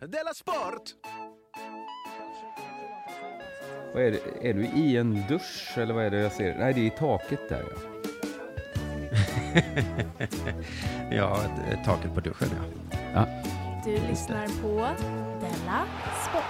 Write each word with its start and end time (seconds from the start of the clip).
Della 0.00 0.34
Sport! 0.34 0.82
Vad 3.94 4.02
är 4.02 4.10
det? 4.10 4.48
Är 4.48 4.54
du 4.54 4.66
i 4.66 4.96
en 4.96 5.26
dusch 5.28 5.72
eller 5.78 5.94
vad 5.94 6.04
är 6.04 6.10
det 6.10 6.16
jag 6.18 6.32
ser? 6.32 6.58
Nej, 6.58 6.74
det 6.74 6.80
är 6.80 6.84
i 6.84 6.90
taket 6.90 7.48
där 7.48 7.64
ja. 7.70 7.76
Ja, 11.16 11.40
taket 11.84 12.14
på 12.14 12.20
duschen 12.20 12.48
ja. 12.56 12.90
ja. 13.14 13.26
Du 13.84 13.92
lyssnar 14.08 14.46
på 14.62 14.76
Della 15.40 15.86
Sport. 16.28 16.44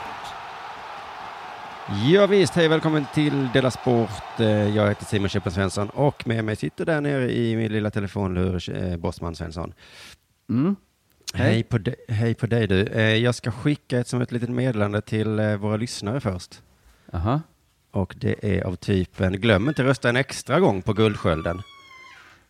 Ja, 2.12 2.26
visst, 2.26 2.54
hej 2.54 2.68
välkommen 2.68 3.06
till 3.14 3.48
Dela 3.52 3.70
Sport. 3.70 4.40
Eh, 4.40 4.76
Jag 4.76 4.88
heter 4.88 5.04
Simon 5.04 5.28
Chippen 5.28 5.52
Svensson 5.52 5.90
och 5.90 6.26
med 6.26 6.44
mig 6.44 6.56
sitter 6.56 6.84
där 6.86 7.00
nere 7.00 7.32
i 7.32 7.56
min 7.56 7.72
lilla 7.72 7.90
telefonlur 7.90 8.76
eh, 8.76 8.96
Bosman 8.96 9.34
Svensson. 9.34 9.74
Mm. 10.50 10.76
Hej, 11.34 11.52
Hej. 11.52 11.62
på, 11.62 11.78
de, 11.78 11.94
hej 12.08 12.34
på 12.34 12.46
dig 12.46 12.66
du. 12.66 12.82
Eh, 12.86 13.16
Jag 13.16 13.34
ska 13.34 13.50
skicka 13.50 13.98
ett 13.98 14.08
som 14.08 14.20
ett 14.20 14.32
litet 14.32 14.48
meddelande 14.50 15.00
till 15.00 15.38
eh, 15.38 15.56
våra 15.56 15.76
lyssnare 15.76 16.20
först. 16.20 16.62
Aha. 17.12 17.40
Och 17.90 18.14
det 18.18 18.56
är 18.58 18.64
av 18.64 18.76
typen, 18.76 19.32
glöm 19.32 19.68
inte 19.68 19.84
rösta 19.84 20.08
en 20.08 20.16
extra 20.16 20.60
gång 20.60 20.82
på 20.82 20.92
Guldskölden. 20.92 21.62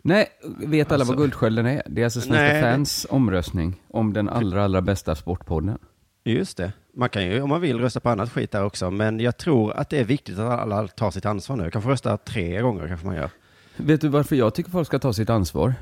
Nej, 0.03 0.29
vet 0.59 0.93
alla 0.93 0.95
Alltså- 1.01 1.13
vad 1.13 1.19
Guldskölden 1.23 1.67
är? 1.67 1.83
Det 1.87 2.01
är 2.01 2.05
alltså 2.05 2.21
Svenska 2.21 2.43
Nej, 2.43 2.55
det- 2.63 2.73
fans 2.73 3.07
omröstning 3.11 3.83
om 3.89 4.13
den 4.13 4.29
allra, 4.29 4.65
allra 4.65 4.81
bästa 4.81 5.15
sportpodden. 5.15 5.79
Just 6.25 6.57
det. 6.57 6.73
Man 6.95 7.09
kan 7.09 7.25
ju 7.27 7.41
om 7.43 7.49
man 7.49 7.61
vill 7.61 7.79
rösta 7.81 8.01
på 8.01 8.09
annat 8.11 8.33
skit 8.33 8.51
där 8.51 8.65
också, 8.65 8.91
men 8.91 9.21
jag 9.21 9.37
tror 9.37 9.73
att 9.73 9.91
det 9.91 9.99
är 9.99 10.05
viktigt 10.05 10.39
att 10.39 10.61
alla 10.61 10.89
tar 10.89 11.11
sitt 11.11 11.27
ansvar 11.27 11.57
nu. 11.57 11.71
Kanske 11.71 11.91
rösta 11.91 12.17
tre 12.17 12.61
gånger 12.61 12.89
kanske 12.89 13.07
man 13.07 13.17
gör. 13.17 13.31
Vet 13.77 14.01
du 14.01 14.09
varför 14.09 14.37
jag 14.37 14.55
tycker 14.55 14.71
folk 14.71 14.87
ska 14.87 14.99
ta 14.99 15.13
sitt 15.13 15.31
ansvar? 15.31 15.75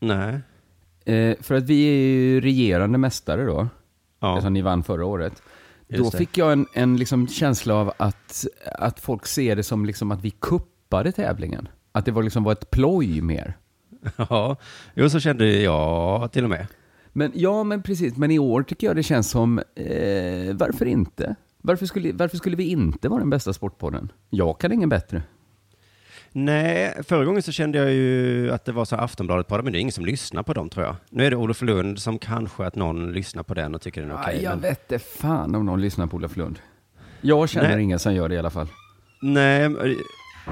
Nej. 0.00 0.40
Eh, 1.04 1.36
för 1.40 1.54
att 1.54 1.64
vi 1.64 1.84
är 1.88 2.04
ju 2.06 2.40
regerande 2.40 2.98
mästare 2.98 3.44
då, 3.44 3.68
Ja. 4.20 4.32
eftersom 4.36 4.52
ni 4.52 4.62
vann 4.62 4.82
förra 4.82 5.06
året. 5.06 5.42
Just 5.88 6.04
Då 6.04 6.10
det. 6.10 6.16
fick 6.18 6.38
jag 6.38 6.52
en, 6.52 6.66
en 6.74 6.96
liksom 6.96 7.28
känsla 7.28 7.74
av 7.74 7.92
att, 7.96 8.46
att 8.78 9.00
folk 9.00 9.26
ser 9.26 9.56
det 9.56 9.62
som 9.62 9.86
liksom 9.86 10.10
att 10.12 10.22
vi 10.24 10.30
kuppade 10.30 11.12
tävlingen. 11.12 11.68
Att 11.92 12.04
det 12.04 12.10
var 12.12 12.22
liksom 12.22 12.44
var 12.44 12.52
ett 12.52 12.70
ploj 12.70 13.20
mer. 13.20 13.56
Ja, 14.16 14.56
jo 14.94 15.10
så 15.10 15.20
kände 15.20 15.46
jag 15.60 16.32
till 16.32 16.44
och 16.44 16.50
med. 16.50 16.66
Men 17.12 17.32
ja, 17.34 17.64
men 17.64 17.82
precis. 17.82 18.16
Men 18.16 18.30
i 18.30 18.38
år 18.38 18.62
tycker 18.62 18.86
jag 18.86 18.96
det 18.96 19.02
känns 19.02 19.30
som, 19.30 19.58
eh, 19.58 20.54
varför 20.54 20.86
inte? 20.86 21.34
Varför 21.62 21.86
skulle, 21.86 22.12
varför 22.12 22.36
skulle 22.36 22.56
vi 22.56 22.64
inte 22.64 23.08
vara 23.08 23.20
den 23.20 23.30
bästa 23.30 23.52
sportpodden? 23.52 24.12
Jag 24.30 24.60
kan 24.60 24.72
ingen 24.72 24.88
bättre. 24.88 25.22
Nej, 26.32 26.94
förra 27.02 27.24
gången 27.24 27.42
så 27.42 27.52
kände 27.52 27.78
jag 27.78 27.92
ju 27.92 28.50
att 28.52 28.64
det 28.64 28.72
var 28.72 28.84
så 28.84 28.96
Aftonbladet 28.96 29.46
på 29.48 29.56
det, 29.56 29.62
men 29.62 29.72
det 29.72 29.78
är 29.78 29.80
ingen 29.80 29.92
som 29.92 30.06
lyssnar 30.06 30.42
på 30.42 30.52
dem 30.52 30.68
tror 30.68 30.86
jag. 30.86 30.96
Nu 31.10 31.26
är 31.26 31.30
det 31.30 31.36
Olof 31.36 31.62
Lund 31.62 31.98
som 31.98 32.18
kanske 32.18 32.66
att 32.66 32.74
någon 32.76 33.12
lyssnar 33.12 33.42
på 33.42 33.54
den 33.54 33.74
och 33.74 33.80
tycker 33.80 34.00
den 34.02 34.10
är 34.10 34.14
okej. 34.14 34.34
Aj, 34.36 34.42
jag 34.42 34.50
men- 34.50 34.60
vet 34.60 34.92
inte 34.92 35.04
fan 35.04 35.54
om 35.54 35.66
någon 35.66 35.80
lyssnar 35.80 36.06
på 36.06 36.16
Olof 36.16 36.36
Lund. 36.36 36.58
Jag 37.20 37.48
känner 37.48 37.74
Nej. 37.74 37.82
ingen 37.82 37.98
som 37.98 38.14
gör 38.14 38.28
det 38.28 38.34
i 38.34 38.38
alla 38.38 38.50
fall. 38.50 38.66
Nej, 39.22 39.68
men, 39.68 39.96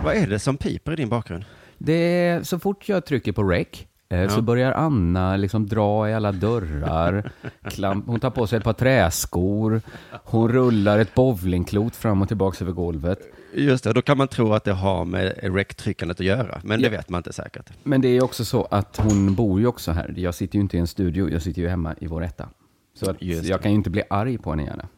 vad 0.04 0.14
är 0.14 0.26
det 0.26 0.38
som 0.38 0.56
piper 0.56 0.92
i 0.92 0.96
din 0.96 1.08
bakgrund? 1.08 1.44
Det 1.78 1.92
är, 2.26 2.42
så 2.42 2.58
fort 2.58 2.88
jag 2.88 3.04
trycker 3.06 3.32
på 3.32 3.42
rec 3.42 3.66
eh, 4.08 4.28
så 4.28 4.38
Ja. 4.38 4.42
börjar 4.42 4.72
Anna 4.72 5.36
liksom 5.36 5.66
dra 5.66 6.08
i 6.08 6.14
alla 6.14 6.32
dörrar. 6.32 7.30
Klamp, 7.70 8.06
hon 8.06 8.20
tar 8.20 8.30
på 8.30 8.46
sig 8.46 8.56
ett 8.58 8.64
par 8.64 8.72
träskor. 8.72 9.80
Hon 10.24 10.48
rullar 10.52 10.98
ett 10.98 11.14
bowlingklot 11.14 11.96
fram 11.96 12.22
och 12.22 12.28
tillbaka 12.28 12.64
över 12.64 12.72
golvet. 12.72 13.18
Just 13.54 13.84
det, 13.84 13.92
då 13.92 14.02
kan 14.02 14.18
man 14.18 14.28
tro 14.28 14.52
att 14.52 14.64
det 14.64 14.72
har 14.72 15.04
med 15.04 15.38
rec-tryckandet 15.42 16.20
att 16.20 16.26
göra, 16.26 16.60
men 16.64 16.80
det 16.80 16.86
Ja. 16.86 16.90
vet 16.90 17.08
man 17.08 17.18
inte 17.18 17.32
säkert. 17.32 17.70
Men 17.82 18.00
det 18.00 18.08
är 18.08 18.24
också 18.24 18.44
så 18.44 18.64
att 18.70 18.96
hon 18.96 19.34
bor 19.34 19.60
ju 19.60 19.66
också 19.66 19.92
här. 19.92 20.14
Jag 20.16 20.34
sitter 20.34 20.56
ju 20.56 20.60
inte 20.62 20.76
i 20.76 20.80
en 20.80 20.86
studio, 20.86 21.30
jag 21.30 21.42
sitter 21.42 21.62
ju 21.62 21.68
hemma 21.68 21.94
i 22.00 22.06
vår 22.06 22.24
etta. 22.24 22.48
Så 22.94 23.10
att 23.10 23.22
jag 23.22 23.42
det. 23.44 23.62
kan 23.62 23.70
ju 23.70 23.76
inte 23.76 23.90
bli 23.90 24.02
arg 24.10 24.38
på 24.38 24.50
henne 24.50 24.64
gärna. 24.64 24.88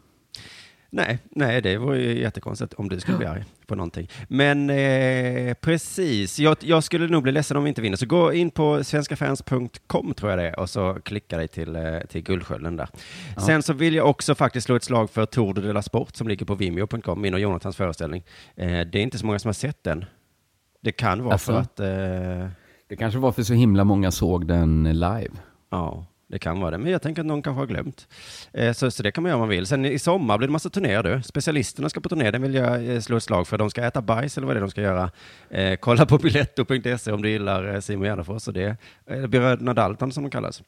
Nej, 0.95 1.19
nej, 1.31 1.63
det 1.63 1.77
vore 1.77 1.99
ju 2.03 2.21
jättekonstigt 2.21 2.75
om 2.75 2.89
du 2.89 3.01
skulle 3.01 3.19
bli 3.19 3.27
arg 3.35 3.45
på 3.67 3.75
någonting. 3.75 4.09
Men 4.29 4.71
eh, 4.71 5.55
precis, 5.55 6.39
jag, 6.39 6.57
jag 6.61 6.85
skulle 6.85 7.07
nog 7.09 7.23
bli 7.23 7.33
ledsen 7.33 7.57
om 7.57 7.65
vi 7.65 7.69
inte 7.69 7.83
vinner. 7.83 7.97
Så 7.97 8.07
gå 8.07 8.33
in 8.33 8.51
på 8.51 8.85
svenskafans.com 8.85 10.15
tror 10.15 10.31
jag 10.31 10.39
det 10.39 10.49
är 10.49 10.59
och 10.59 10.71
så 10.71 10.95
klicka 10.95 11.37
dig 11.37 11.49
till, 11.49 11.77
eh, 11.77 11.99
till 12.09 12.23
Guldskölden 12.23 12.77
där. 12.77 12.89
Sen 13.47 13.63
så 13.63 13.73
vill 13.73 13.95
jag 13.95 14.11
också 14.11 14.35
faktiskt 14.35 14.65
slå 14.67 14.77
ett 14.77 14.85
slag 14.85 15.11
för 15.11 15.27
Tour 15.27 15.55
de 15.55 15.73
la 15.73 15.83
Sport 15.83 16.17
som 16.17 16.29
ligger 16.29 16.47
på 16.47 16.55
vimeo.com, 16.55 17.21
min 17.21 17.35
och 17.35 17.41
Jonathans 17.41 17.77
föreställning. 17.77 18.25
Eh, 18.57 18.67
det 18.67 18.99
är 18.99 19.03
inte 19.03 19.19
så 19.19 19.27
många 19.27 19.39
som 19.39 19.49
har 19.49 19.53
sett 19.53 19.85
den. 19.85 20.05
Det 20.81 20.93
kan 20.93 21.23
vara 21.23 21.33
Alltså? 21.33 21.53
för 21.53 21.59
att, 21.61 21.81
eh, 21.81 22.49
Det 22.89 22.97
kanske 22.97 23.19
var 23.19 23.33
för 23.33 23.43
så 23.43 23.55
himla 23.55 23.85
många 23.85 24.11
såg 24.11 24.47
den 24.47 24.85
live. 24.85 25.31
ja, 25.71 26.07
det 26.33 26.39
kan 26.39 26.61
vara 26.61 26.71
det. 26.71 26.79
Men 26.79 26.93
jag 26.93 27.03
tänker 27.03 27.23
att 27.23 27.27
någon 27.27 27.43
kanske 27.43 27.61
har 27.61 27.67
glömt. 27.67 28.09
Eh, 28.53 28.73
så, 28.73 28.91
så 28.91 29.03
det 29.03 29.13
kan 29.13 29.23
man 29.23 29.29
göra 29.29 29.37
om 29.37 29.41
man 29.41 29.49
vill. 29.49 29.67
Sen 29.67 29.85
i 29.85 29.99
sommar 29.99 30.39
blir 30.39 30.49
det 30.49 30.53
massa 30.53 30.71
turnéer 30.71 31.03
du. 31.03 31.23
Specialisterna 31.23 31.89
ska 31.89 32.01
på 32.01 32.09
turné, 32.09 32.31
den 32.31 32.43
vill 32.43 32.55
jag 32.55 32.89
eh, 32.95 33.01
slå 33.01 33.17
ett 33.17 33.23
slag 33.23 33.49
för. 33.49 33.59
De 33.59 33.71
ska 33.71 33.85
äta 33.85 34.03
bajs 34.03 34.37
eller 34.37 34.47
vad 34.47 34.57
det 34.57 34.59
är 34.59 34.61
de 34.61 34.71
ska 34.71 34.83
göra. 34.83 35.11
Eh, 35.51 35.77
kolla 35.77 36.07
på 36.07 36.19
biletto.se 36.19 37.13
om 37.13 37.23
du 37.23 37.31
gillar 37.31 37.75
eh, 37.75 37.81
Simon 37.81 38.05
Gärdenfors. 38.05 38.49
Och 38.49 38.55
det 38.55 38.77
eh, 39.07 39.27
Bröderna 39.27 39.75
Dalton 39.75 40.13
som 40.13 40.23
de 40.23 40.31
kallas. 40.31 40.63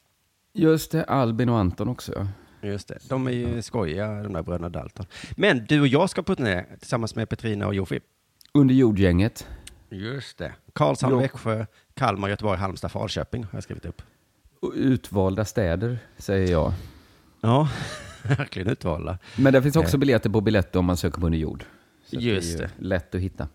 Just 0.53 0.91
det, 0.91 1.03
Albin 1.03 1.49
och 1.49 1.57
Anton 1.57 1.89
också. 1.89 2.27
Just 2.61 2.87
det. 2.87 2.97
De 3.09 3.27
är 3.27 3.31
ju 3.31 3.61
skojiga, 3.61 4.23
de 4.23 4.33
där 4.33 4.43
bröderna 4.43 4.69
Dalton. 4.69 5.05
Men 5.37 5.65
du 5.65 5.81
och 5.81 5.87
jag 5.87 6.09
ska 6.09 6.23
på 6.23 6.35
turné 6.35 6.63
tillsammans 6.79 7.15
med 7.15 7.29
Petrina 7.29 7.67
och 7.67 7.75
Jofi. 7.75 7.99
Under 8.53 8.75
jordgänget. 8.75 9.47
Just 9.89 10.37
det. 10.37 10.53
Karlshamn, 10.73 11.13
Jo. 11.13 11.19
Växjö, 11.19 11.65
Kalmar, 11.93 12.29
Göteborg, 12.29 12.59
Halmstad, 12.59 12.91
Falköping 12.91 13.43
har 13.43 13.49
jag 13.53 13.63
skrivit 13.63 13.85
upp. 13.85 14.01
Utvalda 14.73 15.45
städer, 15.45 15.97
säger 16.17 16.51
jag. 16.51 16.73
Ja, 17.41 17.69
verkligen 18.23 18.67
utvalda. 18.69 19.17
Men 19.37 19.53
det 19.53 19.61
finns 19.61 19.75
också 19.75 19.97
biljetter 19.97 20.29
på 20.29 20.41
Biletto 20.41 20.79
om 20.79 20.85
man 20.85 20.97
söker 20.97 21.19
på 21.19 21.25
Under 21.25 21.39
jord. 21.39 21.63
Så 22.05 22.15
Just 22.15 22.57
det. 22.57 22.63
är 22.63 22.69
lätt 22.77 23.15
att 23.15 23.21
hitta. 23.21 23.47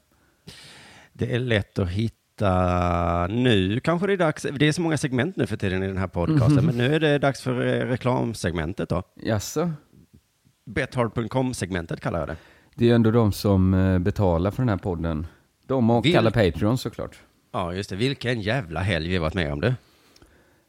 Det 1.12 1.34
är 1.34 1.38
lätt 1.38 1.78
att 1.78 1.88
hitta 1.88 3.26
nu. 3.26 3.81
Kanske 3.81 4.06
det 4.06 4.12
är 4.12 4.16
dags. 4.16 4.47
Det 4.59 4.69
är 4.69 4.72
så 4.72 4.82
många 4.82 4.97
segment 4.99 5.37
nu 5.37 5.47
för 5.47 5.56
tiden 5.56 5.82
i 5.82 5.87
den 5.87 5.97
här 5.99 6.06
podcasten, 6.06 6.66
men 6.66 6.76
nu 6.76 6.94
är 6.94 7.00
det 7.00 7.19
dags 7.19 7.41
för 7.43 7.66
eh, 7.66 7.87
reklamsegmentet 7.87 8.88
då. 8.88 9.03
Jaså? 9.22 9.70
Bethard.com-segmentet 10.66 12.00
kallar 12.00 12.19
jag 12.19 12.28
det. 12.28 12.37
Det 12.75 12.84
är 12.84 12.88
ju 12.88 12.94
ändå 12.94 13.10
de 13.10 13.32
som 13.32 13.75
eh, 13.75 13.99
betalar 13.99 14.50
för 14.50 14.62
den 14.62 14.69
här 14.69 14.76
podden. 14.76 15.26
De 15.66 15.91
och 15.91 16.04
Vil- 16.06 16.19
alla 16.19 16.31
Patreons 16.31 16.81
såklart. 16.81 17.20
Ja, 17.53 17.75
just 17.75 17.91
det. 17.91 17.97
Vilken 17.97 18.41
jävla 18.41 18.81
helg 18.81 19.09
vi 19.09 19.19
varit 19.19 19.34
med 19.34 19.53
om 19.53 19.60
du. 19.60 19.75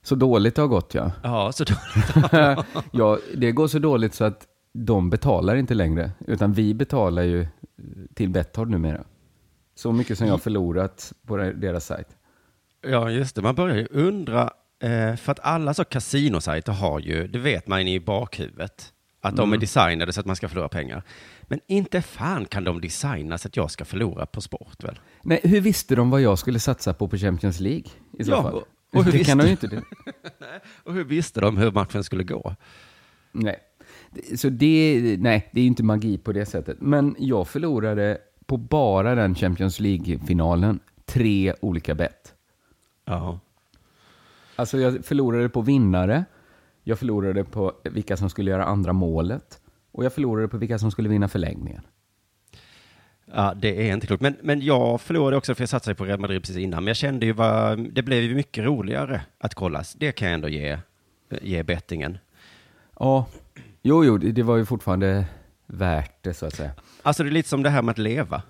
Så 0.04 0.16
dåligt 0.16 0.56
det 0.56 0.62
har 0.62 0.68
gått 0.70 0.94
ja. 0.94 1.12
Ja, 1.24 1.52
så 1.52 1.64
då. 1.64 1.74
ja, 2.92 3.20
det 3.36 3.52
går 3.52 3.68
så 3.68 3.80
dåligt 3.80 4.14
så 4.14 4.24
att 4.24 4.48
de 4.74 5.10
betalar 5.10 5.56
inte 5.56 5.74
längre. 5.74 6.12
Utan 6.28 6.54
vi 6.54 6.74
betalar 6.74 7.24
ju 7.24 7.48
till 8.14 8.30
Betthard 8.30 8.70
numera. 8.70 9.04
Så 9.76 9.92
mycket 9.92 10.18
som 10.18 10.28
jag 10.28 10.34
har 10.34 10.40
förlorat 10.40 11.14
på 11.28 11.38
deras 11.38 11.86
sajt. 11.86 12.08
Ja, 12.88 13.10
just 13.12 13.36
det. 13.36 13.42
Man 13.42 13.56
börjar 13.56 13.76
ju 13.78 13.88
undra, 13.92 14.52
eh, 14.84 15.16
för 15.16 15.32
att 15.32 15.40
alla 15.40 15.74
så 15.74 15.84
kasinosajter 15.84 16.72
har 16.72 17.00
ju, 17.00 17.28
det 17.28 17.40
vet 17.40 17.68
man 17.68 17.82
i 17.88 18.00
bakhuvudet, 18.00 18.94
att 19.22 19.36
de 19.36 19.54
är 19.54 19.58
designade 19.58 20.14
så 20.14 20.20
att 20.20 20.26
man 20.26 20.36
ska 20.36 20.48
förlora 20.50 20.70
pengar. 20.70 21.04
Men 21.44 21.60
inte 21.68 22.02
fan 22.02 22.46
kan 22.46 22.64
de 22.64 22.82
designa 22.82 23.38
så 23.38 23.48
att 23.48 23.58
jag 23.58 23.72
ska 23.72 23.86
förlora 23.86 24.26
på 24.26 24.42
sport 24.42 24.84
väl? 24.84 25.00
Nej, 25.24 25.40
hur 25.44 25.62
visste 25.62 25.96
de 25.96 26.10
vad 26.10 26.22
jag 26.22 26.40
skulle 26.40 26.60
satsa 26.60 26.94
på 26.94 27.08
på 27.08 27.18
Champions 27.18 27.60
League 27.60 27.86
i 28.20 28.24
så 28.24 28.32
Ja, 28.32 28.44
fall? 28.44 28.62
Och- 29.00 29.04
hur 29.06 29.12
det 29.12 29.24
kan 29.24 29.38
de 29.38 29.44
ju 29.44 29.50
visste- 29.50 29.66
inte. 29.66 29.76
Det. 30.40 30.62
Och 30.84 30.94
hur 30.94 31.04
visste 31.04 31.42
de 31.42 31.58
hur 31.58 31.72
matchen 31.72 32.04
skulle 32.04 32.24
gå? 32.24 32.56
Nej. 33.32 33.60
Så 34.38 34.50
det, 34.50 35.16
nej, 35.20 35.50
det 35.54 35.60
är 35.60 35.64
ju 35.64 35.68
inte 35.68 35.84
magi 35.84 36.18
på 36.18 36.32
det 36.32 36.46
sättet. 36.46 36.78
Men 36.82 37.16
jag 37.20 37.48
förlorade 37.48 38.18
på 38.46 38.58
bara 38.58 39.16
den 39.16 39.36
Champions 39.36 39.80
League-finalen 39.80 40.80
tre 41.06 41.54
olika 41.62 41.96
bett. 41.96 42.34
Ja. 43.06 43.40
Alltså 44.56 44.78
jag 44.80 45.06
förlorade 45.06 45.50
på 45.50 45.62
vinnare, 45.62 46.26
jag 46.84 47.00
förlorade 47.00 47.44
på 47.44 47.74
vilka 47.84 48.18
som 48.18 48.30
skulle 48.30 48.52
göra 48.52 48.66
andra 48.66 48.94
målet 48.94 49.62
och 49.92 50.06
jag 50.06 50.14
förlorade 50.14 50.48
på 50.48 50.58
vilka 50.58 50.80
som 50.80 50.92
skulle 50.92 51.10
vinna 51.10 51.28
förlängningen. 51.28 51.82
Ja, 53.34 53.54
det 53.56 53.90
är 53.90 53.94
inte 53.94 54.08
klokt. 54.08 54.22
Men, 54.22 54.36
men 54.42 54.62
jag 54.62 55.02
förlorade 55.02 55.38
också 55.38 55.56
för 55.56 55.62
jag 55.62 55.70
satsade 55.70 55.96
på 55.96 56.06
Real 56.06 56.20
Madrid 56.20 56.42
precis 56.42 56.58
innan. 56.58 56.84
Men 56.84 56.88
jag 56.88 56.98
kände 56.98 57.26
ju 57.26 57.32
vad, 57.34 57.80
det 57.94 58.02
blev 58.04 58.22
ju 58.24 58.36
mycket 58.36 58.64
roligare 58.66 59.22
att 59.40 59.56
kolla. 59.56 59.84
Det 59.98 60.12
kan 60.12 60.28
jag 60.28 60.34
ändå 60.36 60.50
ge, 60.50 60.78
ge 61.42 61.64
bettingen. 61.64 62.18
Ja, 63.00 63.28
jo, 63.82 64.06
jo, 64.06 64.18
det 64.18 64.32
det 64.32 64.44
var 64.44 64.58
ju 64.58 64.66
fortfarande 64.66 65.26
värt 65.68 66.24
det 66.24 66.34
så 66.34 66.46
att 66.46 66.56
säga. 66.56 66.72
Alltså 67.02 67.24
det 67.24 67.30
är 67.30 67.32
lite 67.32 67.50
som 67.50 67.64
det 67.64 67.70
här 67.70 67.82
med 67.82 67.92
att 67.92 67.98
leva. 67.98 68.42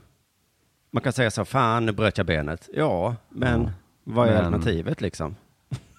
Man 0.92 1.04
kan 1.04 1.14
säga 1.14 1.32
så, 1.32 1.46
fan 1.46 1.86
nu 1.86 1.92
bröt 1.92 2.18
jag 2.18 2.28
benet. 2.28 2.70
Ja, 2.74 3.16
men 3.30 3.62
Ja. 3.64 3.70
vad 4.04 4.28
är 4.28 4.34
Men- 4.34 4.46
alternativet 4.46 5.02
liksom? 5.02 5.36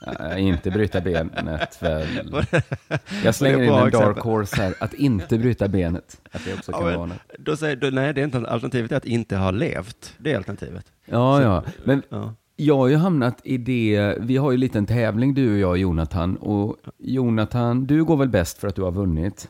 Äh, 0.07 0.47
inte 0.47 0.71
bryta 0.71 1.01
benet 1.01 1.83
väl. 1.83 2.09
Jag 3.25 3.35
slänger 3.35 3.63
in 3.63 3.71
en 3.73 3.87
exempel. 3.87 4.01
dark 4.01 4.19
horse 4.19 4.57
här, 4.63 4.75
att 4.81 4.95
inte 4.95 5.39
bryta 5.39 5.69
benet. 5.69 6.21
Att 6.33 6.45
det 6.45 6.55
också 6.55 6.73
kan 6.73 6.81
Ja, 6.81 6.87
vara 6.87 6.99
men, 6.99 7.09
något. 7.09 7.19
då 7.39 7.57
säger 7.57 7.77
du, 7.77 7.91
nej 7.91 8.15
det 8.15 8.21
är 8.21 8.25
inte 8.25 8.39
alternativet 8.39 8.93
är 8.93 8.97
att 8.97 9.05
inte 9.05 9.37
ha 9.37 9.51
levt. 9.51 10.15
Det 10.19 10.33
är 10.33 10.37
alternativet. 10.37 10.87
Ja, 11.05 11.43
ja. 11.43 11.65
Men 11.85 12.03
Ja. 12.09 12.35
Jag 12.57 12.77
har 12.77 12.89
ju 12.89 12.97
hamnat 12.97 13.41
i 13.45 13.59
det, 13.59 14.17
vi 14.21 14.37
har 14.37 14.51
ju 14.51 14.55
en 14.55 14.61
liten 14.61 14.87
tävling 14.87 15.35
du 15.35 15.53
och 15.53 15.59
jag 15.59 15.79
Jonathan. 15.79 16.37
Och 16.37 16.77
Jonathan, 16.99 17.87
du 17.87 18.05
går 18.05 18.17
väl 18.17 18.29
bäst 18.29 18.59
för 18.59 18.69
att 18.69 18.75
du 18.75 18.83
har 18.83 18.93
vunnit. 18.93 19.49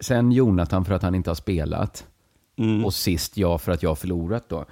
Sen 0.00 0.32
Jonathan 0.32 0.84
för 0.84 0.94
att 0.94 1.02
han 1.02 1.14
inte 1.14 1.30
har 1.30 1.34
spelat. 1.34 2.06
Mm. 2.58 2.84
Och 2.84 2.94
sist 2.94 3.36
jag 3.36 3.60
för 3.60 3.72
att 3.72 3.82
jag 3.82 3.90
har 3.90 3.94
förlorat 3.96 4.48
då. 4.48 4.64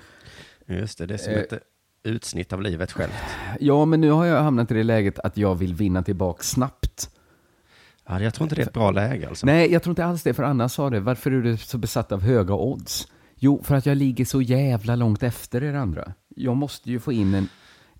Just 0.66 0.98
det, 0.98 1.06
det 1.06 1.14
är 1.14 1.18
som 1.18 1.32
Eh. 1.32 1.38
ett 1.40 1.52
utsnitt 2.04 2.52
av 2.52 2.62
livet 2.62 2.92
självt. 2.92 3.14
Ja, 3.60 3.84
men 3.84 4.00
nu 4.00 4.10
har 4.10 4.24
jag 4.24 4.42
hamnat 4.42 4.70
i 4.70 4.74
det 4.74 4.82
läget 4.82 5.18
att 5.18 5.36
jag 5.36 5.54
vill 5.54 5.74
vinna 5.74 6.02
tillbaka 6.02 6.42
snabbt. 6.42 7.10
Ja, 8.06 8.20
jag 8.20 8.34
tror 8.34 8.44
inte 8.44 8.54
det 8.54 8.62
är 8.62 8.66
ett 8.66 8.72
bra 8.72 8.90
läge 8.90 9.28
alltså. 9.28 9.46
Nej, 9.46 9.72
jag 9.72 9.82
tror 9.82 9.90
inte 9.92 10.04
alls 10.04 10.22
det, 10.22 10.34
för 10.34 10.42
Anna 10.42 10.68
sa 10.68 10.90
det. 10.90 11.00
Varför 11.00 11.30
är 11.30 11.42
du 11.42 11.56
så 11.56 11.78
besatt 11.78 12.12
av 12.12 12.22
höga 12.22 12.54
odds? 12.54 13.08
Jo, 13.36 13.62
för 13.64 13.74
att 13.74 13.86
jag 13.86 13.96
ligger 13.96 14.24
så 14.24 14.42
jävla 14.42 14.96
långt 14.96 15.22
efter 15.22 15.62
er 15.64 15.74
andra. 15.74 16.12
Jag 16.28 16.56
måste 16.56 16.90
ju 16.90 17.00
få 17.00 17.12
in 17.12 17.34
en, 17.34 17.48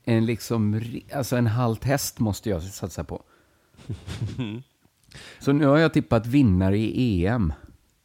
en 0.05 0.27
liksom, 0.27 0.81
alltså 1.15 1.37
en 1.37 1.47
halt 1.47 1.85
häst 1.85 2.19
måste 2.19 2.51
jag 2.51 2.63
satsa 2.63 3.05
på. 3.05 3.23
Så 5.39 5.53
nu 5.53 5.67
har 5.67 5.79
jag 5.79 5.93
tippat 5.93 6.27
vinnare 6.27 6.79
i 6.79 7.27
EM. 7.27 7.53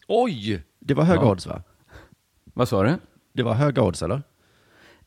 Oj! 0.08 0.64
Det 0.80 0.94
var 0.94 1.04
höga 1.04 1.22
Ja. 1.22 1.32
odds 1.32 1.48
va? 1.48 1.64
Vad 2.54 2.68
sa 2.70 2.84
du? 2.84 2.96
Det 3.34 3.44
var 3.44 3.54
höga 3.54 3.82
odds 3.82 4.04
eller? 4.04 4.24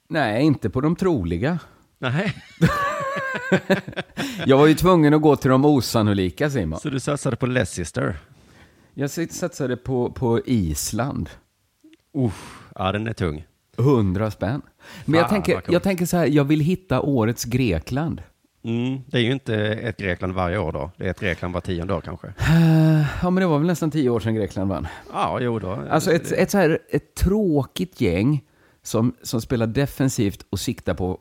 Nej, 0.08 0.42
inte 0.44 0.70
på 0.70 0.80
de 0.80 0.96
troliga. 0.96 1.58
Nej. 1.98 2.34
Jag 4.46 4.58
var 4.58 4.66
ju 4.66 4.74
tvungen 4.74 5.14
att 5.14 5.22
gå 5.22 5.36
till 5.36 5.50
de 5.50 5.64
osannolika, 5.64 6.50
Simon. 6.50 6.80
Så 6.80 6.90
du 6.90 7.00
satsade 7.00 7.36
på 7.36 7.46
Leicester? 7.46 8.18
Jag 8.94 9.10
satsade 9.10 9.76
på, 9.76 10.10
på 10.10 10.40
Island. 10.44 11.30
Uff, 12.14 12.62
ja 12.74 12.92
den 12.92 13.06
är 13.06 13.12
tung. 13.12 13.44
100 13.78 14.30
spänn. 14.30 14.62
Men 15.04 15.20
jag 15.20 15.28
tänker, 15.28 15.62
jag 15.68 15.82
tänker 15.82 16.06
så 16.06 16.16
här, 16.16 16.26
jag 16.26 16.44
vill 16.44 16.60
hitta 16.60 17.00
årets 17.00 17.44
Grekland. 17.44 18.22
Mm, 18.64 19.00
det 19.06 19.18
är 19.18 19.22
ju 19.22 19.32
inte 19.32 19.56
ett 19.56 19.96
Grekland 19.96 20.32
varje 20.32 20.58
år 20.58 20.72
då. 20.72 20.90
Det 20.96 21.06
är 21.06 21.10
ett 21.10 21.20
Grekland 21.20 21.54
var 21.54 21.60
tionde 21.60 21.94
år 21.94 22.00
kanske. 22.00 22.26
Ja, 23.22 23.30
men 23.30 23.40
det 23.40 23.46
var 23.46 23.58
väl 23.58 23.66
nästan 23.66 23.90
tio 23.90 24.10
år 24.10 24.20
sedan 24.20 24.34
Grekland 24.34 24.70
vann. 24.70 24.86
Ja, 25.12 25.40
jo 25.40 25.58
då. 25.58 25.78
Alltså 25.90 26.12
ett, 26.12 26.32
ett, 26.32 26.50
så 26.50 26.58
här, 26.58 26.78
ett 26.90 27.14
tråkigt 27.14 28.00
gäng 28.00 28.42
som, 28.82 29.14
som 29.22 29.40
spelar 29.40 29.66
defensivt 29.66 30.46
och 30.50 30.60
siktar 30.60 30.94
på 30.94 31.18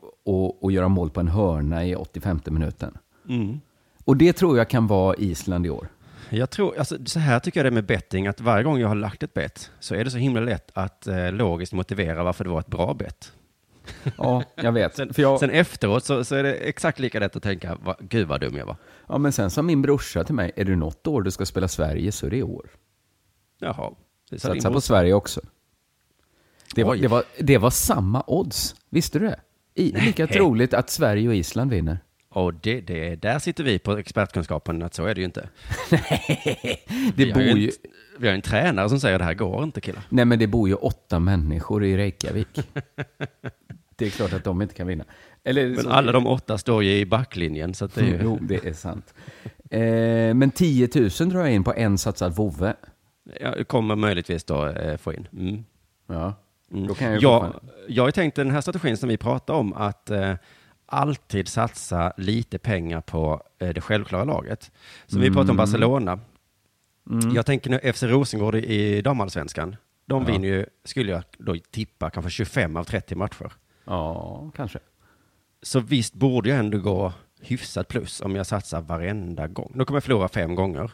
att 0.62 0.72
göra 0.72 0.88
mål 0.88 1.10
på 1.10 1.20
en 1.20 1.28
hörna 1.28 1.86
i 1.86 1.94
85 1.94 2.40
minuten. 2.44 2.98
Mm. 3.28 3.60
Och 4.04 4.16
det 4.16 4.32
tror 4.32 4.58
jag 4.58 4.68
kan 4.68 4.86
vara 4.86 5.16
Island 5.16 5.66
i 5.66 5.70
år. 5.70 5.88
Jag 6.30 6.50
tror, 6.50 6.78
alltså, 6.78 6.96
så 7.04 7.18
här 7.18 7.40
tycker 7.40 7.60
jag 7.60 7.64
det 7.64 7.68
är 7.68 7.74
med 7.74 7.86
betting, 7.86 8.26
att 8.26 8.40
varje 8.40 8.64
gång 8.64 8.78
jag 8.78 8.88
har 8.88 8.94
lagt 8.94 9.22
ett 9.22 9.34
bett 9.34 9.70
så 9.80 9.94
är 9.94 10.04
det 10.04 10.10
så 10.10 10.18
himla 10.18 10.40
lätt 10.40 10.70
att 10.74 11.06
eh, 11.06 11.32
logiskt 11.32 11.72
motivera 11.72 12.22
varför 12.22 12.44
det 12.44 12.50
var 12.50 12.60
ett 12.60 12.66
bra 12.66 12.94
bett. 12.94 13.32
Ja, 14.18 14.42
jag 14.54 14.72
vet. 14.72 14.96
Sen, 14.96 15.12
jag, 15.16 15.40
sen 15.40 15.50
efteråt 15.50 16.04
så, 16.04 16.24
så 16.24 16.34
är 16.34 16.42
det 16.42 16.54
exakt 16.54 16.98
lika 16.98 17.20
lätt 17.20 17.36
att 17.36 17.42
tänka, 17.42 17.74
va, 17.74 17.96
gud 18.00 18.28
vad 18.28 18.40
dum 18.40 18.56
jag 18.56 18.66
var. 18.66 18.76
ja, 19.08 19.18
men 19.18 19.32
sen 19.32 19.50
sa 19.50 19.62
min 19.62 19.82
brorsa 19.82 20.24
till 20.24 20.34
mig, 20.34 20.52
är 20.56 20.64
det 20.64 20.76
något 20.76 21.06
år 21.06 21.22
du 21.22 21.30
ska 21.30 21.46
spela 21.46 21.68
Sverige 21.68 22.12
så 22.12 22.26
är 22.26 22.30
det 22.30 22.36
i 22.36 22.42
år. 22.42 22.66
Jaha. 23.58 23.90
Det 24.30 24.38
Satsa 24.38 24.70
på. 24.70 24.80
Sverige 24.80 25.14
också. 25.14 25.40
Det 26.74 26.84
var, 26.84 26.96
det, 26.96 27.08
var, 27.08 27.22
det 27.40 27.58
var 27.58 27.70
samma 27.70 28.24
odds, 28.26 28.74
visste 28.90 29.18
du 29.18 29.26
det? 29.26 29.40
I, 29.74 29.92
lika 29.92 30.26
troligt 30.26 30.74
att 30.74 30.90
Sverige 30.90 31.28
och 31.28 31.34
Island 31.34 31.70
vinner. 31.70 31.98
Och 32.28 32.54
det, 32.54 32.80
det, 32.80 33.16
där 33.16 33.38
sitter 33.38 33.64
vi 33.64 33.78
på 33.78 33.96
expertkunskapen, 33.98 34.82
att 34.82 34.94
så 34.94 35.06
är 35.06 35.14
det 35.14 35.20
ju 35.20 35.24
inte. 35.24 35.48
Det 37.16 37.24
vi, 37.24 37.32
bor 37.32 37.42
ju 37.42 37.50
en, 37.66 37.70
vi 38.18 38.28
har 38.28 38.34
en 38.34 38.42
tränare 38.42 38.88
som 38.88 39.00
säger 39.00 39.18
det 39.18 39.24
här 39.24 39.34
går 39.34 39.64
inte 39.64 39.80
killar. 39.80 40.02
nej 40.08 40.24
men 40.24 40.38
det 40.38 40.46
bor 40.46 40.68
ju 40.68 40.74
åtta 40.74 41.18
människor 41.18 41.84
i 41.84 41.96
Reykjavik. 41.96 42.48
det 43.96 44.06
är 44.06 44.10
klart 44.10 44.32
att 44.32 44.44
de 44.44 44.62
inte 44.62 44.74
kan 44.74 44.86
vinna. 44.86 45.04
Eller, 45.44 45.68
Men 45.68 45.82
så- 45.82 45.90
alla 45.90 46.12
de 46.12 46.26
åtta 46.26 46.58
står 46.58 46.84
ju 46.84 46.90
i 46.98 47.06
backlinjen, 47.06 47.74
så 47.74 47.84
att 47.84 47.94
det 47.94 48.00
är 48.00 48.06
ju... 48.06 48.18
Jo, 48.22 48.38
det 48.42 48.66
är 48.66 48.72
sant. 48.72 49.14
Eh, 49.70 50.34
men 50.34 50.50
10 50.50 50.88
000 50.94 51.28
drar 51.28 51.40
jag 51.40 51.52
in 51.52 51.64
på 51.64 51.74
en 51.74 51.98
satsad 51.98 52.36
vovve. 52.36 52.74
Jag 53.40 53.68
kommer 53.68 53.96
möjligtvis 53.96 54.44
då 54.44 54.66
eh, 54.68 54.96
få 54.96 55.12
in. 55.12 55.28
Mm. 55.32 55.64
Ja, 56.06 56.34
Mm. 56.72 56.86
då 56.86 56.94
kan 56.94 57.12
jag 57.12 57.22
Jag, 57.88 58.02
har 58.02 58.08
ju 58.08 58.12
tänkt 58.12 58.34
den 58.36 58.50
här 58.50 58.60
strategin 58.60 58.96
som 58.96 59.08
vi 59.08 59.16
pratar 59.16 59.54
om, 59.54 59.72
att 59.72 60.10
eh, 60.10 60.34
alltid 60.86 61.48
satsa 61.48 62.12
lite 62.16 62.58
pengar 62.58 63.00
på 63.00 63.42
eh, 63.58 63.68
det 63.68 63.80
självklara 63.80 64.24
laget. 64.24 64.70
Så 65.06 65.18
vi 65.18 65.30
pratar 65.30 65.50
om 65.50 65.56
Barcelona. 65.56 66.20
Mm. 67.10 67.34
Jag 67.34 67.46
tänker 67.46 67.70
nu 67.70 67.92
FC 67.92 68.02
Rosengård 68.02 68.54
i, 68.54 69.02
damallsvenskan. 69.02 69.76
De 70.06 70.22
Ja. 70.22 70.32
vinner 70.32 70.48
ju, 70.48 70.66
skulle 70.84 71.12
jag 71.12 71.22
då 71.38 71.56
tippa, 71.70 72.10
kanske 72.10 72.30
25 72.30 72.76
av 72.76 72.84
30 72.84 73.14
matcher. 73.14 73.52
Ja, 73.84 74.50
kanske. 74.56 74.78
Så 75.62 75.80
visst 75.80 76.14
borde 76.14 76.48
jag 76.48 76.58
ändå 76.58 76.78
gå 76.78 77.12
hyfsat 77.40 77.88
plus 77.88 78.20
om 78.20 78.36
jag 78.36 78.46
satsar 78.46 78.80
varenda 78.80 79.46
gång. 79.46 79.72
Då 79.74 79.84
kommer 79.84 79.96
jag 79.96 80.04
förlora 80.04 80.28
fem 80.28 80.54
gånger. 80.54 80.90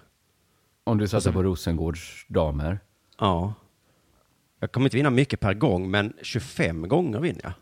Om 0.85 0.99
du 0.99 1.05
Alltså- 1.05 1.17
satsar 1.17 1.33
på 1.33 1.43
Rosengårds 1.43 2.27
damer. 2.29 2.79
Ja. 3.19 3.55
Jag 4.61 4.73
kommer 4.73 4.87
inte 4.87 4.97
vinna 4.97 5.11
mycket 5.11 5.41
per 5.41 5.55
gång, 5.55 5.91
men 5.91 6.13
25 6.23 6.89
gånger 6.89 7.21
vinner 7.21 7.41
jag. 7.43 7.53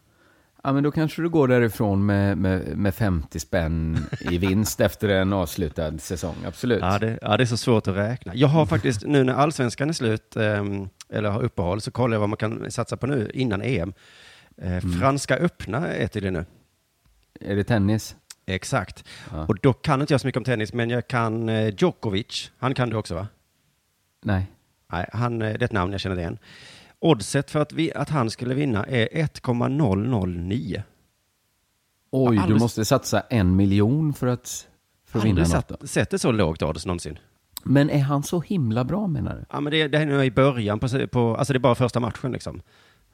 Ja, 0.62 0.72
men 0.72 0.82
då 0.82 0.90
kanske 0.90 1.22
du 1.22 1.28
går 1.28 1.48
därifrån 1.48 2.06
med, 2.06 2.38
med, 2.38 2.76
med 2.76 2.94
50 2.94 3.40
spänn 3.40 3.98
i 4.20 4.38
vinst 4.38 4.80
efter 4.80 5.08
en 5.08 5.32
avslutad 5.32 5.98
säsong. 5.98 6.36
Absolut. 6.46 6.80
Ja 6.80 6.98
det, 6.98 7.18
ja, 7.22 7.36
det 7.36 7.44
är 7.44 7.46
så 7.46 7.56
svårt 7.56 7.88
att 7.88 7.96
räkna. 7.96 8.34
Jag 8.34 8.48
har 8.48 8.66
faktiskt, 8.66 9.06
nu 9.06 9.24
när 9.24 9.34
allsvenskan 9.34 9.88
är 9.88 9.92
slut, 9.92 10.36
ehm, 10.36 10.88
eller 11.08 11.30
har 11.30 11.42
uppehåll, 11.42 11.80
så 11.80 11.90
kollar 11.90 12.14
jag 12.14 12.20
vad 12.20 12.28
man 12.28 12.36
kan 12.36 12.70
satsa 12.70 12.96
på 12.96 13.06
nu 13.06 13.30
innan 13.34 13.62
EM. 13.62 13.92
Eh, 14.56 14.80
Franska 14.80 15.36
öppna 15.36 15.88
är 15.88 16.06
tydligen 16.06 16.34
nu. 16.34 16.44
Är 17.40 17.56
det 17.56 17.64
tennis? 17.64 18.16
Exakt. 18.46 19.04
Ja. 19.32 19.46
Och 19.46 19.58
då 19.62 19.72
kan 19.72 20.00
inte 20.00 20.12
jag 20.12 20.20
så 20.20 20.26
mycket 20.26 20.38
om 20.38 20.44
tennis, 20.44 20.72
men 20.72 20.90
jag 20.90 21.08
kan 21.08 21.48
eh, 21.48 21.74
Djokovic. 21.78 22.50
Han 22.58 22.74
kan 22.74 22.90
du 22.90 22.96
också 22.96 23.14
va? 23.14 23.28
Nej. 24.22 24.46
Nej, 24.92 25.08
han, 25.12 25.42
eh, 25.42 25.48
det 25.48 25.62
är 25.62 25.64
ett 25.64 25.72
namn 25.72 25.92
jag 25.92 26.00
känner 26.00 26.18
igen. 26.18 26.38
Oddset 27.00 27.50
för 27.50 27.60
att, 27.60 27.72
vi, 27.72 27.92
att 27.94 28.08
han 28.08 28.30
skulle 28.30 28.54
vinna 28.54 28.84
är 28.84 29.08
1,009. 29.12 30.82
Oj, 32.10 32.40
du 32.48 32.54
måste 32.54 32.84
satsa 32.84 33.20
en 33.20 33.56
miljon 33.56 34.12
för 34.14 34.26
att, 34.26 34.68
för 35.06 35.18
att 35.18 35.24
vinna 35.24 35.40
något. 35.40 35.68
Då. 35.68 35.76
satt, 35.80 35.88
sett 35.90 36.10
det 36.10 36.18
så 36.18 36.32
lågt 36.32 36.62
odds 36.62 36.86
någonsin. 36.86 37.18
Men 37.64 37.90
är 37.90 37.98
han 38.02 38.22
så 38.22 38.40
himla 38.40 38.84
bra 38.84 39.06
menar 39.06 39.34
du? 39.36 39.44
Ja, 39.52 39.60
men 39.60 39.70
det, 39.70 39.88
det 39.88 39.98
är 39.98 40.06
nu 40.06 40.24
i 40.24 40.30
början, 40.30 40.78
på, 40.78 40.88
på, 41.12 41.36
alltså 41.36 41.52
det 41.52 41.56
är 41.56 41.60
bara 41.60 41.74
första 41.74 42.00
matchen 42.00 42.32
liksom. 42.32 42.60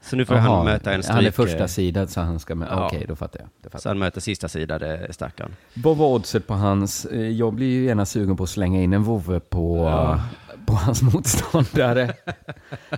Så 0.00 0.17
nu 0.17 0.25
får 0.25 0.34
han 0.34 0.50
Jaha, 0.52 0.64
möta 0.64 0.93
en 0.93 1.02
stryk. 1.02 1.14
Han 1.14 1.26
är 1.26 1.31
första 1.31 1.69
sidan 1.69 2.08
så 2.08 2.20
han 2.20 2.40
ska 2.40 2.55
med. 2.55 2.69
Ja. 2.70 2.87
Okej, 2.87 3.05
då 3.08 3.17
fattar 3.17 3.40
jag. 3.40 3.49
Det 3.62 3.70
fattar 3.70 3.79
Så 3.79 3.88
han 3.88 3.99
möter 3.99 4.20
sista 4.20 4.49
sida, 4.49 4.79
det 4.79 5.12
stackaren. 5.12 5.55
jag. 5.75 5.82
Vad 5.82 5.96
var 5.96 6.08
oddset 6.08 6.46
på 6.46 6.55
hans? 6.55 7.05
eh, 7.05 7.20
Jag 7.29 7.55
blir 7.55 7.67
ju 7.67 7.84
gärna 7.84 8.06
sugen 8.06 8.37
på 8.37 8.43
att 8.43 8.50
slänga 8.50 8.82
in 8.82 8.93
en 8.93 9.02
vovve 9.02 9.40
på, 9.40 9.76
Ja. 9.79 10.20
På 10.67 10.73
hans 10.73 11.03
motståndare. 11.03 12.15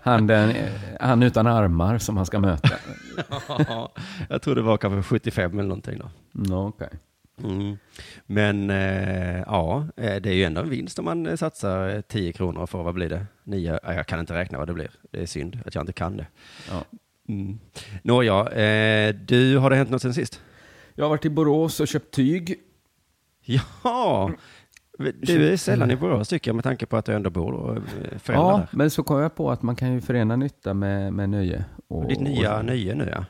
Han, 0.02 0.26
den, 0.26 0.54
han 1.00 1.22
utan 1.22 1.46
armar 1.46 1.98
som 1.98 2.16
han 2.16 2.26
ska 2.26 2.40
möta. 2.40 2.74
jag 4.28 4.42
tror 4.42 4.54
det 4.54 4.62
var 4.62 4.76
kanske 4.76 5.02
75 5.02 5.58
eller 5.58 5.68
någonting 5.68 5.98
då. 5.98 6.10
No, 6.32 6.68
okay. 6.68 6.88
Mm. 7.42 7.76
Men 8.26 8.70
eh, 8.70 9.38
ja, 9.46 9.86
eh, 9.96 10.16
det 10.16 10.30
är 10.30 10.34
ju 10.34 10.44
ändå 10.44 10.60
en 10.60 10.70
vinst 10.70 10.98
om 10.98 11.04
man 11.04 11.38
satsar 11.38 11.88
eh, 11.88 12.00
10 12.00 12.32
kronor 12.32 12.66
för, 12.66 12.82
vad 12.82 12.94
blir 12.94 13.08
det? 13.08 13.26
9? 13.44 13.78
Ja, 13.82 13.94
jag 13.94 14.06
kan 14.06 14.20
inte 14.20 14.34
räkna 14.34 14.58
vad 14.58 14.68
det 14.68 14.74
blir. 14.74 14.90
Det 15.10 15.22
är 15.22 15.26
synd 15.26 15.58
att 15.66 15.74
jag 15.74 15.82
inte 15.82 15.92
kan 15.92 16.16
det. 16.16 16.26
ja. 16.70 16.84
Mm. 17.28 17.58
Nåja, 18.02 18.48
eh, 18.48 19.14
du, 19.14 19.56
har 19.58 19.70
det 19.70 19.76
hänt 19.76 19.90
något 19.90 20.02
sen 20.02 20.14
sist? 20.14 20.40
Jag 20.94 21.04
har 21.04 21.10
varit 21.10 21.24
i 21.24 21.30
Borås 21.30 21.80
och 21.80 21.88
köpt 21.88 22.14
tyg. 22.14 22.60
Ja, 23.44 24.30
du 24.98 25.52
är 25.52 25.56
sällan 25.56 25.90
i 25.90 25.96
Borås 25.96 26.28
tycker 26.28 26.48
jag 26.48 26.54
med 26.54 26.64
tanke 26.64 26.86
på 26.86 26.96
att 26.96 27.04
du 27.04 27.12
ändå 27.12 27.30
bor 27.30 27.52
och 27.52 27.78
föräldrar 28.20 28.50
Ja, 28.50 28.56
där. 28.56 28.68
men 28.70 28.90
så 28.90 29.02
kom 29.02 29.20
jag 29.20 29.34
på 29.34 29.50
att 29.50 29.62
man 29.62 29.76
kan 29.76 29.92
ju 29.92 30.00
förena 30.00 30.36
nytta 30.36 30.74
med, 30.74 31.12
med 31.12 31.30
nöje. 31.30 31.64
Och, 31.88 32.08
Ditt 32.08 32.20
nya 32.20 32.58
och, 32.58 32.64
nöje 32.64 32.94
nu 32.94 33.08
ja. 33.12 33.24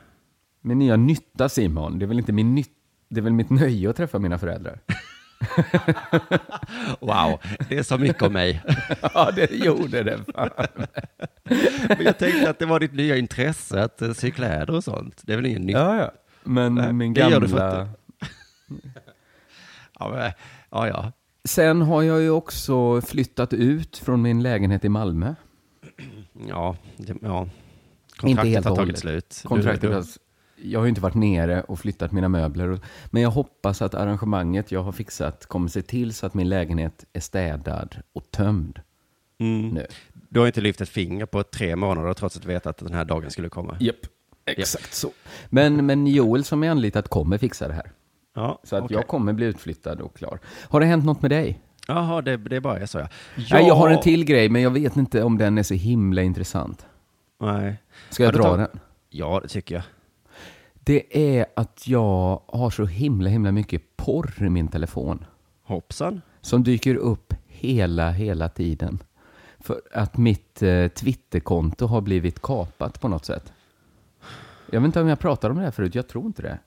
Min 0.61 0.79
nya 0.79 0.95
nytta 0.95 1.49
Simon, 1.49 1.99
det 1.99 2.05
är 2.05 2.07
väl 2.07 2.19
inte 2.19 2.33
min 2.33 2.55
nytta, 2.55 2.69
det 3.09 3.19
är 3.19 3.23
väl 3.23 3.33
mitt 3.33 3.49
nöje 3.49 3.89
att 3.89 3.95
träffa 3.95 4.19
mina 4.19 4.37
föräldrar. 4.37 4.79
Wow, 6.99 7.39
det 7.69 7.77
är 7.77 7.83
så 7.83 7.97
mycket 7.97 8.21
om 8.21 8.33
mig. 8.33 8.61
ja, 9.13 9.31
det 9.35 9.51
gjorde 9.51 10.03
det. 10.03 10.19
Fan. 10.33 10.49
Men 11.87 12.03
jag 12.03 12.17
tänkte 12.17 12.49
att 12.49 12.59
det 12.59 12.65
var 12.65 12.79
ditt 12.79 12.93
nya 12.93 13.17
intresse 13.17 13.81
att 13.83 14.01
eh, 14.01 14.11
sy 14.13 14.31
kläder 14.31 14.69
och 14.75 14.83
sånt. 14.83 15.21
Det 15.25 15.33
är 15.33 15.37
väl 15.37 15.45
ingen 15.45 15.61
nytt? 15.61 15.75
Ja, 15.75 15.97
ja. 15.97 16.11
Men 16.43 16.75
Nej, 16.75 16.93
min 16.93 17.13
det 17.13 17.21
gör 17.21 17.29
gamla... 17.29 17.39
du 17.47 17.47
för 17.53 17.59
att 17.59 17.87
Ja, 19.99 20.09
men, 20.09 20.31
ja, 20.71 20.87
ja. 20.87 21.11
Sen 21.45 21.81
har 21.81 22.01
jag 22.03 22.21
ju 22.21 22.29
också 22.29 23.01
flyttat 23.01 23.53
ut 23.53 23.97
från 23.97 24.21
min 24.21 24.43
lägenhet 24.43 24.85
i 24.85 24.89
Malmö. 24.89 25.35
Ja, 26.47 26.77
det, 26.97 27.15
ja. 27.21 27.41
Inte 27.41 27.51
Kontraktet 28.21 28.53
helt 28.53 28.65
har 28.65 28.75
tagit 28.75 28.99
slut. 28.99 29.41
Kontraktet, 29.43 29.93
har- 29.93 30.05
jag 30.55 30.79
har 30.79 30.85
ju 30.85 30.89
inte 30.89 31.01
varit 31.01 31.15
nere 31.15 31.61
och 31.63 31.79
flyttat 31.79 32.11
mina 32.11 32.29
möbler. 32.29 32.79
Men 33.05 33.21
jag 33.21 33.29
hoppas 33.31 33.81
att 33.81 33.95
arrangemanget 33.95 34.71
jag 34.71 34.83
har 34.83 34.91
fixat 34.91 35.45
kommer 35.45 35.67
se 35.67 35.81
till 35.81 36.13
så 36.13 36.25
att 36.25 36.33
min 36.33 36.49
lägenhet 36.49 37.05
är 37.13 37.19
städad 37.19 37.95
och 38.13 38.31
tömd 38.31 38.79
Mm. 39.39 39.69
nu. 39.69 39.85
Du 40.29 40.39
har 40.39 40.47
inte 40.47 40.61
lyft 40.61 40.81
ett 40.81 40.89
finger 40.89 41.25
på 41.25 41.43
tre 41.43 41.75
månader 41.75 42.13
trots 42.13 42.35
att 42.35 42.41
du 42.41 42.47
vet 42.47 42.65
att 42.65 42.77
den 42.77 42.93
här 42.93 43.05
dagen 43.05 43.31
skulle 43.31 43.49
komma. 43.49 43.77
Japp. 43.79 43.95
Exakt 44.45 44.93
så. 44.93 45.11
Men, 45.49 45.85
men 45.85 46.07
Joel 46.07 46.43
som 46.43 46.63
är 46.63 46.69
anlitat 46.69 47.07
kommer 47.07 47.37
fixa 47.37 47.67
det 47.67 47.73
här. 47.73 47.91
Ja, 48.37 48.59
Så 48.63 48.75
att 48.75 48.83
okej. 48.83 48.95
jag 48.97 49.07
kommer 49.07 49.33
bli 49.33 49.45
utflyttad 49.45 50.01
och 50.01 50.15
klar. 50.17 50.39
Har 50.69 50.79
det 50.79 50.85
hänt 50.85 51.05
något 51.05 51.21
med 51.21 51.31
dig? 51.31 51.59
Jaha, 51.87 52.21
det, 52.21 52.37
det 52.37 52.55
är 52.55 52.59
bara 52.59 52.79
är 52.79 52.85
så 52.85 52.97
ja. 52.99 53.07
Nej, 53.51 53.67
jag 53.67 53.75
har 53.75 53.89
en 53.89 54.01
till 54.01 54.25
grej, 54.25 54.49
men 54.49 54.61
jag 54.61 54.71
vet 54.71 54.95
inte 54.97 55.23
om 55.23 55.37
den 55.37 55.57
är 55.57 55.63
så 55.63 55.73
himla 55.73 56.21
intressant. 56.21 56.85
Nej. 57.41 57.81
Ska 58.09 58.23
jag 58.23 58.33
dra 58.33 58.43
tar- 58.43 58.57
den? 58.57 58.67
Ja, 59.09 59.39
det 59.43 59.47
tycker 59.47 59.75
jag. 59.75 59.83
Det 60.73 61.17
är 61.37 61.45
att 61.55 61.87
jag 61.87 62.41
har 62.47 62.69
så 62.69 62.85
himla, 62.85 63.29
himla 63.29 63.51
mycket 63.51 63.97
porr 63.97 64.33
i 64.43 64.49
min 64.49 64.67
telefon. 64.67 65.25
Hoppsan. 65.63 66.21
Som 66.41 66.63
dyker 66.63 66.95
upp 66.95 67.33
hela, 67.47 68.11
hela 68.11 68.49
tiden. 68.49 68.99
För 69.59 69.81
att 69.93 70.17
mitt 70.17 70.61
eh, 70.61 70.87
Twitterkonto 70.87 71.85
har 71.85 72.01
blivit 72.01 72.41
kapat 72.41 73.01
på 73.01 73.07
något 73.07 73.25
sätt. 73.25 73.53
Jag 74.71 74.79
vet 74.81 74.85
inte 74.85 75.01
om 75.01 75.07
jag 75.07 75.19
pratade 75.19 75.51
om 75.51 75.57
det 75.57 75.63
här 75.63 75.71
förut, 75.71 75.95
jag 75.95 76.07
tror 76.07 76.25
inte 76.25 76.41
det. 76.41 76.59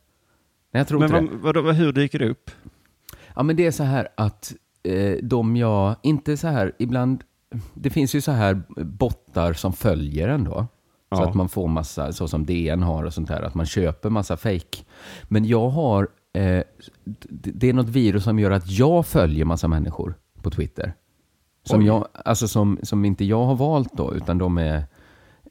Nej, 0.73 0.81
jag 0.81 0.89
tror 0.89 0.99
Men 1.01 1.17
inte 1.17 1.53
det. 1.53 1.61
vad, 1.61 1.75
hur 1.75 1.93
dyker 1.93 2.19
det 2.19 2.29
upp? 2.29 2.51
Ja, 3.37 3.43
men 3.43 3.57
det 3.57 3.67
är 3.67 3.71
så 3.71 3.83
här 3.85 4.09
att 4.17 4.55
eh, 4.83 5.17
de 5.23 5.57
jag, 5.57 5.97
inte 6.03 6.37
så 6.37 6.49
här, 6.49 6.73
ibland, 6.79 7.25
det 7.75 7.91
finns 7.91 8.15
ju 8.15 8.21
så 8.21 8.33
här 8.33 8.63
bottar 8.85 9.53
som 9.53 9.73
följer 9.73 10.29
en 10.29 10.45
då. 10.45 10.67
Så 11.11 11.23
Ja. 11.23 11.29
att 11.29 11.35
man 11.35 11.49
får 11.49 11.69
massa, 11.69 12.13
så 12.13 12.29
som 12.29 12.47
DN 12.47 12.83
har 12.83 13.05
och 13.05 13.15
sånt 13.15 13.29
där, 13.29 13.43
att 13.43 13.55
man 13.55 13.67
köper 13.67 14.11
massa 14.11 14.37
fake. 14.37 14.79
Men 15.29 15.45
jag 15.45 15.69
har, 15.69 16.09
eh, 16.33 16.63
det 17.31 17.69
är 17.69 17.73
något 17.73 17.89
virus 17.89 18.25
som 18.25 18.39
gör 18.39 18.51
att 18.51 18.71
jag 18.71 19.07
följer 19.07 19.45
massa 19.45 19.69
människor 19.69 20.15
på 20.43 20.51
Twitter. 20.51 20.93
Som, 21.65 21.81
Oj. 21.81 21.87
jag, 21.87 22.09
alltså 22.25 22.49
som, 22.49 22.79
som 22.83 23.05
inte 23.05 23.25
jag 23.25 23.45
har 23.45 23.55
valt 23.55 23.93
då, 23.93 24.15
utan 24.15 24.39
de 24.39 24.59
är, 24.59 24.83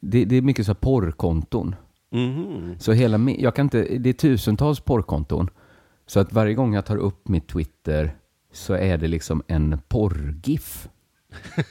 det, 0.00 0.24
det 0.24 0.36
är 0.36 0.42
mycket 0.42 0.66
så 0.66 0.72
här 0.72 0.74
porrkonton. 0.80 1.74
Mhm. 2.10 2.76
Så 2.78 2.92
hela, 2.92 3.30
jag 3.38 3.54
kan 3.54 3.66
inte, 3.66 3.82
det 3.98 4.08
är 4.08 4.12
tusentals 4.12 4.80
porrkonton. 4.80 5.50
Så 6.06 6.20
att 6.20 6.32
varje 6.32 6.54
gång 6.54 6.74
jag 6.74 6.86
tar 6.86 6.96
upp 6.96 7.28
mitt 7.28 7.48
Twitter 7.48 8.16
så 8.52 8.74
är 8.74 8.98
det 8.98 9.08
liksom 9.08 9.42
en 9.46 9.80
porrgif. 9.88 10.88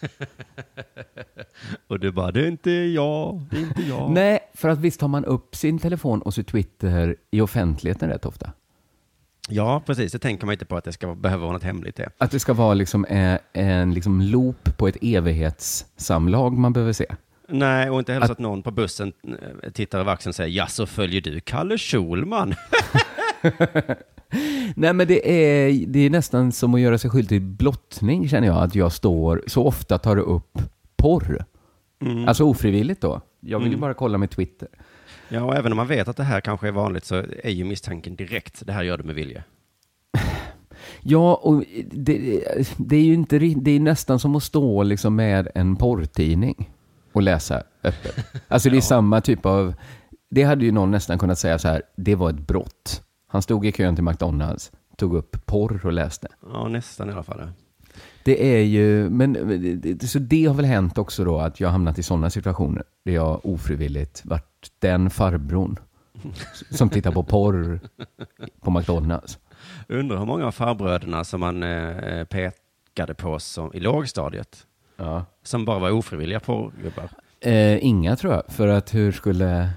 Och 1.88 2.00
du 2.00 2.12
bara, 2.12 2.32
det 2.32 2.42
är 2.42 2.48
inte 2.48 2.72
jag, 2.72 3.42
det 3.52 3.58
är 3.58 3.62
inte 3.62 3.82
jag. 3.82 4.12
Nej, 4.14 4.40
för 4.54 4.70
att 4.70 4.80
visst 4.80 5.00
tar 5.00 5.08
man 5.08 5.26
upp 5.26 5.56
sin 5.56 5.80
telefon 5.80 6.22
och 6.22 6.34
sitt 6.34 6.48
Twitter 6.48 7.16
i 7.32 7.42
offentligheten 7.42 8.10
rätt 8.10 8.26
ofta. 8.26 8.52
Ja, 9.50 9.82
precis. 9.86 10.12
Det 10.12 10.20
tänker 10.20 10.46
man 10.46 10.54
inte 10.54 10.66
på 10.66 10.78
att 10.78 10.84
det 10.84 10.92
ska 10.92 11.16
behöva 11.16 11.42
vara 11.42 11.54
något 11.54 11.64
hemligt 11.64 11.96
det. 11.96 12.10
Att 12.18 12.32
det 12.32 12.40
ska 12.40 12.54
vara 12.54 12.74
liksom 12.74 13.06
en, 13.10 13.38
en 13.54 13.94
liksom 13.94 14.22
loop 14.22 14.78
på 14.78 14.88
ett 14.88 14.98
evighetssamlag 15.02 16.58
man 16.58 16.74
behöver 16.74 16.94
se. 16.94 17.06
Nej, 17.50 17.90
och 17.90 18.00
inte 18.00 18.14
heller 18.14 18.24
Att- 18.24 18.28
så 18.28 18.32
att 18.34 18.40
någon 18.40 18.64
på 18.64 18.72
bussen 18.72 19.14
eh, 19.64 19.72
tittar 19.72 20.00
över 20.00 20.12
axeln 20.14 20.30
och 20.30 20.36
säger, 20.36 20.58
ja 20.58 20.68
så 20.68 20.86
följer 20.86 21.22
du 21.22 21.40
Kalle 21.40 21.78
Schulman? 21.78 22.54
Nej, 24.76 24.94
men 24.94 25.08
det 25.08 25.30
är, 25.32 25.86
det 25.88 26.00
är 26.00 26.10
nästan 26.10 26.52
som 26.52 26.74
att 26.74 26.82
göra 26.82 26.98
sig 26.98 27.10
skyldig 27.10 27.30
till 27.30 27.42
blottning, 27.42 28.30
känner 28.30 28.48
jag, 28.48 28.58
att 28.64 28.76
jag 28.76 28.92
står, 28.92 29.44
så 29.48 29.66
ofta 29.66 29.98
tar 29.98 30.18
upp 30.18 30.58
porr. 30.96 31.46
Alltså 32.28 32.44
ofrivilligt 32.44 33.02
då. 33.02 33.22
Jag 33.40 33.60
vill 33.60 33.72
ju 33.72 33.78
bara 33.78 33.94
kolla 33.94 34.18
med 34.18 34.30
Twitter. 34.30 34.68
Ja, 35.30 35.44
och 35.44 35.56
även 35.56 35.72
om 35.72 35.76
man 35.76 35.88
vet 35.88 36.08
att 36.08 36.18
det 36.18 36.24
här 36.24 36.42
kanske 36.42 36.68
är 36.68 36.72
vanligt 36.72 37.06
så 37.06 37.16
är 37.44 37.50
ju 37.50 37.64
misstanken 37.64 38.16
direkt, 38.16 38.66
det 38.66 38.74
här 38.74 38.84
gör 38.84 38.98
du 38.98 39.04
med 39.04 39.16
vilje. 39.16 39.44
Ja, 41.02 41.36
och 41.44 41.64
det, 41.92 42.44
det 42.78 42.96
är 42.96 43.02
ju 43.02 43.14
inte, 43.14 43.40
det 43.40 43.72
är 43.72 43.80
nästan 43.80 44.20
som 44.20 44.36
att 44.36 44.44
stå 44.44 44.84
liksom 44.84 45.16
med 45.16 45.48
en 45.56 45.76
porrtidning 45.76 46.70
och 47.18 47.24
läsa 47.24 47.64
öppet. 47.84 48.26
Alltså 48.48 48.70
det 48.70 48.78
är 48.78 48.82
samma 48.96 49.22
typ 49.22 49.46
av, 49.46 49.74
det 50.30 50.44
hade 50.44 50.66
ju 50.66 50.72
någon 50.72 50.92
nästan 50.92 51.20
kunnat 51.20 51.40
säga 51.40 51.60
så 51.60 51.68
här, 51.68 51.82
det 51.96 52.16
var 52.16 52.30
ett 52.30 52.48
brott. 52.48 53.04
Han 53.28 53.42
stod 53.42 53.66
i 53.66 53.72
kön 53.72 53.96
till 53.96 54.04
McDonalds, 54.04 54.72
tog 54.98 55.16
upp 55.16 55.46
porr 55.46 55.86
och 55.86 55.94
läste. 55.94 56.28
Ja, 56.54 56.68
nästan 56.68 57.10
i 57.10 57.14
alla 57.14 57.24
fall. 57.24 57.52
Det 58.24 58.56
är 58.56 58.64
ju, 58.64 59.10
men 59.10 60.00
så 60.02 60.20
det 60.20 60.46
har 60.46 60.54
väl 60.54 60.66
hänt 60.66 60.98
också 60.98 61.24
då 61.24 61.40
att 61.40 61.60
jag 61.60 61.68
har 61.68 61.72
hamnat 61.72 62.00
i 62.00 62.04
sådana 62.04 62.30
situationer 62.30 62.84
där 63.06 63.14
jag 63.14 63.46
ofrivilligt 63.46 64.26
varit 64.26 64.72
den 64.80 65.10
farbrorn 65.10 65.80
som 66.70 66.90
tittar 66.90 67.12
på 67.12 67.24
porr 67.24 67.80
på 68.62 68.72
McDonalds. 68.72 69.40
Undrar 69.88 70.18
hur 70.18 70.26
många 70.26 70.46
av 70.46 70.52
farbröderna 70.52 71.24
som 71.24 71.40
man 71.40 71.64
eh, 71.64 72.24
pekade 72.24 73.14
på 73.14 73.40
som, 73.40 73.74
i 73.74 73.80
lågstadiet, 73.80 74.67
Ja. 74.98 75.26
som 75.44 75.66
bara 75.66 75.80
var 75.80 75.92
ofrivilliga 75.92 76.40
porrgubbar. 76.40 77.10
Eh, 77.40 77.86
inga 77.86 78.16
tror 78.16 78.34
jag, 78.34 78.44
för 78.48 78.68
att 78.68 78.94
hur 78.96 79.12
skulle... 79.12 79.70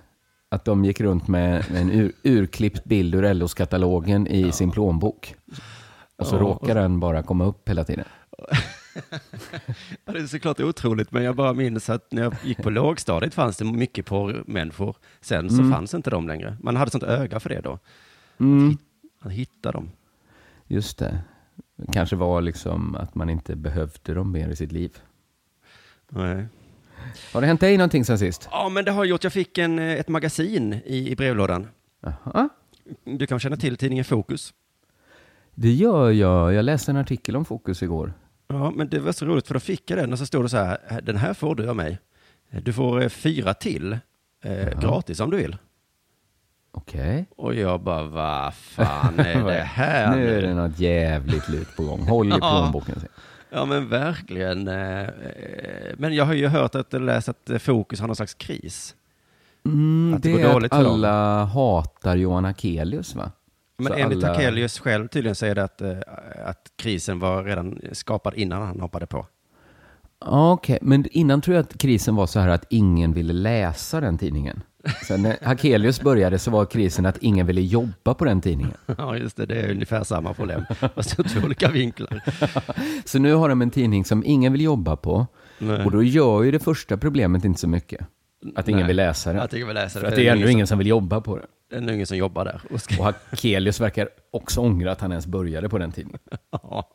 Att 0.52 0.64
de 0.64 0.84
gick 0.84 1.00
runt 1.00 1.28
med 1.28 1.64
med 1.70 1.80
en 1.80 1.90
ur, 1.90 2.12
urklippt 2.22 2.84
bild 2.84 3.14
ur 3.14 3.34
LOs-katalogen 3.34 4.26
i 4.26 4.52
sin 4.52 4.70
plånbok. 4.70 5.34
Och 6.16 6.26
så 6.26 6.36
Ja, 6.36 6.40
råkar 6.40 6.74
den 6.74 7.00
bara 7.00 7.22
komma 7.22 7.44
upp 7.44 7.68
hela 7.68 7.84
tiden. 7.84 8.04
Ja, 10.04 10.12
det 10.12 10.18
är 10.18 10.26
såklart 10.26 10.60
otroligt, 10.60 11.12
men 11.12 11.22
jag 11.24 11.36
bara 11.36 11.52
minns 11.52 11.90
att 11.90 12.12
när 12.12 12.22
jag 12.22 12.34
gick 12.44 12.62
på 12.62 12.70
lågstadiet 12.70 13.34
fanns 13.34 13.56
det 13.56 13.64
mycket 13.64 14.06
porrmänniskor. 14.06 14.96
Sen 15.20 15.50
så 15.50 15.70
fanns 15.70 15.94
inte 15.94 16.10
de 16.10 16.28
längre. 16.28 16.56
Man 16.60 16.76
hade 16.76 16.90
sånt 16.90 17.04
öga 17.04 17.40
för 17.40 17.48
det 17.48 17.60
då. 17.60 17.78
Mm, 18.40 18.78
Att 19.20 19.32
hitta 19.32 19.72
dem. 19.72 19.90
just 20.66 20.98
det. 20.98 21.18
Kanske 21.92 22.16
var 22.16 22.40
liksom 22.40 22.94
att 22.94 23.14
man 23.14 23.30
inte 23.30 23.56
behövde 23.56 24.14
dem 24.14 24.32
mer 24.32 24.48
i 24.48 24.56
sitt 24.56 24.72
liv. 24.72 24.96
Nej. 26.10 26.46
Har 27.32 27.40
det 27.40 27.46
hänt 27.46 27.60
dig 27.60 27.76
någonting 27.76 28.04
sen 28.04 28.18
sist? 28.18 28.48
Ja, 28.50 28.68
men 28.68 28.84
det 28.84 28.90
har 28.90 29.04
gjort. 29.04 29.24
Jag 29.24 29.32
fick 29.32 29.58
en, 29.58 29.78
eh, 29.78 29.92
ett 29.92 30.08
magasin 30.08 30.80
i, 30.84 31.10
i 31.10 31.16
brevlådan. 31.16 31.68
Aha. 32.06 32.48
Du 33.04 33.26
kan 33.26 33.40
känna 33.40 33.56
till 33.56 33.76
tidningen 33.76 34.04
Fokus. 34.04 34.54
Det 35.54 35.72
gör 35.72 36.10
jag. 36.10 36.54
Jag 36.54 36.64
läste 36.64 36.90
en 36.90 36.96
artikel 36.96 37.36
om 37.36 37.44
Fokus 37.44 37.82
igår. 37.82 38.12
Ja, 38.48 38.70
men 38.70 38.88
det 38.88 38.98
var 38.98 39.12
så 39.12 39.26
roligt 39.26 39.46
för 39.46 39.54
då 39.54 39.60
fick 39.60 39.90
jag 39.90 39.98
den 39.98 40.12
och 40.12 40.18
så 40.18 40.26
stod 40.26 40.44
det 40.44 40.48
så 40.48 40.56
här, 40.56 41.00
den 41.02 41.16
här 41.16 41.34
får 41.34 41.54
du 41.54 41.68
av 41.68 41.76
mig. 41.76 41.98
Du 42.62 42.72
får 42.72 43.02
eh, 43.02 43.08
fyra 43.08 43.54
till 43.54 43.98
eh, 44.44 44.80
gratis 44.80 45.20
om 45.20 45.30
du 45.30 45.36
vill. 45.36 45.56
Okej. 46.72 47.26
Och 47.36 47.54
jag 47.54 47.80
bara, 47.80 48.02
vad 48.02 48.54
fan 48.54 49.18
är 49.18 49.44
det 49.52 49.62
här 49.62 50.16
Nu 50.16 50.38
är 50.38 50.42
det 50.42 50.54
något 50.54 50.78
jävligt 50.78 51.48
lut 51.48 51.76
på 51.76 51.82
gång. 51.82 52.00
Håll 52.00 52.28
i 52.28 52.30
plånboken. 52.40 52.94
Ja 53.02 53.08
men 53.66 53.88
verkligen. 53.88 54.68
eh, 54.68 55.00
eh, 55.00 55.08
Men 55.98 56.14
jag 56.14 56.24
har 56.24 56.34
ju 56.34 56.46
hört 56.46 56.74
att 56.74 56.92
läst 56.92 57.28
att 57.28 57.50
eh, 57.50 57.58
Fokus 57.58 58.00
har 58.00 58.06
någon 58.06 58.16
slags 58.16 58.34
kris. 58.34 58.94
Mm, 59.66 60.14
Att 60.14 60.22
det 60.22 60.28
det, 60.32 60.42
går 60.42 60.48
är 60.48 60.52
dåligt 60.52 60.72
att 60.72 60.78
för 60.78 60.84
dem. 60.84 60.92
alla 60.94 61.44
hatar 61.44 62.16
Johan 62.16 62.44
Akelius 62.44 63.14
va? 63.14 63.30
Men 63.78 63.86
Så 63.92 63.98
enligt 63.98 64.24
alla- 64.24 64.34
Akelius 64.34 64.78
själv 64.78 65.08
tydligen 65.08 65.34
säger 65.34 65.54
det 65.54 65.64
att, 65.64 65.82
att 66.46 66.70
krisen 66.76 67.18
var 67.18 67.44
redan 67.44 67.80
skapad 67.92 68.34
innan 68.34 68.62
han 68.62 68.80
hoppade 68.80 69.06
på. 69.06 69.26
Ja, 70.24 70.52
Okej, 70.52 70.78
men 70.82 71.06
innan 71.10 71.40
tror 71.40 71.56
jag 71.56 71.62
att 71.62 71.78
krisen 71.78 72.16
var 72.16 72.26
så 72.26 72.40
här 72.40 72.48
att 72.48 72.64
ingen 72.70 73.12
ville 73.12 73.32
läsa 73.32 74.00
den 74.00 74.18
tidningen. 74.18 74.62
Sen 75.06 75.22
när 75.22 75.36
Hakelius 75.44 76.00
började 76.00 76.38
så 76.38 76.50
var 76.50 76.66
krisen 76.66 77.06
att 77.06 77.18
ingen 77.18 77.46
ville 77.46 77.60
jobba 77.60 78.14
på 78.14 78.24
den 78.24 78.40
tidningen. 78.40 78.76
Ja 78.98 79.16
just 79.16 79.36
det, 79.36 79.46
det 79.46 79.60
är 79.60 79.70
ungefär 79.70 80.04
samma 80.04 80.34
problem. 80.34 80.64
Fast 80.94 81.18
ur 81.18 81.22
två 81.22 81.40
olika 81.44 81.68
vinklar. 81.68 82.20
Så 83.04 83.18
nu 83.18 83.34
har 83.34 83.48
de 83.48 83.62
en 83.62 83.70
tidning 83.70 84.04
som 84.04 84.22
ingen 84.26 84.52
vill 84.52 84.60
jobba 84.60 84.96
på. 84.96 85.26
Nej. 85.58 85.84
Och 85.84 85.90
då 85.90 86.02
gör 86.02 86.42
ju 86.42 86.50
det 86.50 86.58
första 86.58 86.96
problemet 86.96 87.44
inte 87.44 87.60
så 87.60 87.68
mycket. 87.68 88.06
Att 88.54 88.68
ingen 88.68 88.80
Nej. 88.80 88.86
vill 88.86 88.96
läsa 88.96 89.30
den. 89.30 89.40
Jag 89.40 89.50
tycker 89.50 89.66
vi 89.66 89.74
läser 89.74 90.00
För 90.00 90.08
att 90.08 90.14
det 90.14 90.28
är 90.28 90.32
ändå 90.32 90.48
ingen 90.48 90.66
som 90.66 90.78
vill 90.78 90.86
jobba 90.86 91.20
på 91.20 91.36
den. 91.36 91.46
Det 91.86 91.92
är 91.92 91.94
ingen 91.94 92.06
som 92.06 92.16
jobbar 92.16 92.44
där. 92.44 92.60
Och 92.70 92.82
ska, 92.82 92.98
Och 92.98 93.14
Hakelius 93.30 93.80
verkar 93.80 94.08
också 94.30 94.60
ångra 94.60 94.92
att 94.92 95.00
han 95.00 95.10
ens 95.10 95.26
började 95.26 95.68
på 95.68 95.78
den 95.78 95.92
tidningen. 95.92 96.20
ja, 96.50 96.90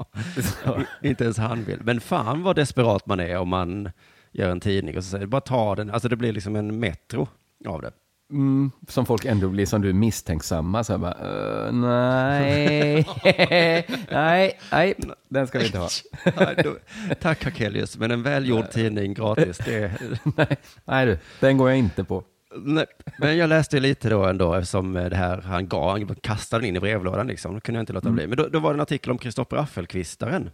inte 1.02 1.24
ens 1.24 1.38
han 1.38 1.64
vill. 1.64 1.80
Men 1.84 2.02
fan 2.02 2.44
vad 2.44 2.56
desperat 2.56 3.06
man 3.06 3.20
är 3.20 3.38
om 3.38 3.50
man 3.50 3.90
gör 4.32 4.50
en 4.50 4.60
tidning 4.60 4.98
och 4.98 5.04
så 5.04 5.10
säger 5.10 5.26
bara 5.26 5.42
ta 5.42 5.76
den. 5.76 5.92
Alltså 5.92 6.10
det 6.10 6.16
blir 6.16 6.34
liksom 6.34 6.56
en 6.56 6.80
metro 6.80 7.28
av 7.68 7.82
det. 7.82 7.92
Mm, 8.32 8.72
som 8.88 9.06
folk 9.06 9.26
ändå 9.26 9.50
blir 9.50 9.66
som 9.66 9.82
du 9.82 9.94
misstänksamma. 9.94 10.84
Så 10.84 10.94
här 10.94 10.98
bara, 10.98 11.68
"Eh, 11.68 11.72
nej, 11.74 13.08
nej, 14.12 14.60
nej, 14.72 14.96
den 15.30 15.48
ska 15.48 15.60
vi 15.60 15.66
inte 15.66 15.78
ha. 15.78 15.90
Nej, 16.38 16.56
då, 16.64 16.76
tack 17.22 17.46
Akelius, 17.48 17.98
men 17.98 18.12
en 18.12 18.24
välgjord 18.24 18.72
tidning 18.72 19.14
gratis, 19.14 19.58
det, 19.58 19.92
nej, 20.38 20.58
nej 20.86 21.06
du, 21.06 21.18
den 21.40 21.58
går 21.58 21.70
jag 21.70 21.80
inte 21.80 22.04
på. 22.04 22.24
Nej, 22.58 22.86
men 23.20 23.38
jag 23.38 23.50
läste 23.50 23.80
lite 23.80 24.10
då 24.10 24.26
ändå 24.26 24.54
eftersom 24.54 24.94
det 24.94 25.16
här 25.16 25.42
han 25.42 25.68
gav, 25.68 25.90
han 25.90 26.16
kastade 26.16 26.62
den 26.62 26.70
in 26.70 26.76
i 26.76 26.80
brevlådan 26.80 27.28
liksom. 27.28 27.54
Då 27.54 27.60
kunde 27.60 27.78
jag 27.78 27.82
inte 27.84 27.94
låta 27.94 28.10
bli. 28.10 28.28
Men 28.28 28.38
då, 28.38 28.48
då 28.48 28.60
var 28.60 28.74
det 28.74 28.78
en 28.78 28.82
artikel 28.82 29.12
om 29.12 29.18
Kristoffer 29.18 29.58
Affelqvistaren. 29.58 30.50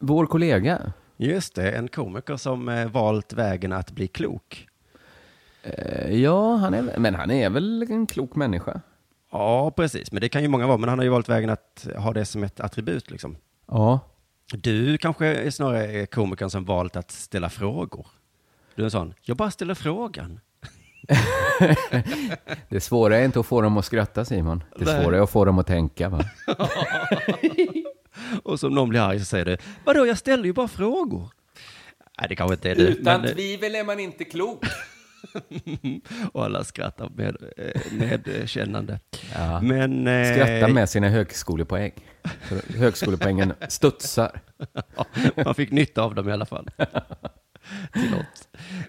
Vår 0.00 0.26
kollega, 0.26 0.92
Just 1.16 1.54
det, 1.54 1.70
en 1.70 1.88
komiker 1.88 2.36
som 2.36 2.68
eh, 2.68 2.88
valt 2.88 3.32
vägen 3.32 3.72
att 3.72 3.90
bli 3.90 4.08
klok. 4.08 4.66
Eh, 5.66 6.14
ja, 6.14 6.56
han 6.56 6.74
är, 6.74 6.98
men 6.98 7.14
han 7.14 7.30
är 7.30 7.50
väl 7.50 7.82
en 7.90 8.06
klok 8.06 8.36
människa? 8.36 8.80
Ja, 9.32 9.70
precis. 9.70 10.12
Men 10.12 10.20
det 10.20 10.28
kan 10.28 10.42
ju 10.42 10.48
många 10.48 10.66
vara. 10.66 10.76
Men 10.76 10.88
han 10.88 10.98
har 10.98 11.04
ju 11.04 11.10
valt 11.10 11.28
vägen 11.28 11.50
att 11.50 11.86
ha 11.96 12.12
det 12.12 12.24
som 12.24 12.44
ett 12.44 12.60
attribut 12.60 13.10
liksom. 13.10 13.36
Ja, 13.68 14.00
Du 14.52 14.98
kanske 14.98 15.26
är 15.26 15.50
snarare 15.50 16.06
komikern 16.06 16.50
som 16.50 16.64
valt 16.64 16.96
att 16.96 17.10
ställa 17.10 17.50
frågor. 17.50 18.06
Du 18.74 18.82
är 18.82 18.84
en 18.84 18.90
sån, 18.90 19.14
jag 19.22 19.36
bara 19.36 19.50
ställer 19.50 19.74
frågan. 19.74 20.40
Det 22.68 22.80
svåra 22.80 23.16
är 23.16 23.24
inte 23.24 23.40
att 23.40 23.46
få 23.46 23.60
dem 23.60 23.76
att 23.76 23.84
skratta 23.84 24.24
Simon. 24.24 24.64
Det 24.78 24.84
Nej. 24.84 25.02
svåra 25.02 25.16
är 25.16 25.20
att 25.20 25.30
få 25.30 25.44
dem 25.44 25.58
att 25.58 25.66
tänka 25.66 26.08
va? 26.08 26.20
Och 28.42 28.60
som 28.60 28.74
någon 28.74 28.88
blir 28.88 29.00
arg 29.00 29.18
så 29.18 29.24
säger 29.24 29.44
du, 29.44 29.56
vadå, 29.84 30.06
jag 30.06 30.18
ställer 30.18 30.44
ju 30.44 30.52
bara 30.52 30.68
frågor. 30.68 31.28
Nej, 32.20 32.28
det 32.28 32.36
kanske 32.36 32.54
inte 32.54 32.70
är 32.70 32.74
du. 32.74 32.98
men, 33.02 33.24
eh, 33.24 33.30
tvivel 33.30 33.74
är 33.74 33.84
man 33.84 34.00
inte 34.00 34.24
klok. 34.24 34.64
och 36.32 36.44
alla 36.44 36.64
skrattar 36.64 37.10
med, 37.14 37.36
eh, 37.56 37.82
medkännande. 37.92 39.00
Ja. 39.34 39.60
Men... 39.60 40.06
eh, 40.06 40.32
Skratta 40.32 40.68
med 40.68 40.88
sina 40.88 41.08
högskolepoäng. 41.08 41.92
För 42.40 42.78
högskolepoängen 42.78 43.52
studsar. 43.68 44.40
Man 45.44 45.54
fick 45.54 45.70
nytta 45.70 46.02
av 46.02 46.14
dem 46.14 46.28
i 46.28 46.32
alla 46.32 46.46
fall. 46.46 46.70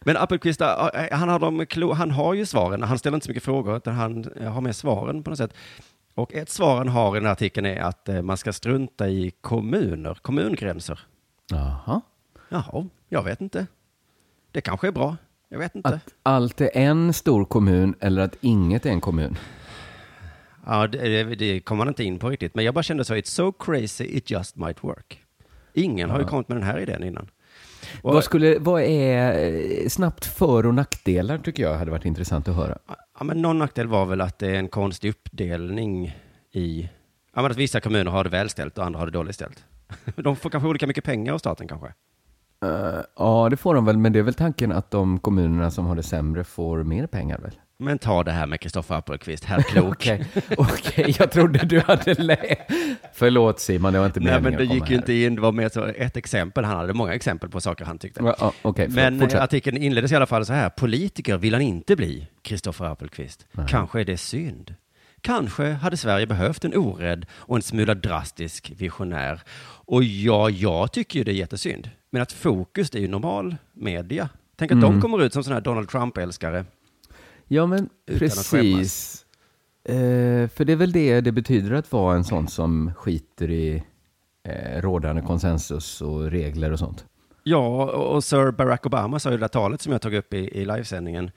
Men 0.05 0.17
Appelqvist, 0.17 0.61
eh, 0.61 0.67
han 1.11 1.29
har, 1.29 1.39
de 1.39 1.91
han 1.91 2.11
har 2.11 2.33
ju 2.33 2.45
svaren. 2.45 2.83
Han 2.83 2.99
ställer 2.99 3.17
inte 3.17 3.25
så 3.25 3.29
mycket 3.31 3.43
frågor, 3.43 3.77
utan 3.77 3.95
han 3.95 4.31
har 4.41 4.61
med 4.61 4.75
svaren 4.75 5.23
på 5.23 5.29
något 5.29 5.37
sätt. 5.37 5.53
Och 6.15 6.33
ett 6.33 6.49
svar 6.49 6.77
han 6.77 6.87
har 6.87 7.15
i 7.15 7.19
den 7.19 7.25
här 7.25 7.33
artikeln 7.33 7.65
är 7.65 7.79
att 7.81 8.09
man 8.23 8.37
ska 8.37 8.53
strunta 8.53 9.09
i 9.09 9.31
kommuner, 9.41 10.13
kommungränser. 10.13 10.99
Jaha. 11.49 12.01
Jaha, 12.49 12.85
jag 13.09 13.23
vet 13.23 13.41
inte. 13.41 13.67
Det 14.51 14.61
kanske 14.61 14.87
är 14.87 14.91
bra. 14.91 15.17
Jag 15.49 15.59
vet 15.59 15.75
inte. 15.75 15.89
Att 15.89 16.13
allt 16.23 16.61
är 16.61 16.69
en 16.73 17.13
stor 17.13 17.45
kommun 17.45 17.95
eller 17.99 18.21
att 18.21 18.35
inget 18.41 18.85
är 18.85 18.89
en 18.89 19.01
kommun. 19.01 19.37
Ja, 20.65 20.87
det, 20.87 21.35
det, 21.35 21.59
kommer 21.59 21.77
man 21.77 21.87
inte 21.87 22.03
in 22.03 22.19
på 22.19 22.29
riktigt. 22.29 22.55
Men 22.55 22.65
jag 22.65 22.73
bara 22.73 22.83
kände 22.83 23.05
så, 23.05 23.15
it's 23.15 23.25
so 23.25 23.51
crazy 23.51 24.05
it 24.05 24.31
just 24.31 24.55
might 24.55 24.83
work. 24.83 25.23
Ingen 25.73 26.09
har 26.09 26.19
ju 26.19 26.25
kommit 26.25 26.47
med 26.47 26.57
den 26.57 26.63
här 26.63 26.79
idén 26.79 27.03
innan. 27.03 27.29
Och, 28.01 28.13
Vad, 28.13 28.23
skulle, 28.23 28.59
vad 28.59 28.81
är 28.81 29.45
eh, 29.83 29.87
snabbt 29.87 30.25
för 30.25 30.65
och 30.65 30.73
nackdelar 30.73 31.37
tycker 31.37 31.63
jag 31.63 31.77
hade 31.77 31.91
varit 31.91 32.05
intressant 32.05 32.47
att 32.47 32.55
höra. 32.55 32.77
ja, 33.19 33.23
men 33.23 33.41
någon 33.41 33.57
nackdel 33.57 33.87
var 33.87 34.05
väl 34.05 34.21
att 34.21 34.39
det 34.39 34.47
är 34.47 34.55
en 34.55 34.67
konstig 34.67 35.09
uppdelning 35.09 36.17
i... 36.51 36.89
Ja, 37.35 37.41
men 37.41 37.51
att 37.51 37.57
vissa 37.57 37.81
kommuner 37.81 38.11
har 38.11 38.23
det 38.23 38.29
välställt 38.29 38.77
och 38.77 38.85
andra 38.85 38.99
har 38.99 39.05
det 39.05 39.11
dåligt 39.11 39.35
ställt. 39.35 39.65
De 40.15 40.35
får 40.35 40.49
kanske 40.49 40.69
olika 40.69 40.87
mycket 40.87 41.03
pengar 41.03 41.33
av 41.33 41.37
staten 41.37 41.67
kanske. 41.67 41.93
Eh, 42.65 43.01
ja, 43.17 43.47
det 43.49 43.57
får 43.57 43.75
de 43.75 43.85
väl, 43.85 43.97
men 43.97 44.13
det 44.13 44.19
är 44.19 44.23
väl 44.23 44.33
tanken 44.33 44.71
att 44.71 44.91
de 44.91 45.19
kommunerna 45.19 45.71
som 45.71 45.85
har 45.85 45.95
det 45.95 46.03
sämre 46.03 46.43
får 46.43 46.83
mer 46.83 47.07
pengar 47.07 47.39
väl? 47.39 47.51
Men 47.79 47.97
ta 47.99 48.23
det 48.23 48.31
här 48.31 48.45
med 48.47 48.59
Kristoffer 48.61 48.95
Appelqvist, 48.95 49.43
här 49.43 49.61
klok. 49.61 49.87
Okej, 49.97 50.25
okej, 50.57 51.15
jag 51.19 51.31
trodde 51.31 51.59
du 51.59 51.79
hade 51.79 52.13
lä... 52.13 52.37
Förlåt 53.13 53.59
Simon, 53.59 53.93
det 53.93 53.99
var 53.99 54.05
inte 54.05 54.19
Nej, 54.19 54.27
meningen 54.41 54.59
men 54.59 54.67
det 54.67 54.73
gick 54.73 54.89
ju 54.89 54.95
inte 54.95 55.13
in, 55.13 55.35
det 55.35 55.41
var 55.41 55.51
mer 55.51 55.69
så 55.69 55.85
ett 55.85 56.17
exempel. 56.17 56.63
Han 56.65 56.77
hade 56.77 56.93
många 56.93 57.13
exempel 57.13 57.49
på 57.49 57.61
saker 57.61 57.85
han 57.85 57.97
tyckte. 57.97 58.33
Ja, 58.39 58.53
Okej, 58.61 58.87
Men 58.87 58.95
men, 58.95 59.19
fortsätt. 59.19 59.37
eh, 59.37 59.43
artikeln 59.43 59.77
inleddes 59.77 60.11
i 60.11 60.15
alla 60.15 60.25
fall 60.25 60.45
så 60.45 60.53
här. 60.53 60.69
Politiker 60.69 61.37
vill 61.37 61.53
han 61.53 61.61
inte 61.61 61.95
bli, 61.95 62.27
Kristoffer 62.41 62.85
Appelqvist. 62.85 63.45
Kanske 63.67 63.99
är 64.01 64.05
det 64.05 64.17
synd. 64.17 64.75
Kanske 65.21 65.71
hade 65.71 65.97
Sverige 65.97 66.27
behövt 66.27 66.65
en 66.65 66.75
orädd 66.75 67.25
och 67.31 67.55
en 67.55 67.61
smula 67.61 67.95
drastisk 67.95 68.71
visionär. 68.77 69.41
Och 69.85 70.03
ja, 70.03 70.49
jag 70.49 70.91
tycker 70.91 71.19
ju 71.19 71.23
det 71.23 71.31
är 71.31 71.35
jättesynd. 71.35 71.89
Men 72.09 72.21
att 72.21 72.31
fokus 72.31 72.89
det 72.89 72.97
är 72.97 73.01
ju 73.01 73.07
normal 73.07 73.55
media. 73.73 74.29
Tänk 74.55 74.71
att 74.71 74.77
Mm. 74.77 74.91
de 74.91 75.01
kommer 75.01 75.21
ut 75.23 75.33
som 75.33 75.43
sådana 75.43 75.55
här 75.55 75.63
Donald 75.63 75.89
Trump-älskare. 75.89 76.65
Ja, 77.47 77.65
men 77.65 77.89
precis. 78.05 79.25
Eh, 79.83 80.47
för 80.49 80.65
det 80.65 80.71
är 80.71 80.75
väl 80.75 80.91
det 80.91 81.21
det 81.21 81.31
betyder 81.31 81.71
att 81.75 81.91
vara 81.91 82.15
en 82.15 82.23
sån 82.23 82.47
som 82.47 82.91
skiter 82.95 83.51
i 83.51 83.83
eh, 84.43 84.81
rådande 84.81 85.21
konsensus 85.21 86.01
och 86.01 86.31
regler 86.31 86.71
och 86.71 86.79
sånt. 86.79 87.05
Ja, 87.43 87.85
och 87.91 88.23
Sir 88.23 88.51
Barack 88.51 88.85
Obama 88.85 89.19
sa 89.19 89.29
ju 89.29 89.37
det 89.37 89.43
där 89.43 89.47
talet 89.47 89.81
som 89.81 89.91
jag 89.91 90.01
tog 90.01 90.13
upp 90.13 90.33
i, 90.33 90.37
i 90.37 90.65
livesändningen, 90.65 91.31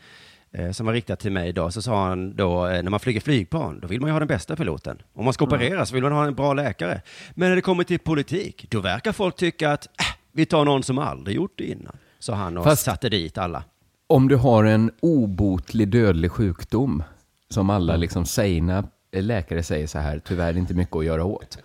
eh, 0.53 0.71
som 0.71 0.87
var 0.87 0.93
riktat 0.93 1.21
till 1.21 1.33
mig 1.33 1.49
idag, 1.49 1.73
så 1.73 1.83
sa 1.83 2.09
han 2.09 2.37
då, 2.37 2.67
eh, 2.67 2.83
när 2.83 2.91
man 2.91 3.00
flyger 3.00 3.21
flygplan, 3.21 3.81
då 3.81 3.89
vill 3.89 4.00
man 4.00 4.09
ju 4.09 4.12
ha 4.12 4.19
den 4.19 4.29
bästa 4.29 4.57
piloten. 4.57 5.03
Om 5.12 5.25
man 5.25 5.35
ska 5.35 5.45
operera 5.45 5.87
så 5.87 5.95
vill 5.95 6.03
man 6.03 6.12
ha 6.12 6.27
en 6.27 6.35
bra 6.35 6.53
läkare. 6.55 7.03
Men 7.35 7.49
när 7.49 7.57
det 7.57 7.62
kommer 7.62 7.85
till 7.85 7.99
politik, 7.99 8.67
då 8.71 8.81
verkar 8.81 9.12
folk 9.12 9.37
tycka 9.37 9.73
att 9.73 9.87
äh, 9.87 9.91
vi 10.33 10.47
tar 10.47 10.65
någon 10.65 10.83
som 10.83 10.99
aldrig 10.99 11.37
gjort 11.37 11.53
det 11.57 11.65
innan. 11.71 11.97
Sa 12.19 12.35
han 12.35 12.59
och 12.59 12.65
Fast- 12.65 12.83
satte 12.85 13.09
dit 13.09 13.39
alla. 13.39 13.65
Om 14.07 14.29
du 14.29 14.37
har 14.37 14.65
en 14.65 14.91
obotlig 15.01 15.89
dödlig 15.89 16.31
sjukdom, 16.33 17.02
som 17.50 17.71
alla 17.71 17.93
Mm. 17.93 18.00
liksom 18.00 18.26
sägna 18.26 18.85
läkare 19.13 19.63
säger 19.63 19.87
så 19.87 19.99
här, 19.99 20.19
tyvärr 20.25 20.57
inte 20.57 20.75
mycket 20.75 20.97
att 20.97 21.04
göra 21.04 21.25
åt. 21.25 21.59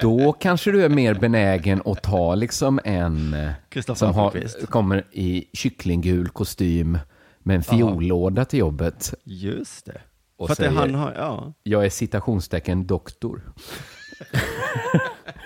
Då 0.00 0.32
kanske 0.32 0.70
du 0.72 0.84
är 0.84 0.88
mer 0.88 1.14
benägen 1.14 1.82
att 1.84 2.02
ta 2.02 2.34
liksom 2.34 2.80
en 2.84 3.34
eh, 3.34 3.94
som 3.94 4.14
har, 4.14 4.66
kommer 4.66 5.04
i 5.12 5.44
kycklinggul 5.52 6.28
kostym 6.28 6.98
med 7.38 7.56
en 7.56 7.62
fiollåda 7.62 8.44
till 8.44 8.58
jobbet. 8.58 9.14
Just 9.24 9.86
det. 9.86 10.00
Och 10.36 10.46
För 10.48 10.52
att 10.52 10.58
det 10.58 10.64
säger- 10.64 10.78
han 10.80 10.94
har, 10.94 11.12
ja. 11.16 11.52
Jag 11.62 11.84
är 11.84 11.90
citationstecken 11.90 12.86
doktor. 12.86 13.42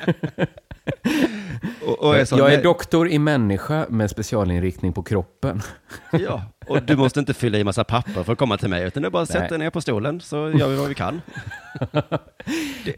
Och, 1.87 1.99
och 2.03 2.17
är 2.17 2.25
så, 2.25 2.39
jag 2.39 2.53
är 2.55 2.63
doktor 2.63 3.09
i 3.09 3.19
människa 3.19 3.87
med 3.89 4.11
specialinriktning 4.11 4.93
på 4.93 5.03
kroppen. 5.03 5.63
Ja, 6.13 6.43
och 6.67 6.83
du 6.83 6.97
måste 6.97 7.21
inte 7.21 7.35
fylla 7.35 7.59
i 7.59 7.65
massa 7.65 7.85
papper 7.85 8.23
för 8.23 8.33
att 8.33 8.39
komma 8.39 8.57
till 8.59 8.69
mig, 8.69 8.85
utan 8.87 9.05
är 9.05 9.11
bara 9.11 9.27
Nej. 9.35 9.49
dig 9.49 9.59
ner 9.59 9.71
på 9.71 9.81
stolen 9.81 10.21
så 10.21 10.37
gör 10.37 10.69
vi 10.69 10.77
vad 10.77 10.89
vi 10.89 10.95
kan. 10.95 11.21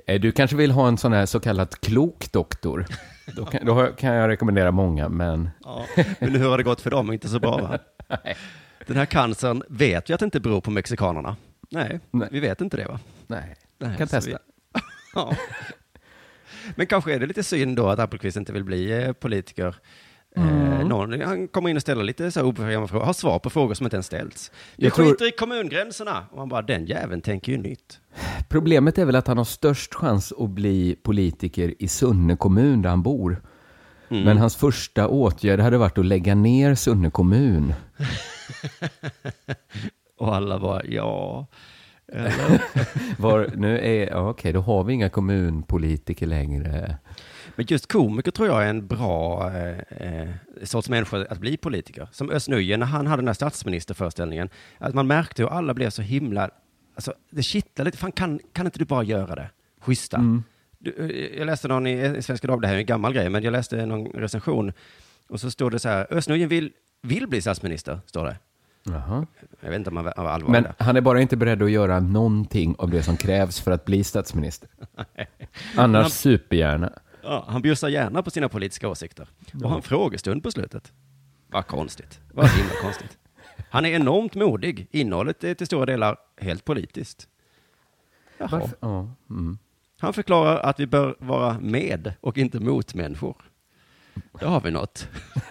Eh, 0.07 0.21
Du 0.21 0.33
kanske 0.33 0.57
vill 0.57 0.71
ha 0.71 0.89
en 0.89 0.99
sån 0.99 1.13
här 1.13 1.27
så 1.27 1.41
kallad 1.41 1.81
klok 1.81 2.33
doktor. 2.33 2.87
Då 3.37 3.45
kan, 3.45 3.67
då 3.67 3.87
kan 3.87 4.15
jag 4.15 4.29
rekommendera 4.29 4.71
många, 4.71 5.09
men 5.09 5.51
Ja, 5.65 5.85
men 6.21 6.35
hur 6.35 6.49
har 6.49 6.59
det 6.59 6.65
gått 6.65 6.81
för 6.81 6.91
dem? 6.91 7.13
Inte 7.13 7.29
så 7.29 7.39
bra 7.39 7.57
va? 7.59 7.79
Den 8.87 8.97
här 8.97 9.07
cancern 9.07 9.63
vet 9.69 10.11
vi 10.11 10.15
att 10.15 10.21
det 10.21 10.25
inte 10.25 10.41
beror 10.41 10.61
på 10.61 10.71
mexikanerna. 10.71 11.37
Nej, 11.71 12.01
Nej. 12.11 12.29
vi 12.33 12.41
vet 12.41 12.61
inte 12.61 12.77
det 12.77 12.85
va? 12.85 13.01
nej. 13.27 13.55
Nej, 13.79 13.97
kan 13.99 14.09
testa. 14.09 14.31
vi- 14.31 14.37
Ja. 15.15 15.33
Men 16.77 16.87
kanske 16.87 17.15
är 17.15 17.21
det 17.21 17.27
lite 17.27 17.43
synd 17.43 17.77
då 17.77 17.89
att 17.89 17.99
Appelqvist 17.99 18.37
inte 18.37 18.53
vill 18.53 18.65
bli 18.65 19.03
eh, 19.05 19.13
politiker. 19.13 19.75
Eh, 20.37 20.87
någon, 20.87 21.21
han 21.21 21.49
kommer 21.49 21.71
in 21.71 21.77
och 21.77 21.83
ställer 21.83 22.05
lite 22.05 22.31
så 22.31 22.43
obekväma 22.43 22.89
frågor, 22.89 23.05
har 23.07 23.13
svar 23.13 23.39
på 23.39 23.51
frågor 23.51 23.75
som 23.75 23.87
inte 23.87 23.97
ens 23.97 24.07
ställts. 24.07 24.53
Vi 24.77 24.85
Jag 24.85 24.95
tror- 24.95 25.07
skiter 25.07 25.29
i 25.29 25.31
kommungränserna. 25.31 26.27
Och 26.31 26.37
man 26.39 26.49
bara, 26.49 26.63
den 26.63 26.87
jäveln 26.87 27.21
tänker 27.21 27.53
ju 27.53 27.59
nytt. 27.59 28.01
Problemet 28.49 28.99
är 28.99 29.05
väl 29.05 29.17
att 29.17 29.27
han 29.27 29.39
har 29.39 29.45
störst 29.45 29.95
chans 29.95 30.33
att 30.39 30.51
bli 30.51 30.97
politiker 31.03 31.75
i 31.79 31.89
Sunne 31.89 32.37
kommun 32.37 32.83
där 32.83 32.91
han 32.91 33.03
bor. 33.03 33.43
Mm. 34.11 34.23
Men 34.25 34.39
hans 34.39 34.57
första 34.57 35.09
åtgärd 35.09 35.61
hade 35.61 35.79
varit 35.79 35.99
att 35.99 36.07
lägga 36.07 36.35
ner 36.35 36.75
Sunne 36.75 37.11
kommun. 37.11 37.75
Och 40.19 40.35
alla 40.37 40.59
bara, 40.59 40.85
ja. 40.85 41.47
Var, 43.19 43.51
nu 43.57 43.79
är, 43.79 44.11
ja, 44.11 44.31
okej, 44.31 44.53
då 44.53 44.61
har 44.61 44.85
vi 44.85 44.93
inga 44.93 45.09
kommunpolitiker 45.09 46.27
längre. 46.27 46.97
Men 47.57 47.67
just 47.69 47.93
komiker 47.93 48.31
tror 48.31 48.49
jag 48.49 48.65
är 48.65 48.71
en 48.71 48.87
bra 48.87 49.51
eh, 49.53 49.79
eh, 49.79 50.29
sorts 50.63 50.89
människa 50.89 51.27
att 51.31 51.39
bli 51.39 51.57
politiker. 51.57 52.09
Som 52.13 52.31
Özz 52.31 52.49
Nujen 52.49 52.81
när 52.81 52.87
han 52.87 53.07
hade 53.07 53.23
den 53.23 53.27
här 53.27 53.35
statsministerföreställningen. 53.35 54.49
Att 54.79 54.95
man 54.95 55.07
märkte 55.07 55.43
hur 55.43 55.51
alla 55.51 55.75
blev 55.75 55.91
så 55.91 56.03
himla, 56.03 56.51
alltså 56.95 57.15
det 57.31 57.43
kittlade 57.43 57.89
lite. 57.89 57.99
Fan 57.99 58.13
kan, 58.13 58.41
kan 58.53 58.67
inte 58.67 58.79
du 58.79 58.85
bara 58.85 59.03
göra 59.03 59.35
det? 59.35 59.51
Schyssta. 59.81 60.19
Du, 60.79 60.95
eh, 60.99 61.39
jag 61.39 61.47
läste 61.47 61.69
någon 61.69 61.87
i, 61.87 62.23
Svenska 62.23 62.47
Dagbladet, 62.47 62.63
det 62.63 62.69
här 62.69 62.75
är 62.75 62.81
en 62.81 62.87
gammal 62.87 63.13
grej, 63.13 63.29
men 63.29 63.43
jag 63.43 63.53
läste 63.53 63.87
någon 63.87 64.07
recension. 64.07 64.73
Och 65.29 65.41
så 65.41 65.51
står 65.51 65.71
det 65.71 65.79
så 65.79 65.89
här, 65.89 66.07
Özz 66.11 66.29
Nujen 66.29 66.49
vill, 66.49 66.73
vill 67.03 67.27
bli 67.27 67.41
statsminister, 67.41 68.01
står 68.07 68.25
det. 68.25 68.37
Jaha. 68.91 69.27
Jag 69.61 69.71
vet 69.71 69.77
inte 69.79 69.91
om 69.91 69.97
han 69.97 70.05
var 70.05 70.13
allvarlig. 70.13 70.49
Men 70.63 70.73
han 70.79 70.97
är 70.97 71.01
bara 71.01 71.21
inte 71.21 71.37
beredd 71.37 71.63
att 71.63 71.71
göra 71.71 72.01
någonting 72.01 72.75
av 72.79 72.91
det 72.91 73.03
som 73.03 73.17
krävs 73.17 73.61
för 73.61 73.71
att 73.71 73.85
bli 73.85 74.05
statsminister. 74.05 74.69
Annars 75.77 76.03
han- 76.03 76.11
supergärna. 76.11 76.93
Ja, 77.23 77.45
han 77.49 77.63
bjussar 77.63 77.89
gärna 77.89 78.23
på 78.23 78.31
sina 78.31 78.49
politiska 78.49 78.89
åsikter. 78.89 79.29
Och 79.63 79.71
har 79.71 79.77
en 79.77 79.83
frågestund 79.83 80.43
på 80.43 80.51
slutet. 80.51 80.93
Vad 81.49 81.67
konstigt. 81.67 82.21
Vad 82.33 82.49
himla 82.49 82.73
konstigt. 82.83 83.19
Han 83.71 83.85
är 83.85 83.91
enormt 83.91 84.35
modig. 84.35 84.89
Innehållet 84.91 85.45
är 85.45 85.55
till 85.55 85.67
stora 85.67 85.87
delar 85.87 86.17
helt 86.41 86.65
politiskt. 86.65 87.29
Jaha. 88.39 88.63
Ja, 88.81 89.11
mm. 89.31 89.59
Han 90.01 90.13
förklarar 90.13 90.57
att 90.59 90.81
vi 90.81 90.87
bör 90.87 91.17
vara 91.19 91.59
med 91.61 92.13
och 92.21 92.39
inte 92.39 92.61
mot 92.61 92.95
människor. 92.95 93.37
Då 94.41 94.47
har 94.47 94.61
vi 94.61 94.71
något. 94.71 95.09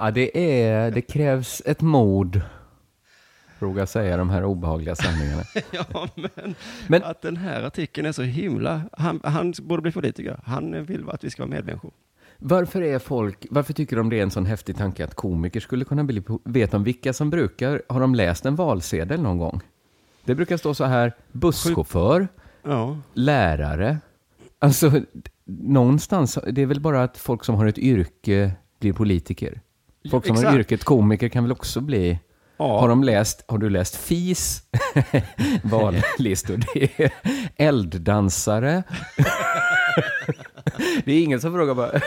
ja 0.00 0.10
det, 0.10 0.60
är, 0.62 0.90
det 0.90 1.00
krävs 1.02 1.62
ett 1.66 1.80
mod, 1.80 2.40
våga 3.58 3.86
säga 3.86 4.16
de 4.16 4.30
här 4.30 4.44
obehagliga 4.44 4.94
sanningarna. 4.96 5.42
Ja, 5.70 6.08
men, 6.14 6.54
Men- 6.88 7.04
att 7.04 7.22
den 7.22 7.36
här 7.36 7.62
artikeln 7.62 8.06
är 8.06 8.12
så 8.12 8.22
himla... 8.22 8.82
Han, 8.92 9.20
han 9.24 9.54
borde 9.62 9.82
bli 9.82 9.92
politiker. 9.92 10.40
Han 10.44 10.84
vill 10.84 11.04
att 11.10 11.24
vi 11.24 11.30
ska 11.30 11.42
vara 11.42 11.50
medmänniskor. 11.50 11.90
Varför, 12.38 12.82
är 12.82 12.98
folk, 12.98 13.46
varför 13.50 13.72
tycker 13.72 13.96
de 13.96 14.08
det 14.10 14.18
är 14.18 14.22
en 14.22 14.30
sån 14.30 14.46
häftig 14.46 14.76
tanke 14.76 15.04
att 15.04 15.14
komiker 15.14 15.60
skulle 15.60 15.84
kunna 15.84 16.04
bli... 16.04 16.22
Vet 16.44 16.70
de 16.70 16.84
vilka 16.84 17.12
som 17.12 17.30
brukar... 17.30 17.82
Har 17.88 18.00
de 18.00 18.14
läst 18.14 18.46
en 18.46 18.56
valsedel 18.56 19.22
någon 19.22 19.38
gång? 19.38 19.60
Det 20.24 20.34
brukar 20.34 20.56
stå 20.56 20.74
så 20.74 20.84
här, 20.84 21.12
busschaufför, 21.32 22.28
Ja. 22.62 22.98
lärare. 23.14 23.98
Alltså, 24.58 24.92
någonstans, 25.44 26.38
det 26.50 26.62
är 26.62 26.66
väl 26.66 26.80
bara 26.80 27.02
att 27.02 27.18
folk 27.18 27.44
som 27.44 27.54
har 27.54 27.66
ett 27.66 27.78
yrke 27.78 28.52
blir 28.78 28.92
politiker. 28.92 29.60
Folk 30.10 30.26
som 30.26 30.36
har 30.36 30.42
exakt. 30.42 30.56
yrket 30.58 30.84
komiker 30.84 31.28
kan 31.28 31.44
väl 31.44 31.52
också 31.52 31.80
bli... 31.80 32.18
Har, 32.56 32.88
de 32.88 33.04
läst, 33.04 33.44
har 33.48 33.58
du 33.58 33.70
läst 33.70 33.96
FIS 33.96 34.62
vallistor? 35.62 36.60
Det 36.74 37.00
är 37.00 37.12
elddansare. 37.56 38.82
Det 41.04 41.12
är 41.12 41.22
ingen 41.22 41.40
som 41.40 41.52
frågar 41.52 41.74
bara, 41.74 42.00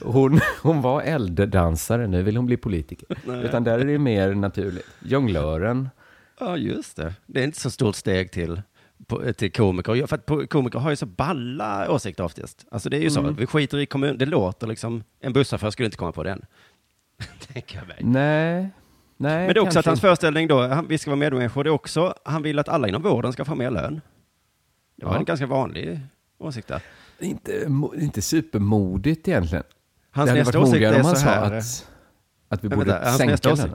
hon, 0.00 0.40
hon 0.62 0.82
var 0.82 1.02
elddansare, 1.02 2.06
nu 2.06 2.22
vill 2.22 2.36
hon 2.36 2.46
bli 2.46 2.56
politiker. 2.56 3.08
Utan 3.44 3.64
där 3.64 3.78
är 3.78 3.84
det 3.84 3.98
mer 3.98 4.34
naturligt. 4.34 4.86
Jonglören. 5.00 5.88
Ja, 6.40 6.56
just 6.56 6.96
det. 6.96 7.14
Det 7.26 7.40
är 7.40 7.44
inte 7.44 7.60
så 7.60 7.70
stort 7.70 7.96
steg 7.96 8.32
till, 8.32 8.62
till 9.36 9.52
komiker. 9.52 10.06
För 10.06 10.46
komiker 10.46 10.78
har 10.78 10.90
ju 10.90 10.96
så 10.96 11.06
balla 11.06 11.90
åsikter 11.90 12.24
oftast. 12.24 12.66
Alltså 12.70 12.88
det 12.90 12.96
är 12.96 13.00
ju 13.00 13.10
så, 13.10 13.20
vi 13.22 13.46
skiter 13.46 13.78
i 13.78 13.86
kommun, 13.86 14.18
det 14.18 14.26
låter 14.26 14.66
liksom, 14.66 15.04
en 15.20 15.32
busschaufför 15.32 15.70
skulle 15.70 15.86
inte 15.86 15.98
komma 15.98 16.12
på 16.12 16.22
den. 16.22 16.44
Tänker 17.52 17.76
jag 17.78 17.88
mig. 17.88 17.96
Nej. 18.00 18.70
Nej, 19.16 19.46
Men 19.46 19.54
det 19.54 19.60
är 19.60 19.62
också 19.62 19.78
att 19.78 19.84
hans 19.86 19.96
inte. 19.98 20.06
föreställning 20.06 20.48
då, 20.48 20.66
han, 20.68 20.86
vi 20.88 20.98
ska 20.98 21.10
vara 21.10 21.18
medmänniskor, 21.18 21.64
det 21.64 21.70
är 21.70 21.72
också, 21.72 22.14
han 22.24 22.42
vill 22.42 22.58
att 22.58 22.68
alla 22.68 22.88
inom 22.88 23.02
vården 23.02 23.32
ska 23.32 23.44
få 23.44 23.54
mer 23.54 23.70
lön. 23.70 24.00
Det 24.96 25.04
var 25.06 25.12
Ja. 25.12 25.18
en 25.18 25.24
ganska 25.24 25.46
vanlig 25.46 26.00
åsikt 26.38 26.68
där. 26.68 26.82
Inte, 27.20 27.66
inte 27.96 28.22
supermodigt 28.22 29.28
egentligen. 29.28 29.64
Hans 30.10 30.26
det 30.26 30.30
hade 30.30 30.40
nästa 30.44 30.58
varit 30.58 30.68
åsikt 30.68 30.84
är 30.84 30.98
om 30.98 31.04
han 31.06 31.16
så 31.16 31.22
sa 31.22 31.28
här. 31.28 31.52
att, 31.58 31.88
att 32.48 32.64
vi 32.64 32.68
borde 32.68 32.84
vänta, 32.92 33.04
hans 33.08 33.16
sänka 33.18 33.36
den. 33.42 33.52
åsikt. 33.52 33.74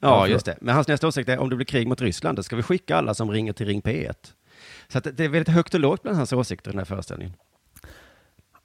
Ja, 0.00 0.26
just 0.28 0.46
det. 0.46 0.58
Men 0.60 0.74
hans 0.74 0.88
nästa 0.88 1.08
åsikt 1.08 1.28
är 1.28 1.38
om 1.38 1.50
det 1.50 1.56
blir 1.56 1.66
krig 1.66 1.88
mot 1.88 2.00
Ryssland, 2.00 2.38
då 2.38 2.42
ska 2.42 2.56
vi 2.56 2.62
skicka 2.62 2.96
alla 2.96 3.14
som 3.14 3.30
ringer 3.30 3.52
till 3.52 3.66
Ring 3.66 3.80
P1. 3.82 4.14
Så 4.88 5.00
det- 5.00 5.20
är 5.24 5.28
väldigt 5.28 5.54
högt 5.54 5.74
och 5.74 5.80
lågt 5.80 6.02
bland 6.02 6.16
hans 6.16 6.32
åsikter 6.32 6.70
i 6.70 6.72
den 6.72 6.78
här 6.78 6.84
föreställningen. 6.84 7.34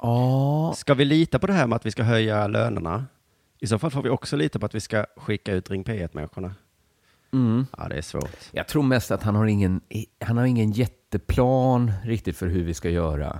Ja, 0.01 0.73
Ska 0.77 0.93
vi 0.93 1.05
lita 1.05 1.39
på 1.39 1.47
det 1.47 1.53
här 1.53 1.67
med 1.67 1.75
att 1.75 1.85
vi 1.85 1.91
ska 1.91 2.03
höja 2.03 2.47
lönerna? 2.47 3.05
I 3.63 3.67
så 3.67 3.79
fall 3.79 3.91
får 3.91 4.01
vi 4.01 4.09
också 4.09 4.35
lita 4.35 4.59
på 4.59 4.65
att 4.65 4.75
vi 4.75 4.79
ska 4.79 5.05
skicka 5.15 5.53
ut 5.53 5.71
Ring 5.71 5.83
P1-människorna. 5.83 6.55
mm. 7.33 7.65
Ja, 7.77 7.87
det 7.87 7.95
är 7.95 8.01
svårt. 8.01 8.49
Jag 8.51 8.67
tror 8.67 8.83
mest 8.83 9.11
att 9.11 9.23
han 9.23 9.35
har 9.35 9.45
ingen, 9.45 9.81
han 10.19 10.37
har 10.37 10.45
ingen 10.45 10.71
jätteplan 10.71 11.91
riktigt 12.03 12.37
för 12.37 12.47
hur 12.47 12.63
vi 12.63 12.73
ska 12.73 12.89
göra 12.89 13.39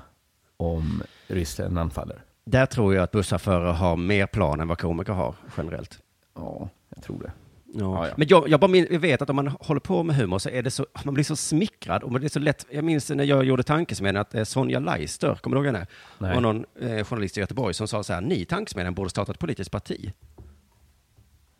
om 0.57 1.03
Ryssland 1.27 1.79
anfaller. 1.79 2.23
Där 2.45 2.65
tror 2.65 2.95
jag 2.95 3.03
att 3.03 3.11
busschaufförer 3.11 3.71
har 3.73 3.97
mer 3.97 4.27
plan 4.27 4.59
än 4.59 4.67
vad 4.67 4.77
komiker 4.77 5.13
har 5.13 5.35
generellt. 5.57 5.99
Ja, 6.35 6.69
jag 6.95 7.03
tror 7.03 7.19
det. 7.19 7.31
Ja. 7.75 7.79
Ja, 7.79 8.07
ja. 8.07 8.13
Men 8.17 8.27
jag, 8.27 8.49
jag, 8.49 8.59
bara 8.59 8.67
min, 8.67 8.87
jag 8.91 8.99
vet 8.99 9.21
att 9.21 9.29
om 9.29 9.35
man 9.35 9.47
håller 9.47 9.79
på 9.79 10.03
med 10.03 10.15
humor 10.15 10.39
så 10.39 10.49
är 10.49 10.63
det 10.63 10.71
så, 10.71 10.87
man 11.03 11.13
blir 11.13 11.23
så 11.23 11.35
smickrad 11.35 12.03
och 12.03 12.19
det 12.19 12.27
är 12.27 12.29
så 12.29 12.39
lätt. 12.39 12.65
Jag 12.69 12.83
minns 12.83 13.09
när 13.09 13.23
jag 13.23 13.43
gjorde 13.43 13.63
Tankesmedjan 13.63 14.21
att 14.21 14.35
eh, 14.35 14.43
Sonja 14.43 14.79
Leister, 14.79 15.35
kommer 15.35 15.55
du 15.55 15.59
ihåg 15.59 15.75
henne? 15.75 15.87
Nej. 16.17 16.33
var 16.33 16.41
någon 16.41 16.65
eh, 16.79 17.03
journalist 17.05 17.37
i 17.37 17.39
Göteborg 17.39 17.73
som 17.73 17.87
sa 17.87 18.03
så 18.03 18.13
här, 18.13 18.21
ni 18.21 18.45
Tankesmedjan 18.45 18.93
borde 18.93 19.09
starta 19.09 19.31
ett 19.31 19.39
politiskt 19.39 19.71
parti. 19.71 20.13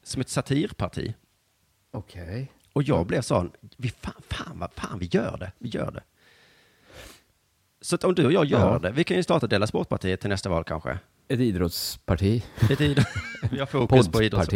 Som 0.04 0.22
ett 0.22 0.30
satirparti. 0.30 1.14
Okej. 1.92 2.52
Och 2.74 2.84
jag 2.84 3.06
blev 3.08 3.22
sån, 3.22 3.52
vi 3.78 3.90
fan, 3.90 4.22
fan, 4.30 4.60
vad 4.60 4.72
fan, 4.74 5.00
vi 5.00 5.06
gör 5.12 5.38
det, 5.38 5.52
vi 5.58 5.70
gör 5.70 5.92
det. 5.92 6.04
Så 7.82 7.96
att 7.96 8.04
om 8.04 8.16
du 8.16 8.26
och 8.26 8.32
jag 8.32 8.46
gör 8.46 8.74
Ja. 8.74 8.80
det, 8.80 8.92
vi 8.92 9.04
kan 9.04 9.18
ju 9.18 9.24
starta 9.24 9.48
Della 9.48 9.68
Sportpartiet 9.68 10.20
till 10.22 10.30
nästa 10.30 10.50
val 10.50 10.64
kanske. 10.64 11.00
Ett 11.28 11.40
idrottsparti. 11.40 12.44
Ett 12.70 12.80
id- 12.82 13.06
vi 13.52 13.60
har 13.60 13.66
fokus 13.66 14.08
på 14.08 14.24
idrott. 14.24 14.50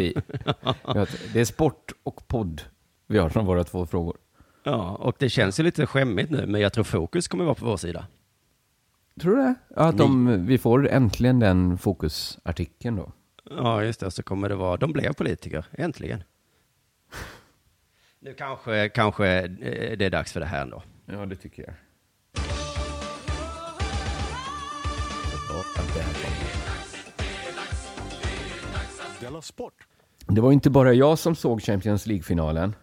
Det 1.33 1.39
är 1.41 1.45
sport 1.45 1.91
och 2.03 2.27
podd 2.27 2.61
vi 3.07 3.17
har 3.17 3.29
som 3.29 3.45
våra 3.45 3.63
två 3.63 3.85
frågor. 3.85 4.17
Ja, 4.63 4.95
och 4.95 5.15
det 5.19 5.29
känns 5.29 5.59
ju 5.59 5.63
lite 5.63 5.85
skämmigt 5.85 6.31
nu, 6.31 6.45
men 6.47 6.61
jag 6.61 6.73
tror 6.73 6.83
fokus 6.83 7.27
kommer 7.27 7.43
vara 7.45 7.55
på 7.55 7.65
vår 7.65 7.77
sida. 7.77 8.07
Tror 9.21 9.35
du 9.35 9.41
det? 9.41 9.55
Att 9.75 9.97
de, 9.97 10.45
vi 10.45 10.57
får 10.57 10.89
äntligen 10.89 11.39
den 11.39 11.77
fokusartikeln 11.77 12.95
då. 12.95 13.11
Ja, 13.49 13.83
just 13.83 13.99
det. 13.99 14.11
Så 14.11 14.23
kommer 14.23 14.49
det 14.49 14.55
vara, 14.55 14.77
de 14.77 14.93
blev 14.93 15.13
politiker, 15.13 15.65
äntligen. 15.71 16.23
Nu 18.19 18.33
kanske, 18.33 18.89
kanske 18.89 19.27
eh, 19.41 19.97
det 19.97 20.05
är 20.05 20.09
dags 20.09 20.33
för 20.33 20.39
det 20.39 20.45
här 20.45 20.61
ändå. 20.61 20.83
Ja, 21.05 21.25
det 21.25 21.35
tycker 21.35 21.63
jag. 21.63 21.73
Della 29.21 29.41
Sport! 29.41 29.73
Det 30.27 30.41
var 30.41 30.51
inte 30.51 30.69
bara 30.69 30.93
jag 30.93 31.19
som 31.19 31.35
såg 31.35 31.61
Champions 31.61 32.05
League-finalen. 32.07 32.75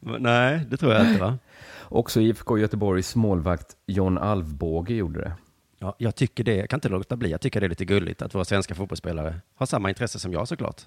Nej, 0.00 0.60
det 0.70 0.76
tror 0.76 0.92
jag 0.92 1.06
inte 1.08 1.20
va? 1.20 1.38
Också 1.82 2.20
IFK 2.20 2.58
Göteborgs 2.58 3.16
målvakt 3.16 3.76
John 3.86 4.18
Alvbåge 4.18 4.94
gjorde 4.94 5.20
det. 5.20 5.32
Ja, 5.78 5.94
jag 5.98 6.14
tycker 6.14 6.44
det, 6.44 6.54
jag 6.56 6.70
kan 6.70 6.76
inte 6.76 6.88
låta 6.88 7.16
bli, 7.16 7.30
jag 7.30 7.40
tycker 7.40 7.60
det 7.60 7.66
är 7.66 7.68
lite 7.68 7.84
gulligt 7.84 8.22
att 8.22 8.34
våra 8.34 8.44
svenska 8.44 8.74
fotbollsspelare 8.74 9.40
har 9.54 9.66
samma 9.66 9.88
intresse 9.88 10.18
som 10.18 10.32
jag 10.32 10.48
såklart. 10.48 10.82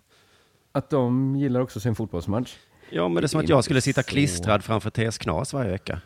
Att 0.71 0.89
de 0.89 1.35
gillar 1.35 1.59
också 1.59 1.79
sin 1.79 1.95
fotbollsmatch. 1.95 2.55
Ja, 2.89 3.07
men 3.07 3.15
det 3.21 3.25
är 3.25 3.27
som 3.27 3.39
Det 3.39 3.43
är 3.43 3.45
att 3.45 3.49
jag 3.49 3.63
skulle 3.63 3.81
sitta 3.81 4.03
så- 4.03 4.09
klistrad 4.09 4.63
framför 4.63 4.89
TS 4.89 5.17
Knas 5.17 5.53
varje 5.53 5.71
vecka. 5.71 6.01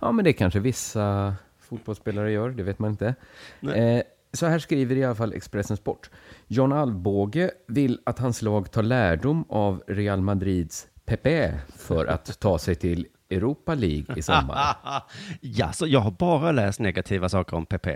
Ja, 0.00 0.12
men 0.12 0.24
det 0.24 0.32
kanske 0.32 0.60
vissa 0.60 1.34
fotbollsspelare 1.60 2.32
gör, 2.32 2.50
det 2.50 2.62
vet 2.62 2.78
man 2.78 2.90
inte. 2.90 3.14
Eh, 3.74 4.02
så 4.32 4.46
här 4.46 4.58
skriver 4.58 4.96
i 4.96 5.04
alla 5.04 5.14
fall 5.14 5.32
Expressen 5.32 5.76
Sport. 5.76 6.10
John 6.46 6.72
Alvbåge 6.72 7.50
vill 7.66 8.00
att 8.04 8.18
hans 8.18 8.42
lag 8.42 8.70
tar 8.70 8.82
lärdom 8.82 9.44
av 9.48 9.82
Real 9.86 10.20
Madrids 10.20 10.86
Pepe 11.04 11.60
för 11.76 12.06
att 12.06 12.40
ta 12.40 12.58
sig 12.58 12.74
till 12.74 13.06
Europa 13.30 13.74
League 13.74 14.18
i 14.18 14.22
sommar. 14.22 14.76
ja, 15.40 15.72
så 15.72 15.86
jag 15.86 16.00
har 16.00 16.10
bara 16.10 16.52
läst 16.52 16.80
negativa 16.80 17.28
saker 17.28 17.56
om 17.56 17.66
PP. 17.66 17.88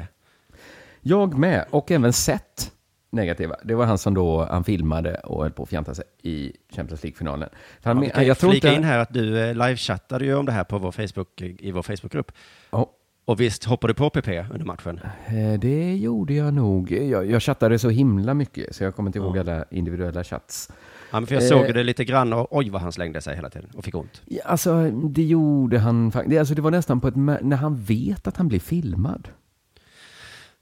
Jag 1.01 1.39
med, 1.39 1.65
och 1.71 1.91
även 1.91 2.13
sett 2.13 2.73
negativa. 3.11 3.57
Det 3.65 3.75
var 3.75 3.87
han 3.87 3.99
som 3.99 4.15
då 4.15 4.45
han 4.45 4.65
filmade 4.65 5.15
och 5.15 5.43
höll 5.43 5.53
på 5.53 5.63
att 5.63 5.69
fjanta 5.69 5.95
sig 5.95 6.05
i 6.23 6.53
Champions 6.77 7.03
League-finalen. 7.03 7.49
Han 7.83 8.11
Ja, 8.15 8.23
jag 8.23 8.39
tror 8.39 8.51
flika 8.51 8.69
inte... 8.69 8.79
in 8.79 8.85
här 8.85 8.99
att 8.99 9.13
du 9.13 9.41
eh, 9.41 9.55
livechattade 9.55 10.25
ju 10.25 10.35
om 10.35 10.47
det 10.47 10.53
här 10.53 10.65
på 10.65 10.79
vår 10.79 10.93
Facebook, 10.93 11.43
i 11.43 11.71
vår 11.71 11.83
Facebookgrupp. 11.83 12.33
Ja, 12.71 12.91
Och 13.27 13.41
visst 13.41 13.65
hoppade 13.65 13.93
du 13.93 13.97
på 13.97 14.11
PP 14.11 14.29
under 14.51 14.65
matchen? 14.67 15.01
eh, 15.27 15.59
det 15.61 15.97
gjorde 15.97 16.35
jag 16.35 16.55
nog. 16.55 16.93
Jag, 16.93 17.31
jag 17.31 17.43
chattade 17.43 17.79
så 17.79 17.89
himla 17.91 18.35
mycket, 18.35 18.77
så 18.77 18.85
jag 18.85 18.95
kommer 18.97 19.09
inte 19.09 19.19
ihåg 19.19 19.39
alla 19.39 19.65
individuella 19.71 20.25
chats. 20.25 20.69
Ja, 21.11 21.21
men 21.21 21.27
för 21.27 21.35
jag 21.35 21.43
Eh. 21.45 21.49
såg 21.49 21.75
det 21.75 21.83
lite 21.83 22.05
grann 22.05 22.33
och 22.33 22.57
oj 22.57 22.71
vad 22.71 22.83
han 22.83 22.93
slängde 22.93 23.21
sig 23.21 23.37
hela 23.37 23.51
tiden 23.51 23.71
och 23.75 23.85
fick 23.85 23.95
ont. 23.95 24.23
Ja, 24.25 24.43
alltså, 24.45 24.91
det 24.91 25.23
gjorde 25.23 25.79
han 25.79 26.13
faktiskt. 26.13 26.39
Alltså, 26.39 26.55
det 26.55 26.63
var 26.63 26.71
nästan 26.71 27.01
på 27.01 27.09
ett... 27.09 27.17
När 27.17 27.57
han 27.57 27.77
vet 27.83 28.27
att 28.27 28.37
han 28.37 28.49
blir 28.49 28.61
filmad. 28.61 29.29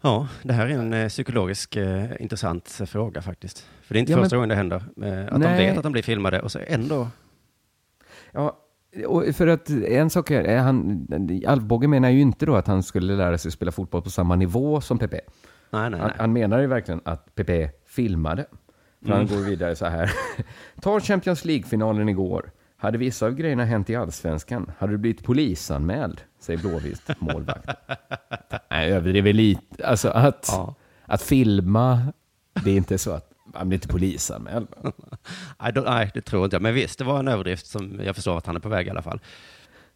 Ja, 0.02 0.28
det 0.42 0.52
här 0.52 0.66
är 0.66 0.70
en 0.70 0.92
eh, 0.92 1.08
psykologisk 1.08 1.76
eh, 1.76 2.04
intressant 2.20 2.80
fråga 2.86 3.22
faktiskt. 3.22 3.66
För 3.82 3.94
det 3.94 3.98
är 3.98 4.00
inte 4.00 4.12
Ja, 4.12 4.16
men- 4.16 4.24
första 4.24 4.36
gången 4.36 4.48
det 4.48 4.54
händer. 4.54 4.76
Eh, 5.02 5.34
att 5.34 5.38
Nej. 5.40 5.58
de 5.58 5.64
vet 5.66 5.76
att 5.76 5.82
de 5.82 5.92
blir 5.92 6.02
filmade 6.02 6.40
och 6.40 6.52
så 6.52 6.58
ändå... 6.66 7.08
Ja, 8.32 8.56
och 9.06 9.24
för 9.34 9.46
att 9.46 9.70
en 9.70 10.10
sak 10.10 10.30
är, 10.30 10.58
han, 10.58 11.06
Alvbåge 11.46 11.88
menar 11.88 12.10
ju 12.10 12.20
inte 12.20 12.46
då 12.46 12.56
att 12.56 12.66
han 12.66 12.82
skulle 12.82 13.16
lära 13.16 13.38
sig 13.38 13.50
spela 13.50 13.72
fotboll 13.72 14.02
på 14.02 14.10
samma 14.10 14.36
nivå 14.36 14.80
som 14.80 14.98
Pepe. 14.98 15.20
Nej, 15.70 15.90
nej, 15.90 16.00
Han, 16.00 16.08
nej. 16.08 16.16
han 16.18 16.32
menar 16.32 16.58
ju 16.60 16.66
verkligen 16.66 17.00
att 17.04 17.34
Pepe 17.34 17.70
filmade. 17.86 18.46
För 19.06 19.12
han 19.12 19.26
går 19.26 19.36
vidare 19.36 19.76
så 19.76 19.86
här. 19.86 20.10
Ta 20.80 21.00
Champions 21.00 21.44
League-finalen 21.44 22.08
igår. 22.08 22.50
Hade 22.76 22.98
vissa 22.98 23.26
av 23.26 23.32
grejerna 23.34 23.64
hänt 23.64 23.90
i 23.90 23.96
allsvenskan 23.96 24.72
hade 24.78 24.92
du 24.92 24.98
blivit 24.98 25.24
polisanmäld, 25.24 26.20
säger 26.40 26.58
Blåvitt 26.60 27.02
målvakt. 27.18 27.68
Nej, 28.70 28.88
jag 28.88 28.96
överdriver 28.96 29.32
lite. 29.32 29.86
Alltså 29.86 30.08
att, 30.08 30.48
Ja. 30.52 30.74
att 31.04 31.22
filma, 31.22 32.12
det 32.64 32.70
är 32.70 32.76
inte 32.76 32.98
så 32.98 33.10
att 33.12 33.31
man 33.54 33.68
blir 33.68 33.76
inte 33.76 33.88
polisanmäld. 33.88 34.68
Nej, 35.84 36.10
det 36.14 36.20
tror 36.20 36.44
inte 36.44 36.54
jag. 36.54 36.62
Men 36.62 36.74
visst, 36.74 36.98
det 36.98 37.04
var 37.04 37.18
en 37.18 37.28
överdrift 37.28 37.66
som 37.66 38.00
jag 38.04 38.14
förstår 38.14 38.38
att 38.38 38.46
han 38.46 38.56
är 38.56 38.60
på 38.60 38.68
väg 38.68 38.86
i 38.86 38.90
alla 38.90 39.02
fall. 39.02 39.20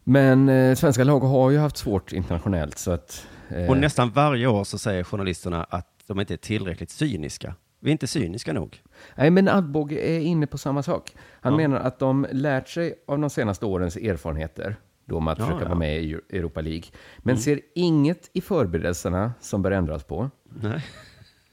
Men 0.03 0.49
eh, 0.49 0.75
svenska 0.75 1.03
lag 1.03 1.19
har 1.19 1.49
ju 1.51 1.57
haft 1.57 1.77
svårt 1.77 2.11
internationellt 2.13 2.77
så 2.77 2.91
att... 2.91 3.27
Eh, 3.49 3.69
Och 3.69 3.77
nästan 3.77 4.09
varje 4.09 4.47
år 4.47 4.63
så 4.63 4.77
säger 4.77 5.03
journalisterna 5.03 5.63
att 5.63 5.87
de 6.07 6.19
inte 6.19 6.33
är 6.33 6.37
tillräckligt 6.37 6.89
cyniska. 6.91 7.55
Vi 7.79 7.89
är 7.89 7.91
inte 7.91 8.07
cyniska 8.07 8.53
nog. 8.53 8.81
Nej, 9.15 9.29
men 9.31 9.47
Alvbåge 9.47 9.95
är 9.99 10.19
inne 10.19 10.47
på 10.47 10.57
samma 10.57 10.83
sak. 10.83 11.15
Han 11.41 11.53
Ja. 11.53 11.57
menar 11.57 11.77
att 11.79 11.99
de 11.99 12.27
lärt 12.31 12.69
sig 12.69 12.93
av 13.07 13.19
de 13.19 13.29
senaste 13.29 13.65
årens 13.65 13.95
erfarenheter 13.97 14.75
då 15.05 15.19
med 15.19 15.31
att 15.31 15.39
Ja, 15.39 15.45
försöka 15.45 15.59
ja. 15.61 15.65
Mm. 15.65 15.69
vara 15.69 15.79
med 15.79 16.03
i 16.03 16.13
Europa 16.29 16.61
League. 16.61 16.83
Men 17.17 17.37
ser 17.37 17.59
inget 17.75 18.29
i 18.33 18.41
förberedelserna 18.41 19.33
som 19.41 19.61
bör 19.61 19.71
ändras 19.71 20.03
på. 20.03 20.29
Nej. 20.61 20.85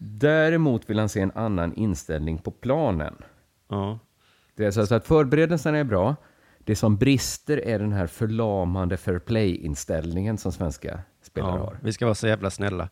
Däremot 0.07 0.91
vill 0.91 0.99
han 0.99 1.09
se 1.09 1.21
en 1.21 1.33
annan 1.35 1.75
inställning 1.75 2.39
på 2.39 2.51
planen. 2.51 3.15
Ja. 3.69 3.99
Det 4.55 4.65
är 4.65 4.71
så 4.71 4.95
att 4.95 5.07
förberedelserna 5.07 5.79
är 5.79 5.85
bra. 5.85 6.17
Det 6.59 6.77
som 6.77 6.97
brister 6.97 7.57
är 7.57 7.79
den 7.79 7.93
här 7.93 8.07
förlamande 8.07 8.97
fair 8.97 9.19
play-inställningen 9.19 10.39
som 10.39 10.53
svenska 10.53 11.01
spelare 11.23 11.57
ja. 11.57 11.65
har. 11.65 11.79
Vi 11.83 11.93
ska 11.93 12.07
vara 12.07 12.15
så 12.15 12.27
jävla 12.27 12.51
snälla. 12.51 12.89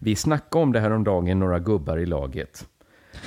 Vi 0.00 0.16
snackade 0.16 0.62
om 0.62 0.72
det 0.72 0.80
här 0.80 0.90
om 0.90 1.04
dagen 1.04 1.38
några 1.38 1.58
gubbar 1.58 1.96
i 1.98 2.06
laget. 2.06 2.68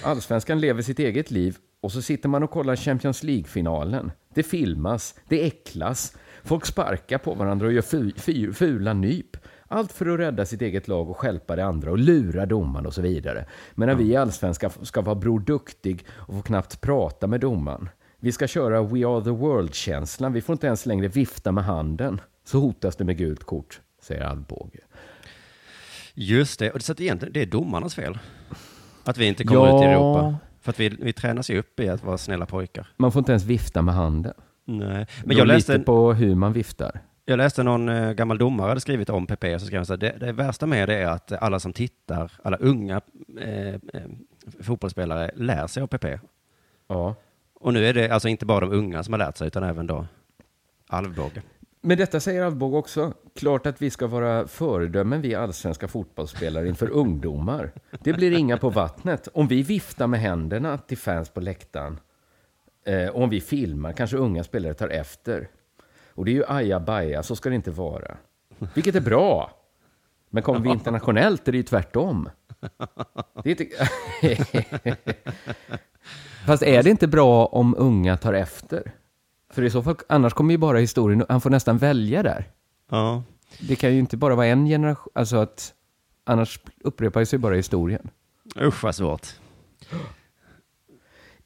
Allsvenskan 0.03 0.59
lever 0.59 0.81
sitt 0.81 0.99
eget 0.99 1.31
liv 1.31 1.57
och 1.81 1.91
så 1.91 2.01
sitter 2.01 2.29
man 2.29 2.43
och 2.43 2.51
kollar 2.51 2.75
Champions 2.75 3.23
League-finalen. 3.23 4.11
Det 4.33 4.43
filmas, 4.43 5.19
det 5.27 5.45
äcklas, 5.45 6.17
folk 6.43 6.65
sparkar 6.65 7.17
på 7.17 7.33
varandra 7.33 7.67
och 7.67 7.73
gör 7.73 7.81
fu- 7.81 8.13
fu- 8.15 8.53
fula 8.53 8.93
nyp. 8.93 9.36
Allt 9.67 9.91
för 9.91 10.05
att 10.05 10.19
rädda 10.19 10.45
sitt 10.45 10.61
eget 10.61 10.87
lag 10.87 11.09
och 11.09 11.17
stjälpa 11.17 11.55
det 11.55 11.65
andra 11.65 11.91
och 11.91 11.97
lura 11.97 12.45
domaren 12.45 12.85
och 12.85 12.93
så 12.93 13.01
vidare. 13.01 13.45
Men 13.75 13.97
vi 13.97 14.03
i 14.03 14.15
Allsvenskan 14.15 14.71
ska 14.81 15.01
vara 15.01 15.15
Bror 15.15 15.39
Duktig 15.39 16.05
och 16.09 16.33
få 16.33 16.41
knappt 16.41 16.81
prata 16.81 17.27
med 17.27 17.39
domaren. 17.39 17.89
Vi 18.19 18.31
ska 18.31 18.47
köra 18.47 18.83
We 18.83 19.07
Are 19.07 19.23
The 19.23 19.29
World-känslan. 19.29 20.33
Vi 20.33 20.41
får 20.41 20.53
inte 20.53 20.67
ens 20.67 20.85
längre 20.85 21.07
vifta 21.07 21.51
med 21.51 21.63
handen. 21.63 22.21
Så 22.45 22.59
hotas 22.59 22.95
det 22.95 23.03
med 23.03 23.17
gult 23.17 23.43
kort, 23.43 23.81
säger 24.01 24.21
Alvbåge. 24.21 24.79
Just 26.13 26.59
det, 26.59 26.71
och 26.71 26.81
så 26.81 26.91
att 26.91 27.01
egentligen, 27.01 27.33
det 27.33 27.41
är 27.41 27.45
domarnas 27.45 27.95
fel. 27.95 28.19
Att 29.03 29.17
vi 29.17 29.25
inte 29.25 29.43
kommer 29.43 29.77
ut 29.77 29.83
i 29.83 29.85
Europa. 29.85 30.35
För 30.61 30.71
att 30.71 30.79
vi, 30.79 30.89
vi 30.89 31.13
tränas 31.13 31.49
ju 31.49 31.59
upp 31.59 31.79
i 31.79 31.89
att 31.89 32.03
vara 32.03 32.17
snälla 32.17 32.45
pojkar. 32.45 32.87
Man 32.97 33.11
får 33.11 33.19
inte 33.19 33.31
ens 33.31 33.43
vifta 33.43 33.81
med 33.81 33.95
handen. 33.95 34.33
Nej. 34.65 34.87
Men 34.87 35.07
Men 35.23 35.37
jag 35.37 35.47
läste, 35.47 35.73
lite 35.73 35.85
på 35.85 36.13
hur 36.13 36.35
man 36.35 36.53
viftar. 36.53 37.01
Jag 37.29 37.37
läste 37.37 37.63
någon 37.63 37.89
eh, 37.89 38.11
gammal 38.11 38.37
domare 38.37 38.67
hade 38.67 38.81
skrivit 38.81 39.09
om 39.09 39.27
PP, 39.27 39.43
och 39.53 39.61
så 39.61 39.67
skrev 39.67 39.79
han 39.79 39.85
så 39.85 39.93
här, 39.93 39.97
det, 39.97 40.15
det 40.19 40.31
värsta 40.31 40.65
med 40.65 40.89
det 40.89 40.95
är 40.95 41.07
att 41.07 41.31
alla 41.31 41.59
som 41.59 41.73
tittar, 41.73 42.31
alla 42.43 42.57
unga 42.57 43.01
eh, 43.39 43.73
eh, 43.73 43.79
fotbollsspelare 44.61 45.31
lär 45.35 45.67
sig 45.67 45.83
av 45.83 45.87
PP. 45.87 46.05
Ja. 46.87 47.15
Och 47.53 47.73
nu 47.73 47.85
är 47.85 47.93
det 47.93 48.09
alltså 48.09 48.27
inte 48.27 48.45
bara 48.45 48.59
de 48.59 48.71
unga 48.71 49.03
som 49.03 49.13
har 49.13 49.17
lärt 49.17 49.37
sig, 49.37 49.47
utan 49.47 49.63
även 49.63 49.87
då 49.87 50.05
Alvbåge. 50.87 51.41
Men 51.81 51.97
detta 51.97 52.19
säger 52.19 52.43
Alvbåge 52.43 52.77
också. 52.77 53.13
Klart 53.35 53.65
att 53.65 53.81
vi 53.81 53.89
ska 53.89 54.07
vara 54.07 54.47
föredömen, 54.47 55.21
vi 55.21 55.35
allsvenska 55.35 55.87
fotbollsspelare, 55.87 56.67
inför 56.67 56.89
ungdomar. 56.89 57.71
Det 58.03 58.13
blir 58.13 58.31
inga 58.31 58.57
på 58.57 58.69
vattnet. 58.69 59.27
Om 59.33 59.47
vi 59.47 59.63
viftar 59.63 60.07
med 60.07 60.19
händerna 60.19 60.77
till 60.77 60.97
fans 60.97 61.29
på 61.29 61.41
läktaren, 61.41 61.99
eh, 62.85 63.07
och 63.07 63.23
om 63.23 63.29
vi 63.29 63.41
filmar, 63.41 63.93
kanske 63.93 64.17
unga 64.17 64.43
spelare 64.43 64.73
tar 64.73 64.89
efter. 64.89 65.47
Och 66.17 66.25
det 66.25 66.31
är 66.31 66.35
ju 66.35 66.45
ajabaja, 66.47 67.23
så 67.23 67.35
ska 67.35 67.49
det 67.49 67.55
inte 67.55 67.71
vara. 67.71 68.17
Vilket 68.73 68.95
är 68.95 69.01
bra. 69.01 69.51
Men 70.29 70.43
kommer 70.43 70.59
vi 70.59 70.69
internationellt 70.69 71.47
är 71.47 71.51
det 71.51 71.57
ju 71.57 71.63
tvärtom. 71.63 72.29
Det 73.43 73.49
är 73.49 73.61
inte... 73.61 73.67
Fast 76.45 76.63
är 76.63 76.83
det 76.83 76.89
inte 76.89 77.07
bra 77.07 77.45
om 77.45 77.75
unga 77.77 78.17
tar 78.17 78.33
efter? 78.33 78.91
För 79.49 79.61
i 79.63 79.69
så 79.69 79.83
fall, 79.83 79.95
annars 80.09 80.33
kommer 80.33 80.51
ju 80.51 80.57
bara 80.57 80.77
historien, 80.77 81.25
han 81.29 81.41
får 81.41 81.49
nästan 81.49 81.77
välja 81.77 82.23
där. 82.23 82.49
Ja. 82.89 83.23
Det 83.59 83.75
kan 83.75 83.93
ju 83.93 83.99
inte 83.99 84.17
bara 84.17 84.35
vara 84.35 84.47
en 84.47 84.65
generation, 84.65 85.11
alltså 85.15 85.37
att 85.37 85.73
annars 86.23 86.59
upprepar 86.83 87.25
sig 87.25 87.39
bara 87.39 87.55
historien. 87.55 88.09
Usch 88.61 88.83
vad 88.83 88.95
svårt. 88.95 89.27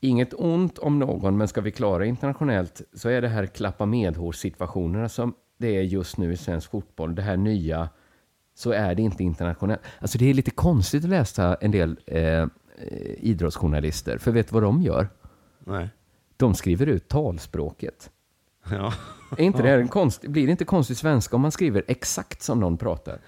Inget 0.04 0.34
ont 0.34 0.78
om 0.78 1.00
någon, 1.00 1.38
men 1.38 1.48
ska 1.48 1.62
vi 1.62 1.72
klara 1.72 2.06
internationellt 2.06 2.82
så 2.94 3.10
är 3.10 3.22
det 3.22 3.28
här 3.28 3.46
klappa 3.46 3.86
medhårs-situationerna 3.86 5.10
som 5.10 5.34
det 5.58 5.78
är 5.78 5.82
just 5.82 6.18
nu 6.18 6.34
i 6.34 6.38
svensk 6.38 6.72
fotboll. 6.72 7.16
Det 7.16 7.22
här 7.22 7.38
nya, 7.38 7.90
så 8.56 8.72
är 8.72 8.96
det 8.96 9.02
inte 9.02 9.24
internationellt. 9.24 9.82
Alltså 10.00 10.18
det 10.18 10.30
är 10.30 10.34
lite 10.34 10.52
konstigt 10.52 11.04
att 11.04 11.10
läsa 11.10 11.58
en 11.62 11.72
del 11.72 12.00
eh, 12.06 12.46
idrottsjournalister, 13.18 14.18
för 14.18 14.32
vet 14.32 14.48
du 14.48 14.54
vad 14.54 14.64
de 14.64 14.82
gör? 14.82 15.10
Nej. 15.60 15.90
De 16.38 16.56
skriver 16.56 16.86
ut 16.86 17.08
talspråket. 17.08 18.12
Ja. 18.70 18.94
Är 19.38 19.44
inte 19.44 19.62
det 19.62 19.70
här 19.70 19.78
en 19.78 19.88
konst, 19.88 20.22
blir 20.22 20.46
det 20.46 20.52
inte 20.52 20.66
konstig 20.66 20.98
svenska 20.98 21.36
om 21.36 21.42
man 21.42 21.52
skriver 21.52 21.84
exakt 21.88 22.42
som 22.42 22.60
någon 22.60 22.78
pratar? 22.78 23.20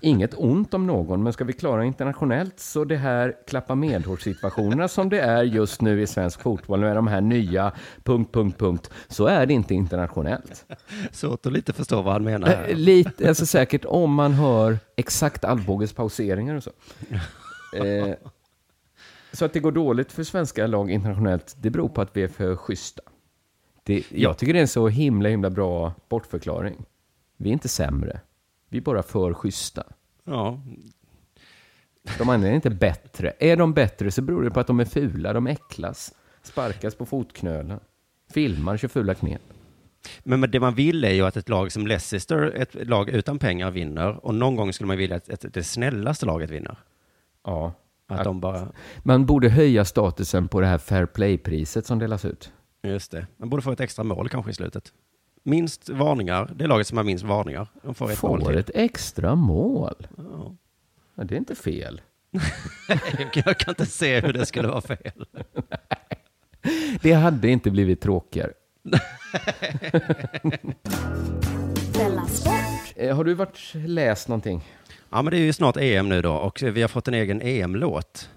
Inget 0.00 0.34
ont 0.34 0.74
om 0.74 0.86
någon, 0.86 1.22
men 1.22 1.32
ska 1.32 1.44
vi 1.44 1.52
klara 1.52 1.84
internationellt 1.84 2.60
så 2.60 2.84
det 2.84 2.96
här 2.96 3.36
klappa 3.46 3.74
medhårs-situationerna 3.74 4.88
som 4.88 5.08
det 5.08 5.20
är 5.20 5.42
just 5.42 5.80
nu 5.80 6.02
i 6.02 6.06
svensk 6.06 6.42
fotboll 6.42 6.80
med 6.80 6.96
de 6.96 7.06
här 7.06 7.20
nya 7.20 7.72
punkt, 8.02 8.32
punkt, 8.32 8.58
punkt, 8.58 8.90
så 9.08 9.26
är 9.26 9.46
det 9.46 9.54
inte 9.54 9.74
internationellt. 9.74 10.64
Svårt 11.12 11.46
att 11.46 11.52
lite 11.52 11.72
förstå 11.72 12.02
vad 12.02 12.12
han 12.12 12.24
menar. 12.24 12.48
Eh, 12.48 12.56
här. 12.56 12.74
Lite, 12.74 13.28
alltså 13.28 13.46
säkert 13.46 13.84
om 13.84 14.14
man 14.14 14.32
hör 14.32 14.78
exakt 14.96 15.44
Alvbåges 15.44 15.92
pauseringar 15.92 16.54
och 16.54 16.62
så. 16.62 16.70
Eh, 17.76 18.14
så 19.32 19.44
att 19.44 19.52
det 19.52 19.60
går 19.60 19.72
dåligt 19.72 20.12
för 20.12 20.24
svenska 20.24 20.66
lag 20.66 20.90
internationellt, 20.90 21.54
det 21.60 21.70
beror 21.70 21.88
på 21.88 22.00
att 22.00 22.16
vi 22.16 22.22
är 22.22 22.28
för 22.28 22.56
schyssta. 22.56 23.02
Det, 23.82 24.04
jag 24.10 24.38
tycker 24.38 24.52
det 24.52 24.58
är 24.58 24.62
en 24.62 24.68
så 24.68 24.88
himla, 24.88 25.28
himla 25.28 25.50
bra 25.50 25.92
bortförklaring. 26.08 26.84
Vi 27.36 27.48
är 27.48 27.52
inte 27.52 27.68
sämre. 27.68 28.20
Vi 28.68 28.78
är 28.78 28.82
bara 28.82 29.02
för 29.02 29.34
schyssta. 29.34 29.84
Ja. 30.24 30.60
De 32.18 32.28
andra 32.28 32.48
är 32.48 32.52
inte 32.54 32.70
bättre. 32.70 33.32
Är 33.38 33.56
de 33.56 33.72
bättre 33.74 34.10
så 34.10 34.22
beror 34.22 34.42
det 34.42 34.50
på 34.50 34.60
att 34.60 34.66
de 34.66 34.80
är 34.80 34.84
fula, 34.84 35.32
de 35.32 35.46
äcklas, 35.46 36.14
sparkas 36.42 36.94
på 36.94 37.06
fotknölen, 37.06 37.80
filmar, 38.30 38.76
kör 38.76 38.88
fula 38.88 39.14
knep. 39.14 39.42
Men 40.22 40.40
men 40.40 40.50
det 40.50 40.60
man 40.60 40.74
vill 40.74 41.04
är 41.04 41.10
ju 41.12 41.22
att 41.26 41.36
ett 41.36 41.48
lag 41.48 41.72
som 41.72 41.86
Leicester, 41.86 42.42
ett 42.56 42.88
lag 42.88 43.08
utan 43.08 43.38
pengar, 43.38 43.70
vinner. 43.70 44.26
Och 44.26 44.34
någon 44.34 44.56
gång 44.56 44.72
skulle 44.72 44.86
man 44.88 44.96
vilja 44.96 45.16
att 45.16 45.30
att 45.30 45.54
det 45.54 45.64
snällaste 45.64 46.26
laget 46.26 46.50
vinner. 46.50 46.76
Ja. 47.44 47.72
Att 48.06 48.18
Att- 48.18 48.24
de 48.24 48.40
bara, 48.40 48.72
Man 49.02 49.26
borde 49.26 49.48
höja 49.48 49.84
statusen 49.84 50.48
på 50.48 50.60
det 50.60 50.66
här 50.66 50.78
fair 50.78 51.06
play-priset 51.06 51.86
som 51.86 51.98
delas 51.98 52.24
ut. 52.24 52.52
Just 52.82 53.10
det. 53.10 53.26
Man 53.36 53.48
borde 53.50 53.62
få 53.62 53.72
ett 53.72 53.80
extra 53.80 54.04
mål 54.04 54.28
kanske 54.28 54.50
i 54.50 54.54
slutet. 54.54 54.92
Minst 55.42 55.88
varningar, 55.88 56.52
det 56.56 56.66
laget 56.66 56.86
som 56.86 56.96
har 56.96 57.04
minst 57.04 57.24
varningar, 57.24 57.66
de 57.82 57.94
får 57.94 58.10
ett 58.12 58.22
mål 58.22 58.40
Får 58.40 58.48
till. 58.48 58.58
ett 58.58 58.70
extra 58.74 59.34
mål. 59.34 59.94
Ja. 60.16 60.56
Ja, 61.14 61.24
det 61.24 61.34
är 61.34 61.38
inte 61.38 61.54
fel. 61.54 62.00
Jag 63.34 63.58
kan 63.58 63.70
inte 63.72 63.86
se 63.86 64.20
hur 64.20 64.32
det 64.32 64.46
skulle 64.46 64.68
vara 64.68 64.80
fel. 64.80 65.26
Det 67.02 67.12
hade 67.12 67.48
inte 67.48 67.70
blivit 67.70 68.00
tråkigare. 68.00 68.52
Eh, 72.96 73.16
Har 73.16 73.24
du 73.24 73.34
varit 73.34 73.72
läst 73.74 74.28
någonting? 74.28 74.64
Ja, 75.10 75.22
men 75.22 75.30
det 75.30 75.36
är 75.36 75.40
ju 75.42 75.52
snart 75.52 75.76
EM 75.76 76.08
nu 76.08 76.22
då 76.22 76.32
och 76.34 76.62
vi 76.62 76.80
har 76.82 76.88
fått 76.88 77.08
en 77.08 77.14
egen 77.14 77.42
EM-låt. 77.42 78.30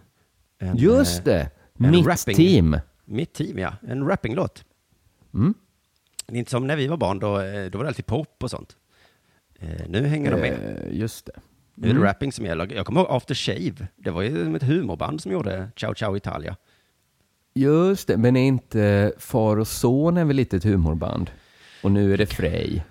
Just 0.76 1.20
eh, 1.20 1.24
det! 1.26 1.50
en 1.80 1.92
Mitt 1.92 2.06
rapping. 2.08 2.36
team. 2.36 2.78
Mitt 3.06 3.34
team, 3.34 3.60
ja. 3.60 3.74
En 3.88 4.08
rappinglåt. 4.08 4.66
Mm. 5.34 5.54
Det 6.28 6.34
är 6.36 6.40
inte 6.40 6.52
som 6.52 6.68
när 6.68 6.76
vi 6.76 6.88
var 6.88 6.98
barn, 6.98 7.20
då, 7.20 7.40
eh, 7.40 7.70
då 7.72 7.78
var 7.78 7.86
det 7.86 7.90
alltid 7.90 8.06
pop 8.06 8.44
och 8.44 8.50
sånt. 8.52 8.76
Eh, 9.60 9.82
nu 9.90 10.08
hänger 10.08 10.32
de 10.32 10.40
med. 10.42 10.54
Eh, 10.54 10.98
Just 11.00 11.26
det. 11.26 11.40
Nu 11.76 11.90
är 11.90 11.94
det 11.94 12.04
rapping 12.04 12.32
som 12.32 12.46
gäller. 12.46 12.74
Jag 12.74 12.86
kommer 12.86 13.02
ihåg 13.02 13.08
After 13.12 13.36
Shave. 13.36 13.88
Det 13.96 14.12
var 14.12 14.22
ju 14.22 14.56
ett 14.56 14.64
humorband 14.64 15.22
som 15.22 15.32
gjorde 15.32 15.70
Ciao 15.76 15.96
Ciao 15.96 16.18
Italia. 16.18 16.56
Just 17.54 18.08
det, 18.08 18.18
men 18.18 18.36
är 18.36 18.48
inte 18.48 19.14
Far 19.18 19.58
och 19.58 19.68
Son 19.68 20.18
är 20.18 20.26
väl 20.26 20.36
lite 20.36 20.58
ett 20.58 20.64
humorband? 20.64 21.32
Och 21.84 21.92
nu 21.92 22.14
är 22.14 22.18
det 22.18 22.26
Frej. 22.26 22.86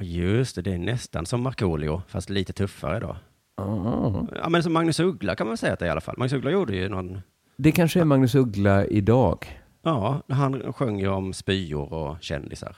Just 0.00 0.56
det, 0.56 0.62
det 0.62 0.72
är 0.74 0.78
nästan 0.78 1.26
som 1.26 1.42
Markoolio, 1.42 2.02
fast 2.08 2.30
lite 2.30 2.52
tuffare 2.52 3.00
då. 3.00 3.16
Ah. 3.62 4.26
Ja, 4.42 4.48
men 4.48 4.62
som 4.62 4.72
Magnus 4.72 5.00
Uggla 5.00 5.36
kan 5.36 5.46
man 5.46 5.56
säga 5.56 5.72
att 5.72 5.78
det 5.78 5.84
är 5.84 5.88
i 5.88 5.90
alla 5.90 6.00
fall. 6.00 6.14
Magnus 6.18 6.32
Uggla 6.32 6.50
gjorde 6.50 6.76
ju 6.76 6.88
någon, 6.88 7.20
Det 7.56 7.72
kanske 7.72 8.00
är 8.00 8.04
Magnus 8.04 8.34
Uggla 8.34 8.84
idag. 8.86 9.57
Ja, 9.88 10.22
han 10.34 10.72
sjöng 10.72 10.98
ju 11.00 11.08
om 11.08 11.32
spyor 11.32 11.92
och 11.92 12.16
kändisar. 12.22 12.76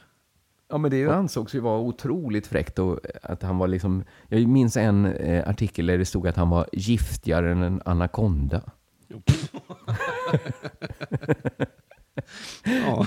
Ja, 0.68 0.78
men 0.78 0.90
det 0.90 1.06
ansågs 1.08 1.54
ju 1.54 1.60
vara 1.60 1.78
otroligt 1.80 2.46
fräckt 2.46 2.78
och 2.78 2.98
att 3.22 3.42
han 3.42 3.58
var 3.58 3.68
liksom... 3.68 4.04
Jag 4.28 4.46
minns 4.48 4.76
en 4.76 5.06
eh, 5.06 5.48
artikel 5.48 5.86
där 5.86 5.98
det 5.98 6.04
stod 6.04 6.28
att 6.28 6.36
han 6.36 6.50
var 6.50 6.66
giftigare 6.72 7.52
än 7.52 7.62
en 7.62 7.82
anakonda. 7.84 8.62
Ja. 12.64 13.06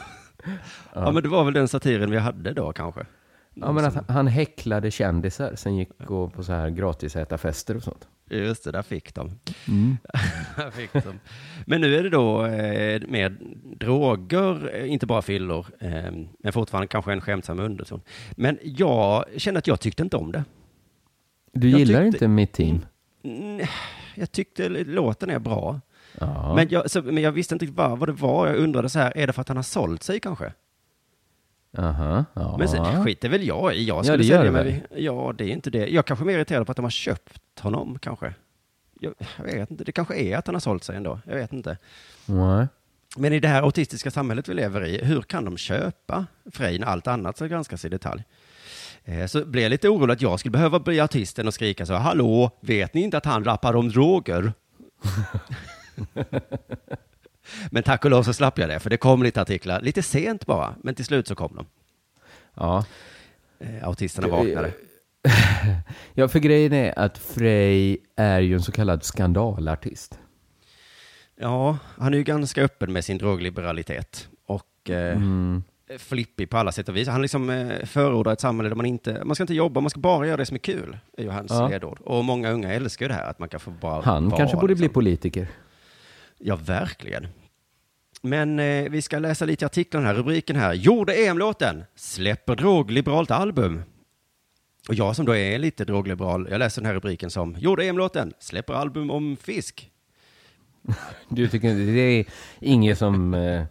ja, 0.94 1.12
men 1.12 1.24
det 1.24 1.30
var 1.30 1.44
väl 1.44 1.54
den 1.54 1.68
satiren 1.68 2.12
vi 2.12 2.18
hade 2.18 2.54
då 2.54 2.74
kanske. 2.74 3.06
Ja, 3.54 3.72
men 3.72 3.86
att 3.86 4.10
han- 4.10 4.28
häcklade 4.28 4.92
kändisar, 4.92 5.56
sen 5.56 5.76
gick 5.76 5.90
gå 6.06 6.30
på 6.30 6.44
så 6.44 6.54
här 6.54 6.70
gratisätarfester 6.70 7.76
och 7.76 7.84
sånt. 7.84 8.08
Just 8.38 8.64
det, 8.64 8.72
där 8.72 8.82
fick 8.82 9.14
de. 9.16 9.32
Mm. 9.68 9.98
Där 10.58 10.72
fick 10.72 10.94
de. 10.94 11.20
Men 11.66 11.82
nu 11.82 11.96
är 11.96 12.04
det 12.04 12.10
då 12.10 12.46
eh, 12.46 13.02
med 13.08 13.38
droger, 13.80 14.76
eh, 14.76 14.92
inte 14.92 15.06
bara 15.06 15.22
fyllor, 15.22 15.66
eh, 15.80 16.12
men 16.40 16.54
fortfarande 16.54 16.88
kanske 16.88 17.12
en 17.14 17.22
skämtsam 17.22 17.60
underton. 17.60 18.02
Men 18.32 18.58
jag 18.64 19.26
känner 19.38 19.58
att 19.58 19.68
jag 19.68 19.80
tyckte 19.80 20.04
inte 20.04 20.18
om 20.18 20.32
det. 20.32 20.44
Du 21.54 21.70
Jag 21.70 21.80
gillar 21.80 21.94
tyckte- 22.04 22.08
inte 22.18 22.28
mitt 22.28 22.54
team? 22.54 22.86
Mm, 23.24 23.68
Jag 24.16 24.32
tyckte 24.32 24.70
låten 24.70 25.30
är 25.30 25.40
bra. 25.40 25.82
Ja. 26.20 26.56
Men, 26.56 26.68
jag, 26.70 26.92
så, 26.92 27.02
men 27.02 27.24
jag 27.24 27.32
visste 27.32 27.56
inte 27.56 27.66
riktigt 27.66 27.78
vad, 27.78 28.00
vad 28.00 28.10
det 28.10 28.14
var. 28.14 28.48
Jag 28.48 28.56
undrade 28.58 28.90
så 28.90 29.00
här, 29.00 29.18
är 29.18 29.28
det 29.28 29.34
för 29.34 29.42
att 29.42 29.48
han 29.48 29.58
har 29.58 29.64
sålt 29.64 30.04
sig 30.04 30.20
kanske? 30.20 30.54
Aha, 31.78 32.26
ja. 32.34 32.56
Men 32.58 32.68
sen, 32.68 33.04
skit 33.04 33.24
är 33.24 33.30
väl 33.30 33.48
jag 33.48 33.76
i. 33.76 33.84
Jag 33.86 33.98
Ja, 33.98 34.04
skulle 34.04 34.18
det 34.18 34.24
gör 34.24 34.38
sälja 34.38 34.52
mig. 34.52 34.84
Ja, 34.96 35.34
det 35.38 35.44
är 35.44 35.48
inte 35.50 35.70
det. 35.70 35.88
Jag 35.88 36.06
kanske 36.06 36.24
är 36.24 36.26
mer 36.26 36.34
irriterad 36.38 36.66
på 36.66 36.72
att 36.72 36.76
de 36.76 36.84
har 36.86 36.90
köpt 36.90 37.60
honom 37.60 38.00
kanske. 38.00 38.34
Jag, 39.00 39.14
jag 39.38 39.44
vet 39.46 39.72
inte. 39.72 39.84
Det 39.84 39.92
kanske 39.92 40.16
är 40.16 40.38
att 40.38 40.48
han 40.48 40.56
har 40.56 40.60
sålt 40.60 40.84
sig 40.84 40.96
ändå. 40.96 41.20
Jag 41.26 41.36
vet 41.36 41.54
inte. 41.54 41.78
Nej. 42.26 42.68
Men 43.18 43.34
i 43.34 43.40
det 43.40 43.48
här 43.48 43.62
autistiska 43.62 44.12
samhället 44.12 44.50
vi 44.50 44.54
lever 44.54 44.86
i, 44.86 45.06
hur 45.06 45.22
kan 45.22 45.46
de 45.46 45.58
köpa 45.58 46.26
Frej 46.52 46.80
när 46.80 46.88
allt 46.88 47.08
annat 47.08 47.36
ska 47.38 47.46
granskas 47.48 47.86
i 47.86 47.90
detalj? 47.90 48.24
Eh, 49.06 49.26
Så 49.26 49.46
blev 49.46 49.64
jag 49.64 49.70
lite 49.70 49.90
orolig 49.90 50.14
att 50.14 50.22
jag 50.22 50.40
skulle 50.40 50.52
behöva 50.52 50.80
bli 50.80 51.00
artisten 51.00 51.48
och 51.48 51.54
skrika 51.54 51.86
så, 51.86 51.94
hallå, 51.94 52.52
vet 52.62 52.94
ni 52.94 53.02
inte 53.02 53.18
att 53.18 53.26
han 53.26 53.44
rappar 53.44 53.76
om 53.76 53.90
droger? 53.90 54.54
men 57.72 57.84
tack 57.84 58.06
och 58.06 58.12
lov 58.12 58.24
så 58.24 58.34
slapp 58.34 58.58
jag 58.60 58.70
det, 58.70 58.80
för 58.80 58.90
det 58.90 58.98
kom 58.98 59.24
lite 59.24 59.42
artiklar, 59.42 59.82
lite 59.82 60.02
sent 60.04 60.46
bara, 60.46 60.76
men 60.84 60.96
till 60.96 61.06
slut 61.06 61.28
så 61.28 61.36
kom 61.36 61.56
de. 61.56 61.66
Ja. 62.56 62.86
Eh, 63.60 63.88
Autisterna 63.88 64.28
vaknade. 64.28 64.72
Ja, 66.14 66.28
för 66.28 66.40
grejen 66.40 66.74
är 66.74 67.00
att 67.00 67.18
Frey 67.18 67.98
är 68.16 68.40
ju 68.40 68.54
en 68.54 68.62
så 68.62 68.72
kallad 68.72 69.04
skandalartist. 69.04 70.20
Ja, 71.40 71.78
han 71.98 72.14
är 72.14 72.18
ju 72.18 72.24
ganska 72.24 72.64
öppen 72.64 72.94
med 72.94 73.06
sin 73.06 73.18
drogliberalitet 73.18 74.28
och 74.48 74.90
eh, 74.90 75.16
Mm. 75.16 75.64
flippig 75.98 76.50
på 76.50 76.58
alla 76.58 76.72
sätt 76.72 76.90
och 76.90 76.96
vis. 76.96 77.08
Han 77.08 77.22
liksom 77.22 77.50
eh, 77.50 77.86
förordar 77.86 78.34
ett 78.34 78.40
samhälle 78.42 78.70
där 78.70 78.76
man 78.76 78.86
inte, 78.86 79.22
man 79.26 79.36
ska 79.36 79.44
inte 79.44 79.54
jobba, 79.54 79.82
man 79.82 79.90
ska 79.90 80.00
bara 80.00 80.28
göra 80.28 80.38
det 80.38 80.46
som 80.46 80.56
är 80.56 80.60
kul, 80.60 80.98
är 81.18 81.24
ju 81.24 81.30
hans 81.30 81.52
Ja. 81.52 81.68
ledord. 81.68 82.00
Och 82.02 82.26
många 82.26 82.52
unga 82.52 82.74
älskar 82.74 83.06
ju 83.06 83.08
det 83.10 83.14
här, 83.16 83.30
att 83.30 83.40
man 83.40 83.50
kan 83.50 83.60
få 83.60 83.72
bara 83.72 84.02
Han 84.02 84.30
vara, 84.30 84.38
kanske 84.38 84.58
borde 84.58 84.76
bli 84.76 84.82
liksom. 84.82 84.94
politiker. 84.94 85.48
Ja, 86.46 86.56
verkligen. 86.56 87.28
Men 88.22 88.60
eh, 88.60 88.90
vi 88.90 89.02
ska 89.02 89.20
läsa 89.20 89.46
lite 89.46 89.66
artiklar, 89.66 90.02
den 90.02 90.08
här, 90.08 90.16
rubriken 90.16 90.56
här. 90.56 90.74
Gjorde 90.74 91.14
EM-låten, 91.14 91.84
släpper 91.96 92.56
drogliberalt 92.56 93.32
album. 93.32 93.84
Och 94.88 94.96
jag 94.96 95.16
som 95.16 95.26
då 95.26 95.36
är 95.36 95.60
lite 95.60 95.86
drogliberal, 95.86 96.48
jag 96.50 96.60
läser 96.60 96.82
den 96.82 96.86
här 96.86 96.94
rubriken 96.94 97.30
som 97.30 97.56
Gjorde 97.60 97.86
EM-låten, 97.86 98.34
släpper 98.40 98.74
album 98.74 99.12
om 99.12 99.38
fisk. 99.38 99.92
Du 101.30 101.48
tycker 101.48 101.76
det 101.76 102.02
är 102.02 102.26
inget 102.60 102.98
som 102.98 103.34
eh, 103.34 103.66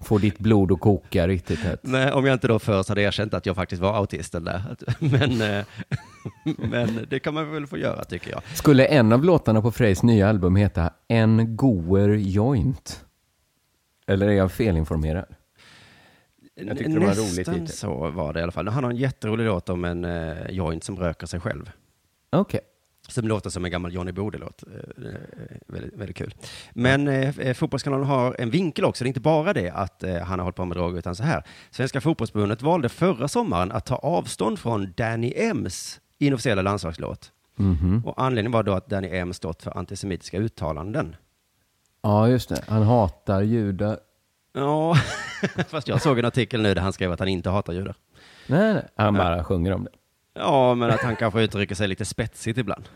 får 0.00 0.18
ditt 0.18 0.38
blod 0.38 0.72
att 0.72 0.80
koka 0.80 1.28
riktigt 1.28 1.58
hett? 1.58 1.80
Nej, 1.82 2.12
om 2.12 2.26
jag 2.26 2.32
inte 2.32 2.48
då 2.48 2.58
först 2.58 2.88
hade 2.88 3.02
erkänt 3.02 3.34
att 3.34 3.46
jag 3.46 3.56
faktiskt 3.56 3.82
var 3.82 3.94
autisten 3.94 4.44
där. 4.44 4.62
Men, 4.98 5.40
eh, 5.40 5.64
men 6.58 7.06
det 7.10 7.18
kan 7.18 7.34
man 7.34 7.52
väl 7.52 7.66
få 7.66 7.78
göra 7.78 8.04
tycker 8.04 8.30
jag. 8.30 8.42
Skulle 8.54 8.84
en 8.86 9.12
av 9.12 9.24
låtarna 9.24 9.62
på 9.62 9.70
Freys 9.70 10.02
nya 10.02 10.28
album 10.28 10.56
heta 10.56 10.90
En 11.08 11.56
goer 11.56 12.08
joint? 12.08 13.04
Eller 14.06 14.28
är 14.28 14.32
jag 14.32 14.52
felinformerad? 14.52 15.26
Jag 16.54 16.78
tyckte 16.78 16.92
det 16.92 16.98
var 17.06 17.14
roligt 17.14 17.46
Nästan 17.46 17.68
så 17.68 18.10
var 18.10 18.32
det 18.32 18.40
i 18.40 18.42
alla 18.42 18.52
fall. 18.52 18.68
Han 18.68 18.84
har 18.84 18.90
en 18.90 18.96
jätterolig 18.96 19.44
låt 19.44 19.68
om 19.68 19.84
en 19.84 20.04
eh, 20.04 20.50
joint 20.50 20.84
som 20.84 20.96
röker 20.96 21.26
sig 21.26 21.40
själv. 21.40 21.70
Okej. 22.30 22.60
Som 23.08 23.28
låter 23.28 23.50
som 23.50 23.64
en 23.64 23.70
gammal 23.70 23.94
Johnny 23.94 24.12
Bode-låt. 24.12 24.62
Eh, 24.66 25.06
eh, 25.06 25.14
väldigt, 25.66 25.94
väldigt 25.94 26.16
kul. 26.16 26.34
Men 26.72 27.08
eh, 27.08 27.38
eh, 27.38 27.54
Fotbollskanalen 27.54 28.06
har 28.06 28.36
en 28.38 28.50
vinkel 28.50 28.84
också. 28.84 29.04
Det 29.04 29.06
är 29.06 29.08
inte 29.08 29.20
bara 29.20 29.52
det 29.52 29.70
att 29.70 30.02
eh, 30.02 30.16
han 30.16 30.38
har 30.38 30.44
hållit 30.44 30.56
på 30.56 30.64
med 30.64 30.76
droger, 30.76 30.98
utan 30.98 31.16
så 31.16 31.22
här. 31.22 31.42
Svenska 31.70 32.00
fotbollsförbundet 32.00 32.62
valde 32.62 32.88
förra 32.88 33.28
sommaren 33.28 33.72
att 33.72 33.86
ta 33.86 33.96
avstånd 33.96 34.58
från 34.58 34.92
Danny 34.96 35.32
Ems 35.36 36.00
inofficiella 36.18 36.62
landslagslåt. 36.62 37.32
Mhm. 37.56 38.02
Och 38.06 38.22
anledningen 38.22 38.52
var 38.52 38.62
då 38.62 38.72
att 38.72 38.86
Danny 38.88 39.08
M 39.08 39.32
stått 39.32 39.62
för 39.62 39.78
antisemitiska 39.78 40.38
uttalanden. 40.38 41.16
Ja, 42.02 42.28
just 42.28 42.48
det. 42.48 42.64
Han 42.68 42.82
hatar 42.82 43.42
judar. 43.42 43.98
Ja, 44.52 44.96
fast 45.68 45.88
jag 45.88 46.02
såg 46.02 46.18
en 46.18 46.24
artikel 46.24 46.62
nu 46.62 46.74
där 46.74 46.82
han 46.82 46.92
skrev 46.92 47.12
att 47.12 47.18
han 47.18 47.28
inte 47.28 47.50
hatar 47.50 47.72
judar. 47.72 47.94
Nej, 48.46 48.74
nej. 48.74 48.88
Han 48.96 49.14
bara 49.14 49.44
sjunger 49.44 49.72
om 49.72 49.84
det. 49.84 49.90
Ja, 50.38 50.74
men 50.74 50.90
att 50.90 51.00
han 51.00 51.16
kanske 51.16 51.42
uttrycker 51.42 51.74
sig 51.74 51.88
lite 51.88 52.04
spetsigt 52.04 52.58
ibland. 52.58 52.88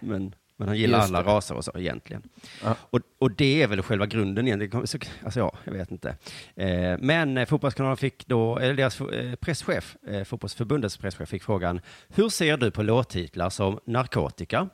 Men, 0.00 0.34
men 0.56 0.68
han 0.68 0.76
gillar 0.76 0.98
alla 0.98 1.22
raser 1.22 1.54
och 1.54 1.64
så 1.64 1.72
egentligen. 1.78 2.22
Ja. 2.64 2.76
Och, 2.80 3.00
och 3.18 3.32
det 3.32 3.62
är 3.62 3.66
väl 3.66 3.82
själva 3.82 4.06
grunden 4.06 4.46
egentligen. 4.46 4.86
Så- 4.86 4.98
Alltså 5.24 5.40
ja, 5.40 5.52
jag 5.64 5.72
vet 5.72 5.90
inte. 5.90 6.16
Eh, 6.56 6.98
men 7.00 7.38
eh, 7.38 7.46
Fotbollskanalen 7.46 7.96
fick 7.96 8.26
då, 8.26 8.58
eller 8.58 8.74
deras 8.74 9.00
eh, 9.00 9.34
presschef, 9.34 9.96
eh, 10.08 10.24
Fotbollsförbundets 10.24 10.96
presschef 10.96 11.28
fick 11.28 11.42
frågan, 11.42 11.80
hur 12.08 12.28
ser 12.28 12.56
du 12.56 12.70
på 12.70 12.82
låttitlar 12.82 13.50
som 13.50 13.78
narkotika, 13.84 14.68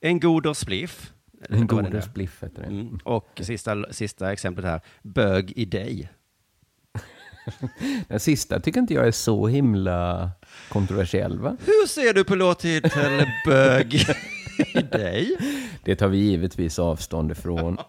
en 0.00 0.20
goder 0.20 0.52
spliff, 0.54 1.12
En 1.50 1.66
goder 1.66 2.00
spliff 2.00 2.42
heter 2.42 2.62
det. 2.62 2.68
Mm. 2.68 2.98
Och 3.04 3.40
sista, 3.40 3.92
sista 3.92 4.32
exemplet 4.32 4.64
här, 4.66 4.80
bög 5.02 5.52
i 5.56 5.64
dig. 5.64 6.08
Den 8.08 8.20
sista 8.20 8.60
tycker 8.60 8.80
inte 8.80 8.94
jag 8.94 9.06
är 9.06 9.12
så 9.12 9.46
himla 9.46 10.30
kontroversiell, 10.68 11.38
va? 11.38 11.56
Hur 11.66 11.86
ser 11.86 12.14
du 12.14 12.24
på 12.24 12.34
låttiteln 12.34 13.26
bög 13.46 13.94
i 14.74 14.82
dig? 14.82 15.36
Det 15.84 15.96
tar 15.96 16.08
vi 16.08 16.18
givetvis 16.18 16.78
avstånd 16.78 17.30
ifrån. 17.30 17.76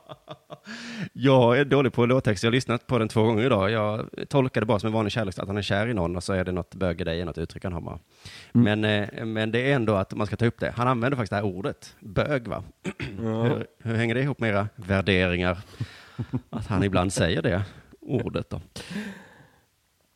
Jag 1.13 1.59
är 1.59 1.65
dålig 1.65 1.93
på 1.93 2.05
låttext. 2.05 2.43
Jag 2.43 2.47
har 2.47 2.53
lyssnat 2.53 2.87
på 2.87 2.97
den 2.97 3.07
två 3.07 3.23
gånger 3.23 3.45
idag. 3.45 3.71
Jag 3.71 4.09
tolkar 4.29 4.61
det 4.61 4.67
bara 4.67 4.79
som 4.79 4.87
en 4.87 4.93
vanlig 4.93 5.11
kärlek, 5.11 5.39
att 5.39 5.47
han 5.47 5.57
är 5.57 5.61
kär 5.61 5.87
i 5.87 5.93
någon 5.93 6.15
och 6.15 6.23
så 6.23 6.33
är 6.33 6.45
det 6.45 6.51
något 6.51 6.75
bög 6.75 7.01
i 7.01 7.03
dig, 7.03 7.25
något 7.25 7.37
uttryck 7.37 7.63
han 7.63 7.73
har 7.73 7.81
bara. 7.81 7.99
Men, 8.51 8.85
eh, 8.85 9.25
men 9.25 9.51
det 9.51 9.71
är 9.71 9.75
ändå 9.75 9.95
att 9.95 10.13
man 10.13 10.27
ska 10.27 10.35
ta 10.35 10.45
upp 10.45 10.59
det. 10.59 10.73
Han 10.75 10.87
använder 10.87 11.15
faktiskt 11.15 11.29
det 11.29 11.35
här 11.35 11.45
ordet, 11.45 11.95
bög 11.99 12.47
va? 12.47 12.63
Hur, 13.19 13.67
hur 13.83 13.95
hänger 13.95 14.15
det 14.15 14.21
ihop 14.21 14.39
med 14.39 14.49
era 14.49 14.67
värderingar? 14.75 15.57
Att 16.49 16.67
han 16.67 16.83
ibland 16.83 17.13
säger 17.13 17.41
det 17.41 17.63
ordet 18.01 18.49
då. 18.49 18.61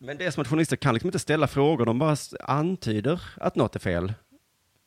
Men 0.03 0.17
det 0.17 0.25
är 0.25 0.31
som 0.31 0.41
att 0.41 0.47
journalister 0.47 0.75
kan 0.75 0.93
liksom 0.93 1.07
inte 1.07 1.19
ställa 1.19 1.47
frågor, 1.47 1.85
de 1.85 1.99
bara 1.99 2.15
antyder 2.39 3.21
att 3.35 3.55
något 3.55 3.75
är 3.75 3.79
fel. 3.79 4.13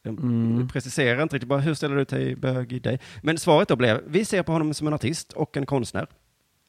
De 0.02 0.68
preciserar 0.72 1.22
inte 1.22 1.36
riktigt 1.36 1.48
bara, 1.48 1.60
hur 1.60 1.74
ställer 1.74 1.96
du 1.96 2.04
dig 2.04 2.36
bög 2.36 2.72
i 2.72 2.78
dig? 2.78 3.00
Men 3.22 3.38
svaret 3.38 3.68
då 3.68 3.76
blev, 3.76 4.02
vi 4.06 4.24
ser 4.24 4.42
på 4.42 4.52
honom 4.52 4.74
som 4.74 4.86
en 4.86 4.92
artist 4.94 5.32
och 5.32 5.56
en 5.56 5.66
konstnär. 5.66 6.06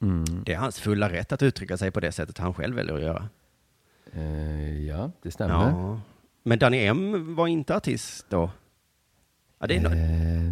Mm. 0.02 0.44
Det 0.46 0.54
är 0.54 0.58
hans 0.58 0.80
fulla 0.80 1.10
rätt 1.10 1.32
att 1.32 1.42
uttrycka 1.44 1.78
sig 1.78 1.92
på 1.92 2.00
det 2.00 2.12
sättet 2.12 2.38
han 2.38 2.54
själv 2.54 2.76
väljer 2.76 2.96
att 2.96 3.02
göra. 3.02 3.30
Eh, 4.14 4.86
ja, 4.88 5.12
det 5.22 5.32
stämmer. 5.32 5.54
Ja. 5.54 6.00
Men 6.44 6.60
Danny 6.60 6.86
M 6.86 7.36
var 7.36 7.48
inte 7.48 7.76
artist 7.76 8.26
då? 8.30 8.50
Ja, 9.60 9.68
det 9.68 9.76
är, 9.76 9.80
no- 9.80 9.94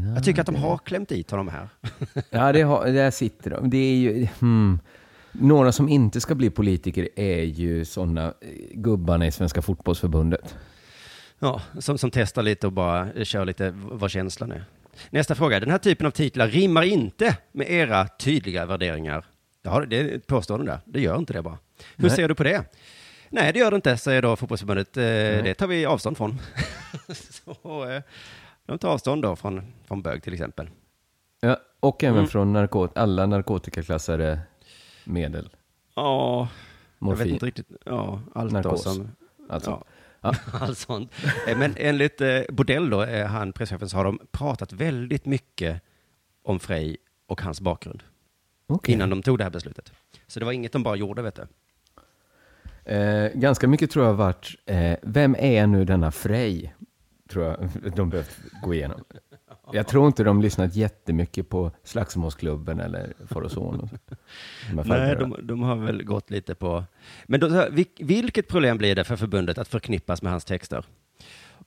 Eh, 0.08 0.14
jag 0.16 0.24
tycker 0.24 0.42
att 0.42 0.46
de 0.48 0.56
har 0.56 0.78
klämt 0.78 1.10
dit 1.10 1.32
honom 1.32 1.48
här. 1.48 1.70
Ja, 2.30 2.52
det 2.52 2.62
har, 2.62 2.86
där 2.86 3.12
sitter 3.12 3.50
de. 3.50 3.70
Det 3.70 3.78
är 3.78 3.96
ju... 3.96 4.28
Hmm. 4.40 4.80
Några 5.34 5.72
som 5.72 5.90
inte 5.90 6.22
ska 6.22 6.36
bli 6.36 6.50
politiker 6.50 7.10
är 7.16 7.44
ju 7.44 7.86
sådana 7.86 8.34
gubbarna 8.72 9.28
i 9.28 9.32
Svenska 9.32 9.62
fotbollsförbundet. 9.62 10.56
Ja, 11.40 11.62
som, 11.80 11.98
som 11.98 12.12
testar 12.12 12.42
lite 12.44 12.68
och 12.68 12.74
bara 12.74 13.12
eh, 13.14 13.24
kör 13.24 13.46
lite 13.46 13.74
vad 13.76 14.12
känslan 14.12 14.52
är. 14.52 14.66
Nästa 15.10 15.36
fråga. 15.36 15.60
Den 15.60 15.72
här 15.72 15.78
typen 15.78 16.08
av 16.08 16.12
titlar 16.12 16.48
rimmar 16.48 16.84
inte 16.84 17.38
med 17.52 17.72
era 17.72 18.08
tydliga 18.08 18.66
värderingar. 18.66 19.26
Ja, 19.62 19.86
det 19.88 20.00
är 20.00 20.16
ett 20.16 20.28
påstående 20.28 20.66
där. 20.66 20.80
Det 20.86 21.02
gör 21.02 21.18
inte 21.18 21.34
det 21.34 21.42
bara. 21.42 21.58
Hur 21.96 22.08
Nej. 22.08 22.16
ser 22.16 22.28
du 22.28 22.36
på 22.36 22.44
det? 22.44 22.64
Nej, 23.30 23.54
det 23.54 23.60
gör 23.60 23.72
det 23.72 23.76
inte, 23.76 23.98
säger 23.98 24.22
då 24.22 24.36
fotbollsförbundet. 24.36 24.98
Eh, 24.98 25.04
det 25.44 25.54
tar 25.54 25.68
vi 25.68 25.86
avstånd 25.86 26.18
från. 26.18 26.40
Så, 27.30 27.90
eh, 27.90 28.02
de 28.66 28.78
tar 28.78 28.90
avstånd 28.90 29.22
då 29.22 29.36
från, 29.36 29.62
från 29.88 30.02
bög 30.02 30.24
till 30.24 30.34
exempel. 30.34 30.70
Ja, 31.42 31.58
och 31.80 32.04
även 32.04 32.18
Mm. 32.18 32.28
från 32.28 32.54
narkot 32.54 32.98
alla 32.98 33.26
narkotikaklassade 33.26 34.40
medel. 35.04 35.50
Ja, 35.96 36.38
jag 36.40 36.46
vet 37.08 37.18
Morfin. 37.18 37.34
inte 37.34 37.46
riktigt. 37.46 37.68
Ja, 37.86 38.22
allt 38.36 38.52
Narkos. 38.52 38.84
som... 38.84 39.12
Alltså. 39.50 39.70
Ja. 39.70 39.84
Ja. 40.22 40.34
Allt 40.54 40.78
sånt. 40.78 41.12
Eh, 41.48 41.58
Men 41.58 41.74
enligt 41.78 42.22
eh, 42.22 42.42
Bodell 42.50 42.90
då, 42.90 43.04
eh, 43.04 43.26
han 43.28 43.54
presschefen, 43.54 43.90
så 43.90 43.98
har 43.98 44.04
de 44.06 44.20
pratat 44.32 44.74
väldigt 44.74 45.26
mycket 45.26 45.82
om 46.44 46.60
Frej 46.60 46.98
och 47.28 47.42
hans 47.42 47.62
bakgrund 47.62 48.04
Okej. 48.68 48.96
innan 48.96 49.10
de 49.10 49.22
tog 49.22 49.38
det 49.38 49.44
här 49.44 49.52
beslutet. 49.52 49.94
Så 50.28 50.40
det 50.40 50.46
var 50.46 50.52
inget 50.52 50.72
de 50.72 50.84
bara 50.84 50.96
gjorde, 50.96 51.22
vet 51.22 51.36
du. 51.36 51.48
Eh, 52.94 53.32
ganska 53.34 53.68
mycket 53.68 53.92
tror 53.92 54.06
jag 54.06 54.14
varit, 54.14 54.56
eh, 54.66 54.96
vem 55.02 55.36
är 55.40 55.68
nu 55.68 55.86
denna 55.86 56.12
Frej? 56.12 56.76
Tror 57.30 57.46
jag 57.46 57.70
de 57.96 58.10
behövt 58.10 58.38
gå 58.64 58.74
igenom. 58.74 59.04
Jag 59.72 59.88
tror 59.88 60.08
inte 60.08 60.24
de 60.24 60.42
lyssnat 60.42 60.76
jättemycket 60.76 61.50
på 61.50 61.72
Slagsmålsklubben 61.84 62.80
eller 62.80 63.14
Forozon. 63.30 63.80
och 63.80 63.90
här 64.86 65.06
Nej, 65.06 65.16
de, 65.16 65.36
de 65.44 65.64
har 65.64 65.76
väl 65.76 66.04
gått 66.04 66.30
lite 66.30 66.56
på... 66.56 66.84
Men 67.26 67.40
då, 67.40 67.66
vilket 68.00 68.48
problem 68.48 68.78
blir 68.78 68.96
det 68.96 69.04
för 69.04 69.16
förbundet 69.16 69.58
att 69.58 69.68
förknippas 69.68 70.22
med 70.22 70.32
hans 70.32 70.46
texter? 70.46 70.86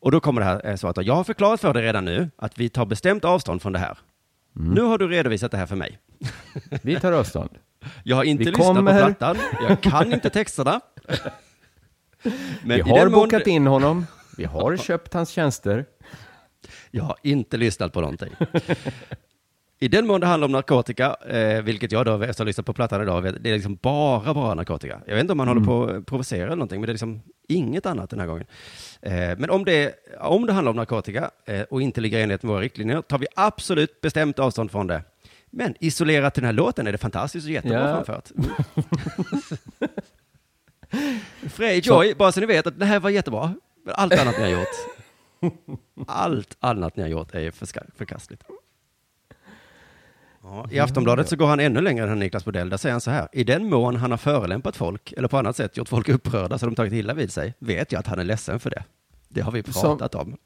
Och 0.00 0.12
då 0.12 0.20
kommer 0.20 0.40
det 0.40 0.46
här 0.46 0.66
eh, 0.66 0.76
svaret. 0.76 1.06
Jag 1.06 1.14
har 1.14 1.24
förklarat 1.24 1.60
för 1.60 1.74
dig 1.74 1.82
redan 1.82 2.04
nu 2.04 2.30
att 2.36 2.58
vi 2.58 2.68
tar 2.68 2.86
bestämt 2.86 3.24
avstånd 3.24 3.62
från 3.62 3.72
det 3.72 3.78
här. 3.78 3.98
Mm. 4.56 4.70
Nu 4.74 4.80
har 4.80 4.98
du 4.98 5.08
redovisat 5.08 5.50
det 5.50 5.56
här 5.56 5.66
för 5.66 5.76
mig. 5.76 5.98
Vi 6.82 7.00
tar 7.00 7.12
avstånd. 7.12 7.50
Jag 8.04 8.16
har 8.16 8.24
inte 8.24 8.44
Vi 8.44 8.50
lyssnat 8.50 8.66
kommer. 8.66 8.92
på 9.08 9.14
plattan. 9.14 9.36
Jag 9.68 9.80
kan 9.80 10.12
inte 10.12 10.30
texterna. 10.30 10.80
Men 12.64 12.76
Vi 12.76 12.80
har 12.80 12.98
den 12.98 13.12
mån- 13.12 13.24
bokat 13.24 13.46
in 13.46 13.66
honom. 13.66 14.06
Vi 14.36 14.44
har 14.44 14.76
köpt 14.76 15.14
hans 15.14 15.30
tjänster. 15.30 15.84
Jag 16.96 17.04
har 17.04 17.16
inte 17.22 17.56
lyssnat 17.56 17.92
på 17.92 18.00
någonting. 18.00 18.32
I 19.78 19.88
den 19.88 20.06
mån 20.06 20.20
det 20.20 20.26
handlar 20.26 20.44
om 20.44 20.52
narkotika, 20.52 21.16
eh, 21.28 21.62
vilket 21.62 21.92
jag 21.92 22.06
då 22.06 22.14
efter 22.14 22.30
att 22.30 22.38
ha 22.38 22.44
lyssnat 22.44 22.66
på 22.66 22.72
plattan 22.72 23.02
idag, 23.02 23.22
vet, 23.22 23.42
det 23.42 23.50
är 23.50 23.54
liksom 23.54 23.78
bara, 23.82 24.34
bara 24.34 24.54
narkotika. 24.54 25.00
Jag 25.06 25.14
vet 25.14 25.20
inte 25.20 25.32
om 25.32 25.36
man 25.36 25.48
håller 25.48 25.60
på 25.64 25.84
att 25.84 26.06
provocera 26.06 26.46
eller 26.46 26.56
någonting, 26.56 26.80
men 26.80 26.86
det 26.86 26.90
är 26.90 26.94
liksom 26.94 27.20
inget 27.48 27.86
annat 27.86 28.10
den 28.10 28.20
här 28.20 28.26
gången. 28.26 28.46
Eh, 29.02 29.12
men 29.38 29.50
om 29.50 29.64
det, 29.64 29.94
om 30.20 30.46
det 30.46 30.52
handlar 30.52 30.70
om 30.70 30.76
narkotika 30.76 31.30
eh, 31.44 31.60
och 31.62 31.82
inte 31.82 32.00
ligger 32.00 32.18
i 32.18 32.22
enlighet 32.22 32.42
med 32.42 32.50
våra 32.50 32.60
riktlinjer, 32.60 33.02
tar 33.02 33.18
vi 33.18 33.26
absolut 33.34 34.00
bestämt 34.00 34.38
avstånd 34.38 34.70
från 34.70 34.86
det. 34.86 35.02
Men 35.50 35.74
isolerat 35.80 36.34
till 36.34 36.40
den 36.42 36.46
här 36.48 36.52
låten 36.52 36.86
är 36.86 36.92
det 36.92 36.98
fantastiskt 36.98 37.46
och 37.46 37.52
jättebra 37.52 37.78
Ja. 37.88 38.04
framfört. 38.04 38.30
Frej 41.50 41.80
Joy, 41.84 42.14
bara 42.14 42.32
så 42.32 42.40
ni 42.40 42.46
vet 42.46 42.66
att 42.66 42.78
det 42.78 42.84
här 42.86 43.00
var 43.00 43.10
jättebra. 43.10 43.54
Allt 43.94 44.12
annat 44.20 44.34
ni 44.38 44.42
har 44.42 44.50
gjort, 44.50 44.95
allt 46.06 46.56
annat 46.60 46.96
ni 46.96 47.02
har 47.02 47.10
gjort 47.10 47.34
är 47.34 47.50
förkastligt. 47.96 48.42
Ja, 50.42 50.66
I 50.70 50.78
Aftonbladet 50.78 51.28
så 51.28 51.36
går 51.36 51.46
han 51.46 51.60
ännu 51.60 51.80
längre 51.80 52.10
än 52.10 52.18
Niklas 52.18 52.44
Bodell. 52.44 52.68
Där 52.70 52.76
säger 52.76 52.92
han 52.92 53.00
så 53.00 53.10
här. 53.10 53.28
I 53.32 53.44
den 53.44 53.70
mån 53.70 53.96
han 53.96 54.10
har 54.10 54.18
förolämpat 54.18 54.76
folk 54.76 55.12
eller 55.12 55.28
på 55.28 55.38
annat 55.38 55.56
sätt 55.56 55.76
gjort 55.76 55.88
folk 55.88 56.08
upprörda 56.08 56.58
så 56.58 56.66
de 56.66 56.74
tagit 56.74 56.92
illa 56.92 57.14
vid 57.14 57.32
sig 57.32 57.54
vet 57.58 57.92
jag 57.92 58.00
att 58.00 58.06
han 58.06 58.18
är 58.18 58.24
ledsen 58.24 58.60
för 58.60 58.70
det. 58.70 58.84
Det 59.28 59.40
har 59.40 59.52
vi 59.52 59.62
pratat 59.62 60.14
om. 60.14 60.36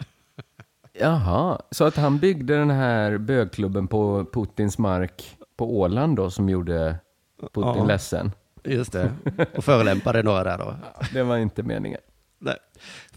Jaha, 0.92 1.60
så 1.70 1.84
att 1.84 1.96
han 1.96 2.18
byggde 2.18 2.56
den 2.56 2.70
här 2.70 3.18
bögklubben 3.18 3.86
på 3.88 4.24
Putins 4.32 4.78
mark 4.78 5.36
på 5.56 5.78
Åland 5.80 6.16
då, 6.16 6.30
som 6.30 6.48
gjorde 6.48 6.96
Putin 7.40 7.62
Ja. 7.76 7.84
ledsen. 7.84 8.32
Just 8.64 8.92
det. 8.92 9.12
Och 9.56 9.64
förolämpade 9.64 10.22
några 10.22 10.44
där 10.44 10.58
då. 10.58 10.74
Det 11.12 11.22
var 11.22 11.36
inte 11.36 11.62
meningen. 11.62 12.00
Nej. 12.38 12.56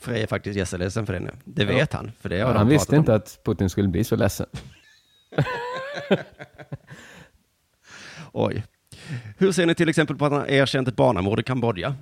Frej 0.03 0.23
är 0.23 0.27
faktiskt 0.27 0.57
jätteledsen 0.57 1.05
för 1.05 1.13
det 1.13 1.19
nu. 1.19 1.31
Det 1.45 1.65
vet 1.65 1.93
han, 1.93 2.11
för 2.19 2.29
det 2.29 2.35
har 2.39 2.47
Ja, 2.47 2.53
de 2.53 2.57
han 2.57 2.67
visste 2.67 2.85
pratat 2.85 2.93
om. 2.93 2.99
inte 2.99 3.15
att 3.15 3.39
Putin 3.45 3.69
skulle 3.69 3.87
bli 3.87 4.03
så 4.03 4.15
ledsen. 4.15 4.47
Oj. 8.31 8.63
Hur 9.37 9.51
ser 9.51 9.65
ni 9.65 9.75
till 9.75 9.89
exempel 9.89 10.15
på 10.17 10.25
att 10.25 10.31
han 10.31 10.49
erkänt 10.49 10.87
ett 10.87 10.95
barnamord 10.95 11.39
i 11.39 11.43
Kambodja? 11.43 11.95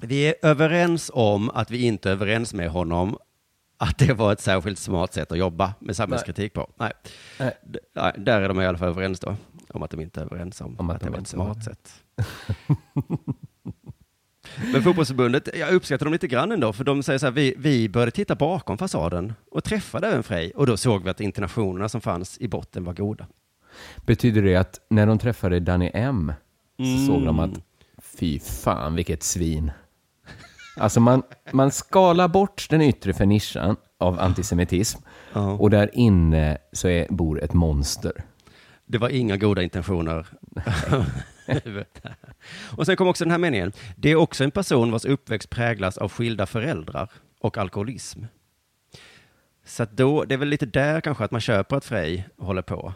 Vi 0.00 0.26
är 0.28 0.34
överens 0.42 1.10
om 1.14 1.50
att 1.50 1.70
vi 1.70 1.82
inte 1.86 2.08
är 2.08 2.12
överens 2.12 2.54
med 2.54 2.70
honom 2.70 3.18
att 3.78 3.98
det 3.98 4.12
var 4.12 4.32
ett 4.32 4.40
särskilt 4.40 4.78
smart 4.78 5.12
sätt 5.14 5.32
att 5.32 5.38
jobba 5.38 5.74
med 5.80 5.96
samhällskritik 5.96 6.52
på. 6.52 6.70
Nej. 6.76 6.92
Nej. 7.40 7.56
Där 8.18 8.40
är 8.42 8.48
de 8.48 8.60
i 8.60 8.66
alla 8.66 8.78
fall 8.78 8.88
överens 8.88 9.20
då, 9.20 9.36
om 9.68 9.82
att 9.82 9.90
de 9.90 10.00
inte 10.00 10.20
är 10.20 10.24
överens 10.24 10.60
om, 10.60 10.76
Om 10.78 10.90
att, 10.90 10.96
att 10.96 11.00
det 11.02 11.06
de 11.06 11.10
var 11.10 11.16
ett 11.16 11.20
inte 11.20 11.30
smart 11.30 11.56
var- 11.56 11.62
sätt. 11.62 12.02
Men 14.72 14.82
fotbollsförbundet, 14.82 15.48
jag 15.58 15.74
uppskattar 15.74 16.06
dem 16.06 16.12
lite 16.12 16.26
grann 16.28 16.52
ändå, 16.52 16.72
för 16.72 16.84
de 16.84 17.02
säger 17.02 17.18
så 17.18 17.26
här, 17.26 17.32
vi, 17.32 17.54
vi 17.58 17.88
började 17.88 18.10
titta 18.10 18.34
bakom 18.34 18.78
fasaden 18.78 19.32
och 19.50 19.64
träffade 19.64 20.06
även 20.08 20.22
Frej 20.22 20.52
och 20.54 20.66
då 20.66 20.76
såg 20.76 21.04
vi 21.04 21.10
att 21.10 21.20
internationerna 21.20 21.88
som 21.88 22.00
fanns 22.00 22.38
i 22.40 22.48
botten 22.48 22.84
var 22.84 22.92
goda. 22.92 23.26
Betyder 24.06 24.42
det 24.42 24.56
att 24.56 24.80
när 24.90 25.06
de 25.06 25.18
träffade 25.18 25.60
Danny 25.60 25.90
M 25.94 26.32
så 26.76 26.82
Mm. 26.82 27.06
såg 27.06 27.24
de 27.26 27.38
att 27.38 27.50
fy 28.18 28.38
fan 28.40 28.94
vilket 28.94 29.22
svin. 29.22 29.70
Alltså 30.76 31.00
man, 31.00 31.22
man 31.52 31.70
skalar 31.70 32.28
bort 32.28 32.66
den 32.70 32.82
yttre 32.82 33.12
fernischan 33.14 33.76
av 33.98 34.20
antisemitism 34.20 35.00
Ja. 35.32 35.52
och 35.52 35.70
där 35.70 35.90
inne 35.92 36.58
så 36.72 36.88
är, 36.88 37.06
bor 37.10 37.42
ett 37.42 37.52
monster. 37.52 38.12
Det 38.86 38.98
var 38.98 39.08
inga 39.08 39.36
goda 39.36 39.62
intentioner. 39.62 40.26
och 42.76 42.86
sen 42.86 42.96
kom 42.96 43.08
också 43.08 43.24
den 43.24 43.30
här 43.30 43.38
meningen. 43.38 43.72
Det 43.96 44.10
är 44.10 44.16
också 44.16 44.44
en 44.44 44.50
person 44.50 44.90
vars 44.90 45.04
uppväxt 45.04 45.50
präglas 45.50 45.98
av 45.98 46.08
skilda 46.12 46.46
föräldrar 46.46 47.10
och 47.40 47.58
alkoholism. 47.58 48.24
Så 49.64 49.82
att 49.82 49.90
då, 49.90 50.24
det 50.24 50.34
är 50.34 50.38
väl 50.38 50.48
lite 50.48 50.66
där 50.66 51.00
kanske 51.00 51.24
att 51.24 51.30
man 51.30 51.40
köper 51.40 51.76
att 51.76 51.84
Frej 51.84 52.28
håller 52.38 52.62
på. 52.62 52.94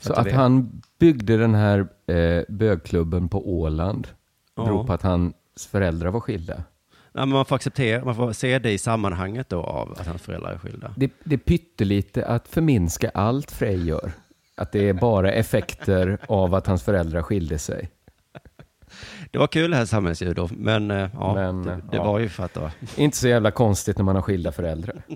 Så 0.00 0.12
att 0.12 0.26
vet. 0.26 0.34
han 0.34 0.82
byggde 0.98 1.36
den 1.36 1.54
här 1.54 1.88
eh, 2.06 2.42
bögklubben 2.48 3.28
på 3.28 3.50
Åland 3.60 4.08
Ja. 4.54 4.64
beror 4.64 4.84
på 4.84 4.92
att 4.92 5.02
hans 5.02 5.34
föräldrar 5.70 6.10
var 6.10 6.20
skilda. 6.20 6.54
Ja, 7.12 7.20
men 7.20 7.28
man 7.28 7.44
får 7.44 7.56
acceptera, 7.56 8.04
man 8.04 8.14
får 8.14 8.32
se 8.32 8.58
det 8.58 8.72
i 8.72 8.78
sammanhanget 8.78 9.48
då 9.48 9.62
av 9.62 9.92
att 9.92 10.06
hans 10.06 10.22
föräldrar 10.22 10.52
är 10.52 10.58
skilda. 10.58 10.94
Det, 10.96 11.12
det 11.24 11.34
är 11.34 11.38
pyttelite 11.38 12.26
att 12.26 12.48
förminska 12.48 13.10
allt 13.14 13.50
Frej 13.50 13.86
gör. 13.86 14.12
Att 14.58 14.72
det 14.72 14.88
är 14.88 14.92
bara 14.92 15.32
effekter 15.32 16.18
av 16.28 16.54
att 16.54 16.66
hans 16.66 16.82
föräldrar 16.82 17.22
skilde 17.22 17.58
sig. 17.58 17.88
Det 19.30 19.38
var 19.38 19.46
kul 19.46 19.70
det 19.70 19.76
här 19.76 19.84
samhällsljud 19.84 20.38
men, 20.50 20.90
eh, 20.90 21.10
ja, 21.14 21.34
Men, 21.34 21.62
det, 21.62 21.80
det 21.90 21.96
ja. 21.96 22.04
var 22.04 22.18
ju 22.18 22.28
för 22.28 22.44
att 22.44 22.54
då, 22.54 22.70
Inte 22.96 23.16
så 23.16 23.28
jävla 23.28 23.50
konstigt 23.50 23.98
när 23.98 24.04
man 24.04 24.14
har 24.14 24.22
skilda 24.22 24.52
föräldrar. 24.52 25.02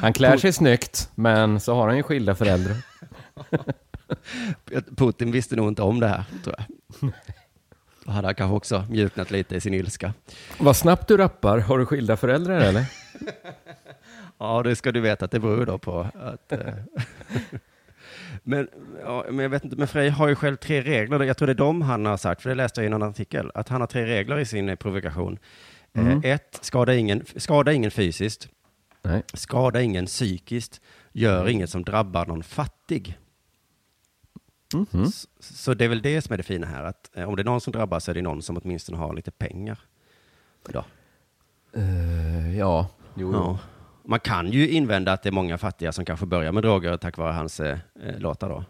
Han 0.00 0.12
klär 0.12 0.36
sig 0.36 0.52
snyggt, 0.52 1.10
men 1.14 1.60
så 1.60 1.74
har 1.74 1.88
han 1.88 1.96
ju 1.96 2.02
skilda 2.02 2.34
föräldrar. 2.34 2.76
Putin 4.96 5.32
visste 5.32 5.56
nog 5.56 5.68
inte 5.68 5.82
om 5.82 6.00
det 6.00 6.08
här, 6.08 6.24
tror 6.44 6.54
jag. 6.58 6.66
Då 8.04 8.12
hade 8.12 8.28
han 8.28 8.34
kanske 8.34 8.56
också 8.56 8.84
mjuknat 8.90 9.30
lite 9.30 9.56
i 9.56 9.60
sin 9.60 9.74
ilska. 9.74 10.12
Vad 10.58 10.76
snabbt 10.76 11.08
du 11.08 11.16
rappar. 11.16 11.58
Har 11.58 11.78
du 11.78 11.86
skilda 11.86 12.16
föräldrar 12.16 12.60
eller? 12.60 12.84
Ja, 14.38 14.62
det 14.62 14.76
ska 14.76 14.92
du 14.92 15.00
veta 15.00 15.24
att 15.24 15.30
det 15.30 15.40
beror 15.40 15.66
då 15.66 15.78
på 15.78 16.06
att... 16.14 16.52
eh, 16.52 16.58
men, 18.42 18.68
ja, 19.02 19.24
men 19.30 19.38
jag 19.38 19.48
vet 19.50 19.64
inte, 19.64 19.76
men 19.76 19.88
Frej 19.88 20.08
har 20.08 20.28
ju 20.28 20.34
själv 20.34 20.56
tre 20.56 20.82
regler. 20.82 21.22
Jag 21.24 21.36
tror 21.36 21.46
det 21.46 21.52
är 21.52 21.54
de 21.54 21.82
han 21.82 22.06
har 22.06 22.16
sagt, 22.16 22.42
för 22.42 22.48
det 22.48 22.54
läste 22.54 22.80
jag 22.80 22.86
i 22.86 22.90
någon 22.90 23.02
artikel, 23.02 23.50
att 23.54 23.68
han 23.68 23.80
har 23.80 23.88
tre 23.88 24.06
regler 24.06 24.38
i 24.38 24.44
sin 24.44 24.68
eh, 24.68 24.76
provokation. 24.76 25.38
Mm. 25.92 26.22
Eh, 26.24 26.30
ett, 26.30 26.58
skada 26.62 26.94
ingen, 26.94 27.24
skada 27.36 27.72
ingen 27.72 27.90
fysiskt, 27.90 28.48
Nej. 29.02 29.22
skada 29.34 29.82
ingen 29.82 30.06
psykiskt, 30.06 30.80
gör 31.12 31.48
inget 31.48 31.70
som 31.70 31.84
drabbar 31.84 32.26
någon 32.26 32.42
fattig. 32.42 33.18
Mhm. 34.74 35.02
S- 35.02 35.26
Så 35.40 35.74
det 35.74 35.84
är 35.84 35.88
väl 35.88 36.02
det 36.02 36.22
som 36.22 36.32
är 36.32 36.36
det 36.36 36.42
fina 36.42 36.66
här, 36.66 36.84
att 36.84 37.10
eh, 37.16 37.28
om 37.28 37.36
det 37.36 37.42
är 37.42 37.44
någon 37.44 37.60
som 37.60 37.72
drabbas 37.72 38.04
så 38.04 38.10
är 38.10 38.14
det 38.14 38.22
någon 38.22 38.42
som 38.42 38.56
åtminstone 38.64 38.98
har 38.98 39.14
lite 39.14 39.30
pengar. 39.30 39.78
Då. 40.68 40.84
Eh, 41.76 42.58
ja, 42.58 42.88
jo. 43.14 43.32
Ja. 43.32 43.58
Man 44.06 44.20
kan 44.20 44.52
ju 44.52 44.68
invända 44.68 45.12
att 45.12 45.22
det 45.22 45.28
är 45.28 45.32
många 45.32 45.58
fattiga 45.58 45.92
som 45.92 46.04
kanske 46.04 46.26
börjar 46.26 46.52
med 46.52 46.62
droger 46.62 46.96
tack 46.96 47.16
vare 47.16 47.32
hans 47.32 47.60
eh, 47.60 47.78
eh, 48.02 48.18
låtar 48.18 48.48
då. 48.48 48.64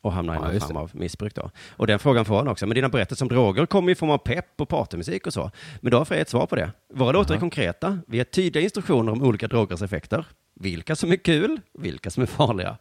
Och 0.00 0.12
hamnar 0.12 0.34
i 0.34 0.36
Ja, 0.36 0.52
någon 0.52 0.60
form 0.60 0.76
av 0.76 0.90
missbruk 0.92 1.34
då. 1.34 1.50
Och 1.70 1.86
den 1.86 1.98
frågan 1.98 2.24
får 2.24 2.36
han 2.36 2.48
också. 2.48 2.66
Men 2.66 2.74
dina 2.74 2.88
berättelser 2.88 3.24
om 3.24 3.28
droger 3.28 3.66
kommer 3.66 3.92
i 3.92 3.94
form 3.94 4.10
av 4.10 4.18
pepp 4.18 4.60
och 4.60 4.68
partymusik 4.68 5.26
och 5.26 5.32
så. 5.32 5.50
Men 5.80 5.90
då 5.90 5.98
har 5.98 6.04
Frej 6.04 6.20
ett 6.20 6.28
svar 6.28 6.46
på 6.46 6.56
det. 6.56 6.72
Våra 6.94 7.12
låtar 7.12 7.34
är 7.34 7.38
konkreta. 7.38 7.98
Vi 8.06 8.18
har 8.18 8.24
tydliga 8.24 8.64
instruktioner 8.64 9.12
om 9.12 9.22
olika 9.22 9.48
drogers 9.48 9.82
effekter. 9.82 10.24
Vilka 10.54 10.96
som 10.96 11.12
är 11.12 11.16
kul, 11.16 11.60
vilka 11.72 12.10
som 12.10 12.22
är 12.22 12.26
farliga. 12.26 12.76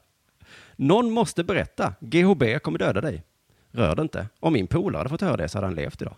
Någon 0.75 1.11
måste 1.11 1.43
berätta. 1.43 1.93
GHB 1.99 2.43
kommer 2.63 2.79
döda 2.79 3.01
dig. 3.01 3.23
Rör 3.71 3.95
det 3.95 4.01
inte. 4.01 4.27
Om 4.39 4.53
min 4.53 4.67
polare 4.67 4.99
hade 4.99 5.09
fått 5.09 5.21
höra 5.21 5.37
det 5.37 5.49
så 5.49 5.57
hade 5.57 5.67
han 5.67 5.75
levt 5.75 6.01
idag. 6.01 6.15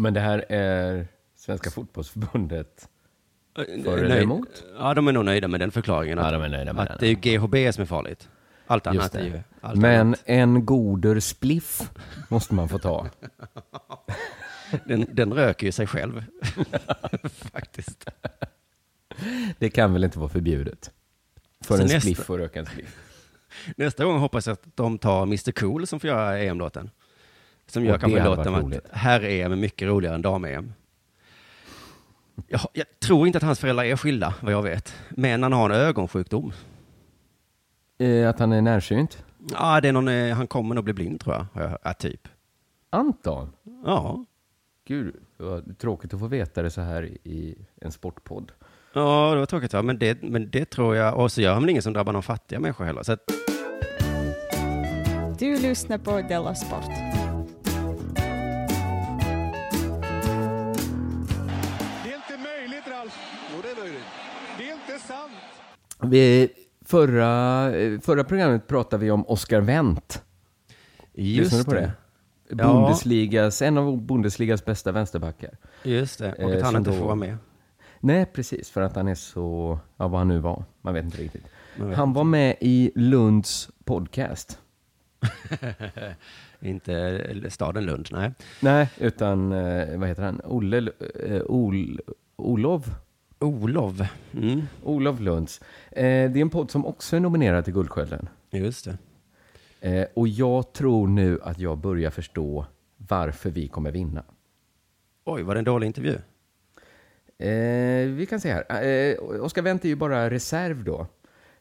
Men 0.00 0.14
det 0.14 0.20
här 0.20 0.44
är 0.48 1.06
Svenska 1.36 1.70
fotbollsförbundet. 1.70 2.88
För 3.54 3.64
eller 3.64 4.08
Nöjd- 4.08 4.22
emot? 4.22 4.64
Ja, 4.78 4.94
de 4.94 5.08
är 5.08 5.12
nog 5.12 5.24
nöjda 5.24 5.48
med 5.48 5.60
den 5.60 5.70
förklaringen. 5.70 6.18
Ja, 6.18 6.24
Att, 6.24 6.32
de 6.32 6.42
är 6.42 6.48
nöjda 6.48 6.72
med 6.72 6.82
att 6.82 6.88
den. 6.88 6.98
det 7.00 7.06
är 7.06 7.32
ju 7.32 7.38
GHB 7.38 7.74
som 7.74 7.82
är 7.82 7.86
farligt. 7.86 8.28
Allt 8.66 8.86
annat 8.86 9.02
Just 9.02 9.14
är 9.14 9.24
ju... 9.24 9.30
det. 9.30 9.44
Allt 9.60 9.78
Men 9.80 10.00
annat. 10.06 10.22
en 10.24 10.66
goder 10.66 11.20
spliff 11.20 11.90
måste 12.28 12.54
man 12.54 12.68
få 12.68 12.78
ta. 12.78 13.06
Den, 14.84 15.06
den 15.12 15.32
röker 15.32 15.66
ju 15.66 15.72
sig 15.72 15.86
själv. 15.86 16.24
Faktiskt. 17.52 18.08
Det 19.58 19.70
kan 19.70 19.92
väl 19.92 20.04
inte 20.04 20.18
vara 20.18 20.28
förbjudet? 20.28 20.90
För 21.64 21.76
Så 21.76 21.82
en 21.82 21.86
nästa- 21.88 22.00
spliff 22.00 22.30
och 22.30 22.38
röka 22.38 22.60
en 22.60 22.66
spliff. 22.66 22.96
Nästa 23.76 24.04
gång 24.04 24.18
hoppas 24.18 24.46
jag 24.46 24.52
att 24.54 24.66
de 24.76 24.98
tar 24.98 25.22
Mr 25.22 25.52
Cool 25.52 25.86
som 25.86 26.00
får 26.00 26.08
göra 26.10 26.38
EM-låten. 26.38 26.90
Som 27.66 27.84
gör 27.84 27.98
kanske 27.98 28.24
låten 28.24 28.54
om 28.54 28.60
roligt. 28.60 28.78
att 28.90 28.98
herr-EM 28.98 29.52
är 29.52 29.56
mycket 29.56 29.88
roligare 29.88 30.14
än 30.14 30.22
dam-EM. 30.22 30.72
Jag, 32.48 32.60
jag 32.72 32.86
tror 33.00 33.26
inte 33.26 33.36
att 33.36 33.42
hans 33.42 33.58
föräldrar 33.58 33.84
är 33.84 33.96
skilda, 33.96 34.34
vad 34.40 34.52
jag 34.52 34.62
vet. 34.62 34.94
Men 35.10 35.42
han 35.42 35.52
har 35.52 35.70
en 35.70 35.76
ögonsjukdom. 35.76 36.52
Eh, 37.98 38.28
att 38.28 38.38
han 38.38 38.52
är 38.52 38.62
närsynt. 38.62 39.24
Ja, 39.52 39.80
det 39.80 39.88
är 39.88 39.92
någon, 39.92 40.08
eh, 40.08 40.34
han 40.34 40.46
kommer 40.46 40.74
nog 40.74 40.84
bli 40.84 40.92
blind 40.92 41.20
tror 41.20 41.46
jag. 41.54 41.78
Ja, 41.82 41.92
typ. 41.94 42.28
Anton! 42.90 43.52
Ja. 43.84 44.24
Gud, 44.84 45.16
vad 45.36 45.78
tråkigt 45.78 46.14
att 46.14 46.20
få 46.20 46.26
veta 46.26 46.62
det 46.62 46.70
så 46.70 46.80
här 46.80 47.04
i 47.24 47.58
en 47.80 47.92
sportpodd. 47.92 48.52
Ja, 48.92 49.30
det 49.32 49.38
var 49.38 49.46
tråkigt. 49.46 49.72
Ja. 49.72 49.82
Men, 49.82 49.98
det, 49.98 50.22
men 50.22 50.50
det 50.50 50.64
tror 50.64 50.96
jag. 50.96 51.16
Och 51.18 51.32
så 51.32 51.40
gör 51.40 51.52
han 51.52 51.62
väl 51.62 51.70
ingen 51.70 51.82
som 51.82 51.92
drabbar 51.92 52.12
någon 52.12 52.22
fattiga 52.22 52.60
människor 52.60 52.84
heller. 52.84 53.02
Så 53.02 53.12
att, 53.12 53.20
Du 55.38 55.58
lyssnar 55.58 55.98
på 55.98 56.20
Della 56.28 56.54
Sport. 56.54 57.21
Vi, 66.02 66.48
förra, 66.84 67.70
eh, 67.76 68.00
förra 68.00 68.24
programmet 68.24 68.66
pratade 68.66 69.04
vi 69.04 69.10
om 69.10 69.26
Oscar 69.28 69.60
Wendt. 69.60 70.22
Lyssnade 71.14 71.62
du 71.62 71.64
på 71.64 71.74
det? 71.74 71.92
Ja. 72.48 72.56
Bundesligas, 72.56 73.62
en 73.62 73.78
av 73.78 74.02
Bundesligas 74.02 74.64
bästa 74.64 74.92
vänsterbackar. 74.92 75.50
Just 75.82 76.18
det. 76.18 76.32
Och 76.32 76.50
Eh, 76.50 76.56
att 76.56 76.62
han 76.62 76.76
inte 76.76 76.90
då- 76.90 76.96
får 76.96 77.04
vara 77.04 77.14
med. 77.14 77.36
Nej, 78.00 78.26
precis, 78.26 78.70
för 78.70 78.80
att 78.80 78.96
han 78.96 79.08
är 79.08 79.14
så, 79.14 79.78
ja 79.96 80.08
vad 80.08 80.20
han 80.20 80.28
nu 80.28 80.38
var, 80.38 80.64
man 80.80 80.94
vet 80.94 81.04
inte 81.04 81.18
riktigt. 81.22 81.44
Vet 81.76 81.96
Han 81.96 82.12
var 82.12 82.24
med 82.24 82.56
i 82.60 82.92
Lunds 82.94 83.70
podcast. 83.84 84.58
Inte 86.60 87.50
staden 87.50 87.84
Lund, 87.84 88.08
nej. 88.12 88.32
Nej, 88.60 88.88
utan, 88.98 89.52
eh, 89.52 89.98
vad 89.98 90.08
heter 90.08 90.22
han, 90.22 90.40
Olle, 90.44 90.90
Ol, 91.46 92.00
Olov? 92.36 92.94
Olov. 93.42 94.06
Mm. 94.32 94.62
Olof 94.82 95.20
Lunds. 95.20 95.60
Eh, 95.90 96.02
det 96.02 96.38
är 96.38 96.42
en 96.42 96.50
podd 96.50 96.70
som 96.70 96.86
också 96.86 97.16
är 97.16 97.20
nominerad 97.20 97.64
till 97.64 97.74
Guldskölden. 97.74 98.28
Just 98.50 98.84
det. 98.84 98.98
Eh, 99.80 100.06
och 100.14 100.28
jag 100.28 100.72
tror 100.72 101.08
nu 101.08 101.40
att 101.42 101.58
jag 101.58 101.78
börjar 101.78 102.10
förstå 102.10 102.66
varför 102.96 103.50
vi 103.50 103.68
kommer 103.68 103.90
vinna. 103.90 104.24
Oj, 105.24 105.42
var 105.42 105.54
det 105.54 105.60
en 105.60 105.64
dålig 105.64 105.86
intervju? 105.86 106.18
Eh, 107.38 108.08
vi 108.08 108.26
kan 108.30 108.40
se 108.40 108.52
här. 108.52 108.84
Eh, 108.84 109.42
Oskar 109.44 109.62
Wendt 109.62 109.84
är 109.84 109.88
ju 109.88 109.96
bara 109.96 110.30
reserv 110.30 110.84
då 110.84 111.06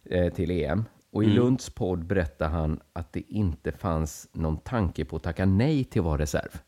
eh, 0.04 0.34
till 0.34 0.52
EM. 0.52 0.86
Och 1.12 1.24
i 1.24 1.28
Lunds 1.28 1.70
podd 1.70 2.06
berättar 2.06 2.50
han 2.50 2.82
att 2.94 3.14
det 3.14 3.22
inte 3.28 3.72
fanns 3.72 4.30
någon 4.32 4.58
tanke 4.58 5.06
på 5.06 5.16
att 5.16 5.24
tacka 5.24 5.46
nej 5.46 5.84
till 5.84 6.02
att 6.02 6.06
vara 6.06 6.22
reserv. 6.22 6.62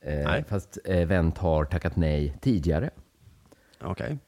Eh, 0.00 0.24
Nej. 0.24 0.44
Fast 0.48 0.78
eh, 0.84 1.06
Wendt 1.06 1.38
har 1.38 1.64
tackat 1.64 1.96
nej 1.96 2.36
tidigare. 2.40 2.90
Okej. 3.84 4.18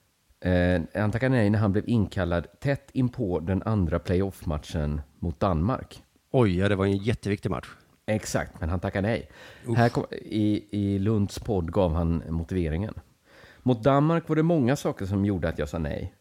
Eh, 0.41 0.83
han 0.95 1.11
tackade 1.11 1.35
nej 1.35 1.51
när 1.51 1.59
han 1.59 1.73
blev 1.73 1.89
inkallad 1.89 2.47
tätt 2.61 2.91
inpå 2.93 3.41
den 3.41 3.63
andra 3.63 3.99
playoff-matchen 3.99 5.01
mot 5.19 5.41
Danmark. 5.41 6.03
Oj, 6.31 6.59
ja, 6.59 6.69
det 6.69 6.77
var 6.77 6.85
en 6.87 6.97
jätteviktig 6.97 7.51
match. 7.51 7.69
Exakt, 8.07 8.61
men 8.61 8.69
han 8.69 8.81
tackade 8.81 9.09
nej. 9.09 9.31
Här 9.77 9.89
kom, 9.89 10.05
i, 10.23 10.65
I 10.71 10.99
Lunds 10.99 11.39
podd 11.39 11.73
gav 11.73 11.95
han 11.95 12.23
motiveringen. 12.29 12.95
Mot 13.63 13.83
Danmark 13.83 14.29
var 14.29 14.37
det 14.37 14.43
många 14.43 14.77
saker 14.77 15.07
som 15.07 15.25
gjorde 15.25 15.49
att 15.49 15.59
jag 15.59 15.69
sa 15.69 15.79
nej. 15.79 16.15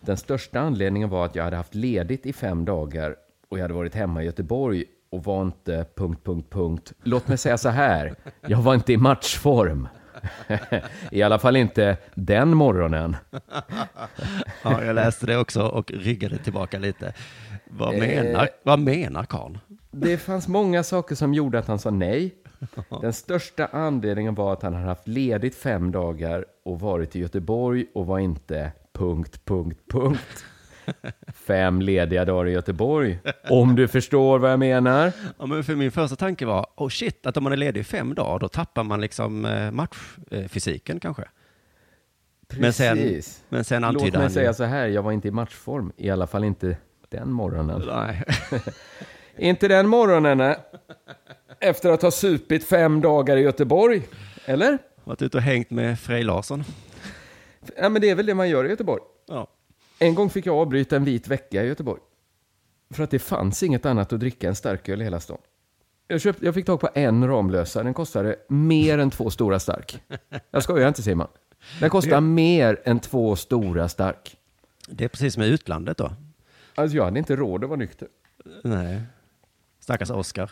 Den 0.00 0.16
största 0.16 0.60
anledningen 0.60 1.08
var 1.08 1.24
att 1.24 1.34
jag 1.34 1.44
hade 1.44 1.56
haft 1.56 1.74
ledigt 1.74 2.26
i 2.26 2.32
fem 2.32 2.64
dagar 2.64 3.16
och 3.48 3.58
jag 3.58 3.64
hade 3.64 3.74
varit 3.74 3.94
hemma 3.94 4.22
i 4.22 4.26
Göteborg 4.26 4.84
och 5.10 5.24
var 5.24 5.42
inte... 5.42 5.86
Punkt, 5.96 6.24
punkt, 6.24 6.50
punkt. 6.50 6.92
Låt 7.02 7.28
mig 7.28 7.38
säga 7.38 7.58
så 7.58 7.68
här, 7.68 8.14
jag 8.46 8.58
var 8.58 8.74
inte 8.74 8.92
i 8.92 8.96
matchform. 8.96 9.88
I 11.10 11.22
alla 11.22 11.38
fall 11.38 11.56
inte 11.56 11.96
den 12.14 12.56
morgonen. 12.56 13.16
Ja, 14.62 14.84
jag 14.84 14.94
läste 14.94 15.26
det 15.26 15.36
också 15.36 15.62
och 15.62 15.90
ryggade 15.92 16.38
tillbaka 16.38 16.78
lite. 16.78 17.12
Vad 17.64 17.94
Eh. 17.94 18.00
menar, 18.00 18.48
vad 18.62 18.78
menar 18.78 19.24
karln? 19.24 19.58
Det 19.90 20.16
fanns 20.18 20.48
många 20.48 20.82
saker 20.82 21.14
som 21.14 21.34
gjorde 21.34 21.58
att 21.58 21.66
han 21.68 21.78
sa 21.78 21.90
nej. 21.90 22.34
Den 23.00 23.12
största 23.12 23.66
anledningen 23.66 24.34
var 24.34 24.52
att 24.52 24.62
han 24.62 24.74
hade 24.74 24.86
haft 24.86 25.08
ledigt 25.08 25.54
fem 25.54 25.92
dagar 25.92 26.44
och 26.64 26.80
varit 26.80 27.16
i 27.16 27.20
Göteborg 27.20 27.86
och 27.94 28.06
var 28.06 28.18
inte... 28.18 28.72
Punkt, 28.92 29.40
punkt, 29.44 29.78
punkt. 29.90 30.44
Fem 31.34 31.82
lediga 31.82 32.24
dagar 32.24 32.48
i 32.48 32.52
Göteborg. 32.52 33.18
Om 33.50 33.76
du 33.76 33.88
förstår 33.88 34.38
vad 34.38 34.52
jag 34.52 34.58
menar. 34.58 35.12
Ja, 35.38 35.46
men 35.46 35.64
för 35.64 35.74
min 35.74 35.90
första 35.90 36.16
tanke 36.16 36.46
var, 36.46 36.66
oh 36.76 36.88
shit, 36.88 37.26
att 37.26 37.36
om 37.36 37.44
man 37.44 37.52
är 37.52 37.56
ledig 37.56 37.80
i 37.80 37.84
fem 37.84 38.14
dagar, 38.14 38.38
då 38.38 38.48
tappar 38.48 38.84
man 38.84 39.00
liksom 39.00 39.44
eh, 39.44 39.70
matchfysiken 39.70 41.00
kanske. 41.00 41.24
Men 42.58 42.72
sen, 42.72 42.96
Precis. 42.96 43.44
men 43.48 43.64
sen 43.64 43.82
Låt 43.82 43.88
antydde 43.88 44.18
mig 44.18 44.20
han 44.22 44.30
säga 44.30 44.54
så 44.54 44.64
här, 44.64 44.86
jag 44.86 45.02
var 45.02 45.12
inte 45.12 45.28
i 45.28 45.30
matchform. 45.30 45.92
I 45.96 46.10
alla 46.10 46.26
fall 46.26 46.44
inte 46.44 46.76
den 47.08 47.32
morgonen. 47.32 47.82
nej, 47.86 48.24
Inte 49.38 49.68
den 49.68 49.88
morgonen, 49.88 50.38
nej. 50.38 50.56
Efter 51.60 51.90
att 51.90 52.02
ha 52.02 52.10
supit 52.10 52.64
fem 52.64 53.00
dagar 53.00 53.36
i 53.36 53.40
Göteborg. 53.40 54.02
Eller? 54.44 54.78
varit 55.04 55.22
ute 55.22 55.36
och 55.36 55.42
hängt 55.42 55.70
med 55.70 56.00
Frej 56.00 56.22
Larsson. 56.22 56.64
Ja, 57.76 57.88
men 57.88 58.02
det 58.02 58.10
är 58.10 58.14
väl 58.14 58.26
det 58.26 58.34
man 58.34 58.48
gör 58.48 58.64
i 58.64 58.68
Göteborg. 58.68 59.02
Ja. 59.28 59.46
En 60.02 60.14
gång 60.14 60.30
fick 60.30 60.46
jag 60.46 60.56
avbryta 60.56 60.96
en 60.96 61.04
vit 61.04 61.28
vecka 61.28 61.64
i 61.64 61.66
Göteborg. 61.66 62.00
För 62.90 63.04
att 63.04 63.10
det 63.10 63.18
fanns 63.18 63.62
inget 63.62 63.86
annat 63.86 64.12
att 64.12 64.20
dricka 64.20 64.48
än 64.48 64.54
starköl 64.54 65.00
i 65.00 65.04
hela 65.04 65.20
stan. 65.20 65.38
Jag, 66.08 66.20
köpte, 66.20 66.44
jag 66.44 66.54
fick 66.54 66.66
tag 66.66 66.80
på 66.80 66.88
en 66.94 67.28
Ramlösa. 67.28 67.82
Den 67.82 67.94
kostade 67.94 68.36
mer 68.48 68.98
än 68.98 69.10
två 69.10 69.30
stora 69.30 69.60
stark. 69.60 70.02
Jag 70.50 70.62
skojar 70.62 70.88
inte 70.88 71.02
Simon. 71.02 71.26
Den 71.80 71.90
kostar 71.90 72.20
mer 72.20 72.80
än 72.84 73.00
två 73.00 73.36
stora 73.36 73.88
stark. 73.88 74.36
Det 74.88 75.04
är 75.04 75.08
precis 75.08 75.34
som 75.34 75.42
i 75.42 75.46
utlandet 75.46 75.98
då. 75.98 76.12
Alltså 76.74 76.96
jag 76.96 77.04
hade 77.04 77.18
inte 77.18 77.36
råd 77.36 77.64
att 77.64 77.70
vara 77.70 77.78
nykter. 77.78 78.08
Nej. 78.64 79.02
Stackars 79.80 80.10
Oscar. 80.10 80.50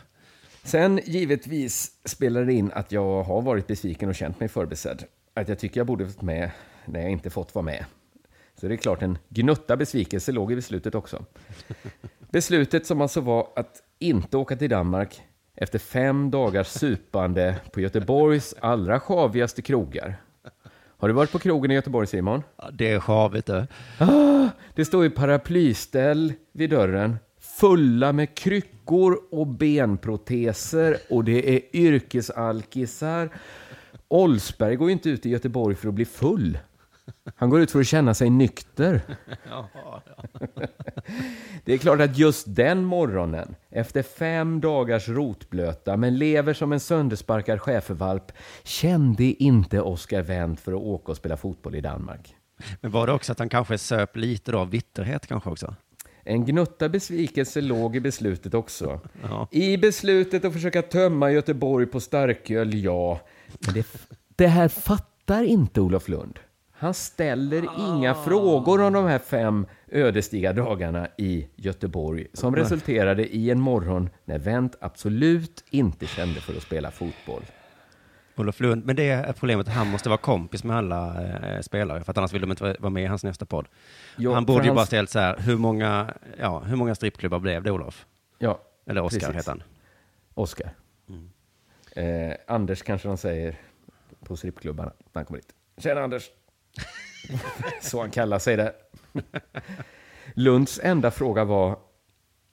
Sen 0.63 1.01
givetvis 1.05 1.93
spelar 2.05 2.45
det 2.45 2.53
in 2.53 2.71
att 2.75 2.93
jag 2.93 3.23
har 3.23 3.43
varit 3.43 3.67
besviken 3.67 4.09
och 4.09 4.15
känt 4.15 4.41
mig 4.41 4.49
förbisedd. 4.49 5.05
Att 5.35 5.49
jag 5.49 5.59
tycker 5.59 5.81
jag 5.81 5.87
borde 5.87 6.05
varit 6.05 6.23
med 6.23 6.51
när 6.85 7.01
jag 7.01 7.11
inte 7.11 7.31
fått 7.31 7.55
vara 7.55 7.65
med. 7.65 7.85
Så 8.61 8.69
det 8.69 8.75
är 8.75 8.77
klart 8.77 9.03
en 9.03 9.19
gnutta 9.29 9.77
besvikelse 9.77 10.33
låg 10.33 10.53
i 10.53 10.57
beslutet 10.57 10.95
också. 10.95 11.25
Beslutet 12.31 12.87
som 12.87 13.01
alltså 13.01 13.21
var 13.21 13.49
att 13.57 13.83
inte 13.99 14.37
åka 14.37 14.57
till 14.57 14.71
Danmark 14.71 15.23
efter 15.55 15.79
fem 15.79 16.31
dagars 16.31 16.67
supande 16.67 17.57
på 17.73 17.81
Göteborgs 17.81 18.55
allra 18.61 19.01
sjavigaste 19.01 19.63
krogar. 19.63 20.17
Har 20.99 21.09
du 21.09 21.15
varit 21.15 21.33
på 21.33 21.39
krogen 21.39 21.71
i 21.71 21.75
Göteborg 21.75 22.07
Simon? 22.07 22.43
Ja, 22.57 22.71
det 22.73 22.91
är 22.91 23.01
sjavigt 23.01 23.47
det. 23.47 23.67
Det 24.75 24.85
står 24.85 25.05
ju 25.05 25.11
paraplyställ 25.11 26.33
vid 26.53 26.71
dörren 26.71 27.17
fulla 27.41 28.13
med 28.13 28.35
kryckor 28.35 29.19
och 29.31 29.47
benproteser 29.47 30.97
och 31.11 31.25
det 31.25 31.57
är 31.57 31.77
yrkesalkisar. 31.77 33.31
Olsberg 34.09 34.77
går 34.77 34.89
ju 34.89 34.93
inte 34.93 35.11
ut 35.11 35.27
i 35.27 35.31
Göteborg 35.31 35.77
för 35.77 35.89
att 35.89 35.95
bli 35.95 36.05
full. 36.05 36.59
Han 37.37 37.51
går 37.51 37.61
ut 37.61 37.71
för 37.71 37.81
att 37.81 37.87
känna 37.87 38.15
sig 38.15 38.31
nykter. 38.31 39.01
Det 41.65 41.73
är 41.73 41.79
klart 41.79 42.01
att 42.01 42.19
just 42.19 42.45
den 42.49 42.85
morgonen, 42.85 43.55
efter 43.71 44.03
fem 44.03 44.61
dagars 44.61 45.09
rotblöta 45.09 45.97
men 45.97 46.19
lever 46.19 46.55
som 46.55 46.73
en 46.73 46.81
söndersparkad 46.81 47.61
schäfervalp, 47.61 48.33
kände 48.65 49.25
inte 49.25 49.81
Oscar 49.81 50.23
Wendt 50.23 50.61
för 50.61 50.73
att 50.73 50.83
åka 50.83 51.13
och 51.13 51.17
spela 51.17 51.37
fotboll 51.37 51.75
i 51.75 51.81
Danmark. 51.81 52.35
Men 52.81 52.91
var 52.91 53.07
det 53.07 53.13
också 53.13 53.33
att 53.33 53.39
han 53.39 53.49
kanske 53.49 53.79
söp 53.79 54.17
lite 54.17 54.57
av 54.57 54.71
bitterhet 54.71 55.27
kanske 55.27 55.51
också? 55.51 55.75
En 56.25 56.45
gnutta 56.45 56.89
besvikelse 56.89 57.61
låg 57.61 57.97
i 57.97 58.01
beslutet 58.01 58.55
också. 58.55 59.01
Ja. 59.23 59.49
I 59.51 59.79
beslutet 59.79 60.45
att 60.45 60.53
försöka 60.53 60.83
tömma 60.83 61.31
Göteborg 61.31 61.87
på 61.87 62.01
starköl, 62.01 62.85
ja. 62.85 63.21
Men 63.59 63.75
det, 63.75 63.87
det 64.37 64.47
här 64.47 64.69
fattar 64.69 65.43
inte 65.43 65.81
Olof 65.81 66.09
Lund. 66.09 66.39
Han 66.79 66.95
ställer 66.95 67.69
inga 67.79 68.15
frågor 68.15 68.83
om 68.83 68.93
de 68.93 69.07
här 69.07 69.19
fem 69.19 69.67
ödesdigra 69.89 70.53
dagarna 70.53 71.09
i 71.19 71.49
Göteborg 71.57 72.27
som 72.33 72.57
resulterade 72.57 73.27
i 73.37 73.51
en 73.51 73.61
morgon 73.61 74.11
när 74.25 74.39
Wendt 74.39 74.77
absolut 74.81 75.65
inte 75.71 76.07
kände 76.07 76.41
för 76.41 76.57
att 76.57 76.63
spela 76.63 76.91
fotboll. 76.91 77.43
Olof 78.37 78.61
Lund, 78.61 78.87
men 78.87 78.97
det 78.97 79.09
är 79.09 79.33
problemet 79.33 79.69
han 79.69 79.91
måste 79.91 80.09
vara 80.09 80.17
kompis 80.19 80.65
med 80.65 80.77
alla 80.77 81.23
eh, 81.55 81.61
spelare, 81.61 82.05
för 82.05 82.11
att 82.11 82.19
annars 82.19 82.33
vill 82.33 82.41
de 82.41 82.51
inte 82.51 82.77
vara- 82.81 82.91
med 82.91 83.03
i 83.03 83.07
hans 83.07 83.25
nästa 83.25 83.47
podd. 83.47 83.67
Ja, 84.17 84.35
han 84.35 84.45
borde 84.45 84.65
ju 84.65 84.69
hans- 84.69 84.77
bara 84.77 84.87
ställt 84.87 85.11
så 85.11 85.19
här, 85.19 85.37
hur 85.39 85.57
många, 85.57 86.15
ja, 86.39 86.59
hur 86.61 86.77
många 86.77 86.95
strippklubbar 86.95 87.39
blev 87.39 87.63
det 87.63 87.71
Olof? 87.71 88.07
Ja, 88.39 88.61
Eller 88.87 89.01
Oskar 89.03 89.33
heter 89.33 89.51
han. 89.51 89.63
Oscar. 90.35 90.71
Eh, 91.97 92.33
Anders 92.47 92.83
kanske 92.83 93.09
de 93.09 93.17
säger 93.17 93.57
på 94.25 94.37
strippklubbarna 94.37 94.91
när 95.13 95.21
han 95.21 95.25
kommer 95.25 95.39
dit. 95.41 95.55
Tjena 95.79 96.01
Anders! 96.01 96.31
Så 97.81 98.01
han 98.01 98.11
kallar 98.11 98.39
sig 98.39 98.57
där. 98.57 98.73
Lunds 100.35 100.81
enda 100.83 101.11
fråga 101.11 101.45
var, 101.45 101.79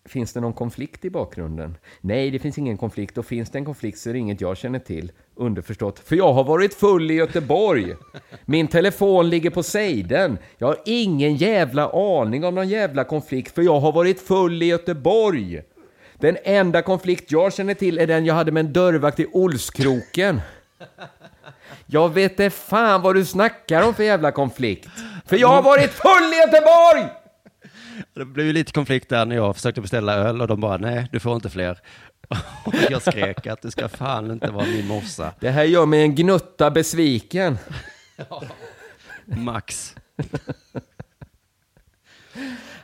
finns 0.05 0.34
det 0.34 0.39
någon 0.39 0.53
konflikt 0.53 1.05
i 1.05 1.09
bakgrunden? 1.09 1.78
Nej, 2.01 2.32
det 2.32 2.39
finns 2.39 2.57
ingen 2.57 2.78
konflikt 2.78 3.17
och 3.17 3.26
finns 3.26 3.49
det 3.49 3.57
en 3.57 3.65
konflikt 3.65 3.97
så 3.97 4.09
är 4.09 4.13
det 4.13 4.19
inget 4.19 4.41
jag 4.41 4.57
känner 4.57 4.80
till. 4.80 5.11
Underförstått, 5.36 5.99
för 5.99 6.15
jag 6.15 6.34
har 6.34 6.43
varit 6.43 6.73
full 6.73 7.11
i 7.11 7.13
Göteborg. 7.13 7.95
Min 8.45 8.67
telefon 8.67 9.30
ligger 9.30 9.49
på 9.49 9.63
sejden. 9.63 10.38
Jag 10.57 10.67
har 10.67 10.78
ingen 10.86 11.36
jävla 11.36 11.89
aning 11.89 12.43
om 12.45 12.55
någon 12.55 12.69
jävla 12.69 13.03
konflikt 13.03 13.55
för 13.55 13.61
jag 13.61 13.80
har 13.80 13.91
varit 13.91 14.21
full 14.21 14.63
i 14.63 14.65
Göteborg. 14.65 15.61
Den 16.19 16.38
enda 16.43 16.82
konflikt 16.82 17.32
jag 17.32 17.53
känner 17.53 17.73
till 17.73 17.97
är 17.97 18.07
den 18.07 18.26
jag 18.26 18.34
hade 18.34 18.51
med 18.51 18.65
en 18.65 18.73
dörrvakt 18.73 19.19
i 19.19 19.26
Olskroken. 19.32 20.41
Jag 21.86 22.13
vet 22.13 22.32
inte 22.32 22.49
fan 22.49 23.01
vad 23.01 23.16
du 23.16 23.26
snackar 23.26 23.82
om 23.82 23.93
för 23.93 24.03
jävla 24.03 24.32
konflikt. 24.32 24.89
För 25.26 25.38
jag 25.38 25.47
har 25.47 25.61
varit 25.61 25.91
full 25.91 26.34
i 26.34 26.38
Göteborg! 26.38 27.09
Det 28.13 28.26
blev 28.26 28.45
ju 28.47 28.53
lite 28.53 28.72
konflikt 28.72 29.09
där 29.09 29.26
när 29.26 29.36
jag 29.36 29.55
försökte 29.55 29.82
beställa 29.82 30.13
öl 30.13 30.41
och 30.41 30.47
de 30.47 30.61
bara, 30.61 30.78
nej, 30.78 31.09
du 31.11 31.20
får 31.20 31.36
inte 31.36 31.49
fler. 31.49 31.80
Och 32.66 32.74
jag 32.89 33.01
skrek 33.01 33.47
att 33.47 33.61
det 33.61 33.72
ska 33.72 33.89
fan 33.89 34.32
inte 34.32 34.51
vara 34.51 34.66
min 34.66 34.88
morsa. 34.88 35.34
Det 35.39 35.49
här 35.49 35.63
gör 35.63 35.86
mig 35.86 36.01
en 36.01 36.16
gnutta 36.16 36.72
besviken. 36.72 37.57
Max. 39.26 39.95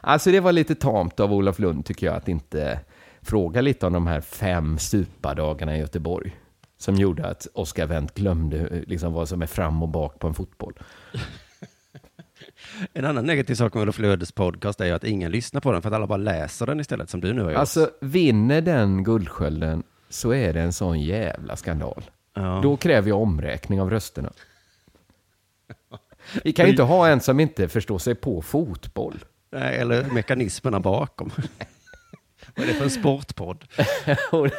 Alltså 0.02 0.32
det 0.32 0.40
var 0.40 0.52
lite 0.52 0.76
tamt 0.76 1.20
av 1.20 1.34
Olof 1.34 1.60
Lund 1.60 1.86
tycker 1.86 2.08
jag 2.08 2.16
att 2.16 2.28
inte 2.28 2.80
fråga 3.22 3.62
lite 3.62 3.86
om 3.88 3.94
de 3.94 4.08
här 4.08 4.22
fem 4.22 4.78
supadagarna 4.80 5.78
i 5.78 5.80
Göteborg. 5.80 6.36
Som 6.82 6.96
gjorde 6.96 7.28
att 7.28 7.48
Oscar 7.54 7.86
Wendt 7.86 8.14
glömde 8.14 8.58
eh, 8.58 8.82
liksom 8.88 9.14
vad 9.14 9.30
som 9.30 9.42
är 9.42 9.46
fram 9.46 9.84
och 9.84 9.90
bak 9.90 10.20
på 10.20 10.28
en 10.28 10.34
fotboll. 10.34 10.74
En 12.94 13.06
annan 13.06 13.26
negativ 13.26 13.56
sak 13.56 13.74
med 13.74 13.82
Olof 13.82 14.00
Lunds 14.00 14.32
podcast 14.32 14.82
är 14.82 14.94
att 14.94 15.04
ingen 15.04 15.32
lyssnar 15.32 15.62
på 15.62 15.72
den 15.72 15.82
för 15.82 15.90
att 15.90 15.96
alla 15.96 16.08
bara 16.08 16.18
läser 16.18 16.66
den 16.66 16.80
istället 16.80 17.10
som 17.10 17.22
du 17.22 17.34
nu 17.34 17.42
har 17.42 17.52
gjort. 17.52 17.60
Alltså 17.60 17.90
vinner 18.02 18.62
den 18.62 19.04
Guldskölden 19.04 19.84
så 20.10 20.34
är 20.34 20.54
det 20.54 20.62
en 20.62 20.74
sån 20.74 21.02
jävla 21.02 21.56
skandal. 21.56 22.04
Ja. 22.34 22.60
Då 22.64 22.78
kräver 22.78 23.10
jag 23.10 23.22
omräkning 23.22 23.82
av 23.82 23.90
rösterna. 23.90 24.32
Vi 26.44 26.54
kan 26.54 26.66
ju 26.66 26.72
inte 26.72 26.84
ha 26.84 27.08
en 27.08 27.20
som 27.20 27.40
inte 27.40 27.68
förstår 27.68 28.00
sig 28.00 28.16
på 28.16 28.42
fotboll. 28.42 29.26
Nej, 29.52 29.78
Eller 29.78 30.04
mekanismerna 30.04 30.80
bakom. 30.80 31.32
Vad 32.56 32.64
är 32.64 32.68
det 32.68 32.74
för 32.74 32.84
en 32.84 32.90
sportpodd? 32.90 33.66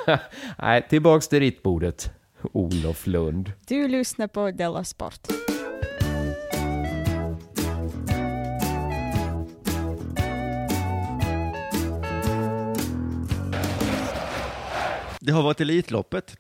Nej, 0.59 0.87
tillbaks 0.89 1.29
till 1.29 1.41
ritbordet. 1.41 2.11
Olof 2.53 3.07
Lund. 3.07 3.53
Du 3.67 3.89
lyssnar 3.89 4.27
på 4.29 4.51
Della 4.51 4.85
Sport. 4.85 5.21
Det 15.21 15.33
har 15.33 15.43
varit 15.43 15.61
Elitloppet. 15.61 16.37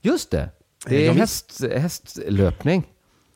Just 0.00 0.30
det. 0.30 0.48
Det 0.86 0.96
är 1.02 1.06
Jag 1.06 1.14
miss- 1.16 1.20
häst, 1.20 1.64
hästlöpning. 1.76 2.86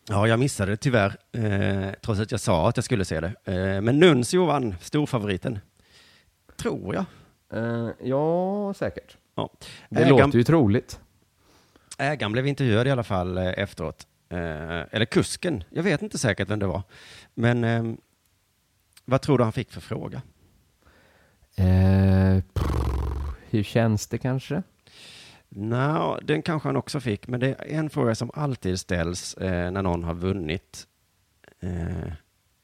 Ja, 0.09 0.28
jag 0.28 0.38
missade 0.40 0.72
det 0.72 0.76
tyvärr, 0.76 1.16
eh, 1.32 1.92
trots 2.05 2.20
att 2.20 2.30
jag 2.30 2.40
sa 2.40 2.68
att 2.68 2.76
jag 2.76 2.84
skulle 2.84 3.05
se 3.05 3.20
det. 3.20 3.32
Eh, 3.44 3.80
men 3.80 3.98
Nuncio 3.98 4.44
vann, 4.46 4.74
storfavoriten. 4.80 5.59
Tror 6.57 6.94
jag. 6.94 7.05
Eh, 7.53 7.88
ja, 8.03 8.74
säkert. 8.74 9.16
Ja. 9.34 9.50
Det 9.88 10.00
Ägaren- 10.00 10.09
låter 10.26 10.38
ju 10.38 10.44
troligt. 10.44 11.00
Ägaren 11.98 12.32
blev 12.32 12.46
intervjuad 12.46 12.86
i 12.86 12.90
alla 12.90 13.03
fall 13.05 13.38
eh, 13.38 13.46
efteråt. 13.57 14.07
Eh, 14.28 14.38
eller 14.90 15.05
kusken, 15.05 15.64
jag 15.70 15.82
vet 15.82 16.03
inte 16.03 16.18
säkert 16.18 16.50
vem 16.50 16.59
det 16.59 16.66
var. 16.66 16.82
Men 17.34 17.64
eh, 17.64 17.84
vad 19.05 19.22
tror 19.22 19.38
du 19.38 19.44
han 19.44 19.53
fick 19.53 19.72
för 19.72 19.80
fråga? 19.80 20.22
Hur 23.50 23.62
känns 23.62 24.07
det 24.07 24.18
kanske? 24.18 24.62
Nå, 25.48 26.18
den 26.22 26.42
kanske 26.42 26.68
han 26.68 26.76
också 26.76 27.00
fick, 27.00 27.28
men 27.28 27.40
det 27.40 27.48
är 27.48 27.64
en 27.78 27.90
fråga 27.90 28.14
som 28.14 28.30
alltid 28.34 28.80
ställs 28.80 29.34
eh, 29.34 29.70
när 29.70 29.82
någon 29.82 30.05
har 30.05 30.14
vunnit. 30.14 30.86
Eh, 31.61 32.12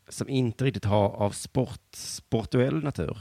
som 0.09 0.29
inte 0.29 0.65
riktigt 0.65 0.85
har 0.85 1.09
av 1.09 1.31
sport, 1.31 1.81
sportuell 1.93 2.83
natur. 2.85 3.19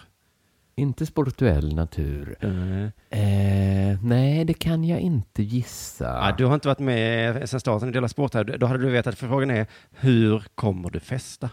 Inte 0.80 1.05
sportuell 1.05 1.75
natur. 1.75 2.38
Eh, 2.41 2.88
Eh, 3.09 3.97
nej, 4.03 4.45
det 4.45 4.53
kan 4.53 4.84
jag 4.84 4.99
inte 4.99 5.43
gissa. 5.43 6.03
ja, 6.05 6.36
du 6.38 6.45
har 6.45 6.53
inte 6.53 6.67
varit 6.67 6.80
med 6.80 7.49
sedan 7.49 7.59
starten 7.59 7.89
i 7.89 7.91
Dela 7.91 8.07
Sport 8.07 8.34
här. 8.34 8.43
Då 8.43 8.65
hade 8.65 8.80
du 8.84 8.89
vetat, 8.89 9.17
för 9.19 9.28
frågan 9.28 9.51
är 9.51 9.67
hur 9.91 10.43
kommer 10.55 10.89
du 10.89 10.99
festa? 10.99 11.49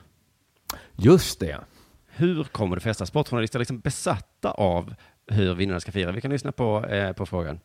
Just 0.96 1.40
det. 1.40 1.58
Hur 2.06 2.44
kommer 2.44 2.76
du 2.76 2.80
festa? 2.80 3.06
Sportjournalister 3.06 3.58
är 3.58 3.60
liksom 3.60 3.80
besatta 3.80 4.50
av 4.50 4.94
hur 5.30 5.54
vinnarna 5.54 5.80
ska 5.80 5.92
fira. 5.92 6.12
Vi 6.12 6.20
kan 6.20 6.30
lyssna 6.30 6.52
på, 6.52 6.84
eh, 6.86 7.12
på 7.12 7.26
frågan. 7.26 7.60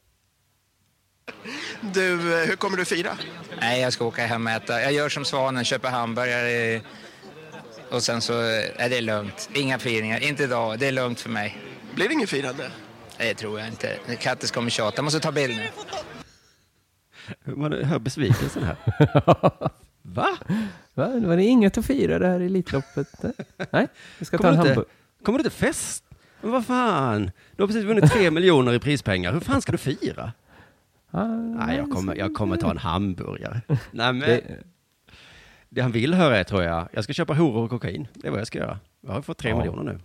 Du, 1.93 2.41
eh, 2.41 2.47
hur 2.47 2.55
kommer 2.55 2.77
du 2.77 2.85
fira? 2.85 3.11
Nej, 3.61 3.81
jag 3.81 3.93
ska 3.93 4.05
åka 4.05 4.25
hem 4.25 4.45
och 4.47 4.51
äta. 4.51 4.81
Jag 4.81 4.93
gör 4.93 5.09
som 5.09 5.25
Svanen, 5.25 5.63
köper 5.65 5.89
hamburgare 5.89 6.81
och 7.91 8.03
sen 8.03 8.21
så 8.21 8.33
är 8.75 8.89
det 8.89 9.01
lugnt. 9.01 9.49
Inga 9.53 9.79
firningar, 9.79 10.23
inte 10.23 10.43
idag. 10.43 10.79
Det 10.79 10.87
är 10.87 10.91
lugnt 10.91 11.19
för 11.19 11.29
mig. 11.29 11.57
Blir 11.95 12.07
det 12.07 12.13
inget 12.13 12.29
firande? 12.29 12.71
Det 13.17 13.33
tror 13.33 13.59
jag 13.59 13.67
inte. 13.67 13.97
Kattis 14.19 14.51
kommer 14.51 14.69
tjata. 14.69 14.93
Jag 14.97 15.03
måste 15.03 15.19
ta 15.19 15.31
bild 15.31 15.57
nu. 15.57 15.67
Man 17.55 17.73
hör 17.73 17.99
besvikelsen 17.99 18.63
här. 18.63 18.75
Va? 20.01 20.27
Va? 20.93 21.07
Var 21.19 21.37
det 21.37 21.43
inget 21.43 21.77
att 21.77 21.85
fira 21.85 22.19
det 22.19 22.27
här 22.27 22.39
Elitloppet? 22.39 23.07
Nej, 23.71 23.87
vi 24.19 24.25
ska 24.25 24.37
ta 24.37 24.43
Kommer 24.43 24.53
en 24.53 24.55
du 24.55 24.61
inte, 24.61 24.69
hamburgare. 24.69 24.85
kommer 25.23 25.39
du 25.39 25.43
inte 25.45 25.55
fest? 25.57 26.03
Men 26.41 26.51
vad 26.51 26.65
fan? 26.65 27.31
Du 27.55 27.63
har 27.63 27.67
precis 27.67 27.83
vunnit 27.83 28.11
tre 28.11 28.31
miljoner 28.37 28.73
i 28.73 28.79
prispengar. 28.79 29.33
Hur 29.33 29.39
fan 29.39 29.61
ska 29.61 29.71
du 29.71 29.77
fira? 29.77 30.31
Ah, 31.11 31.23
Nej, 31.25 31.77
jag 31.77 31.89
kommer, 31.91 32.15
jag 32.15 32.33
kommer 32.33 32.57
ta 32.57 32.71
en 32.71 32.77
hamburgare. 32.77 33.61
Nej, 33.91 34.13
men 34.13 34.19
det... 34.19 34.41
det, 35.69 35.81
han 35.81 35.91
vill 35.91 36.13
höra 36.13 36.37
är, 36.37 36.43
tror 36.43 36.63
jag, 36.63 36.87
jag 36.93 37.03
ska 37.03 37.13
köpa 37.13 37.33
horor 37.33 37.63
och 37.63 37.69
kokain. 37.69 38.07
Det 38.13 38.27
är 38.27 38.31
vad 38.31 38.39
jag 38.39 38.47
ska 38.47 38.57
göra. 38.59 38.79
Jag 39.01 39.11
har 39.11 39.21
fått 39.21 39.37
tre 39.37 39.49
Ja. 39.49 39.57
miljoner 39.57 39.83
nu. 39.83 39.99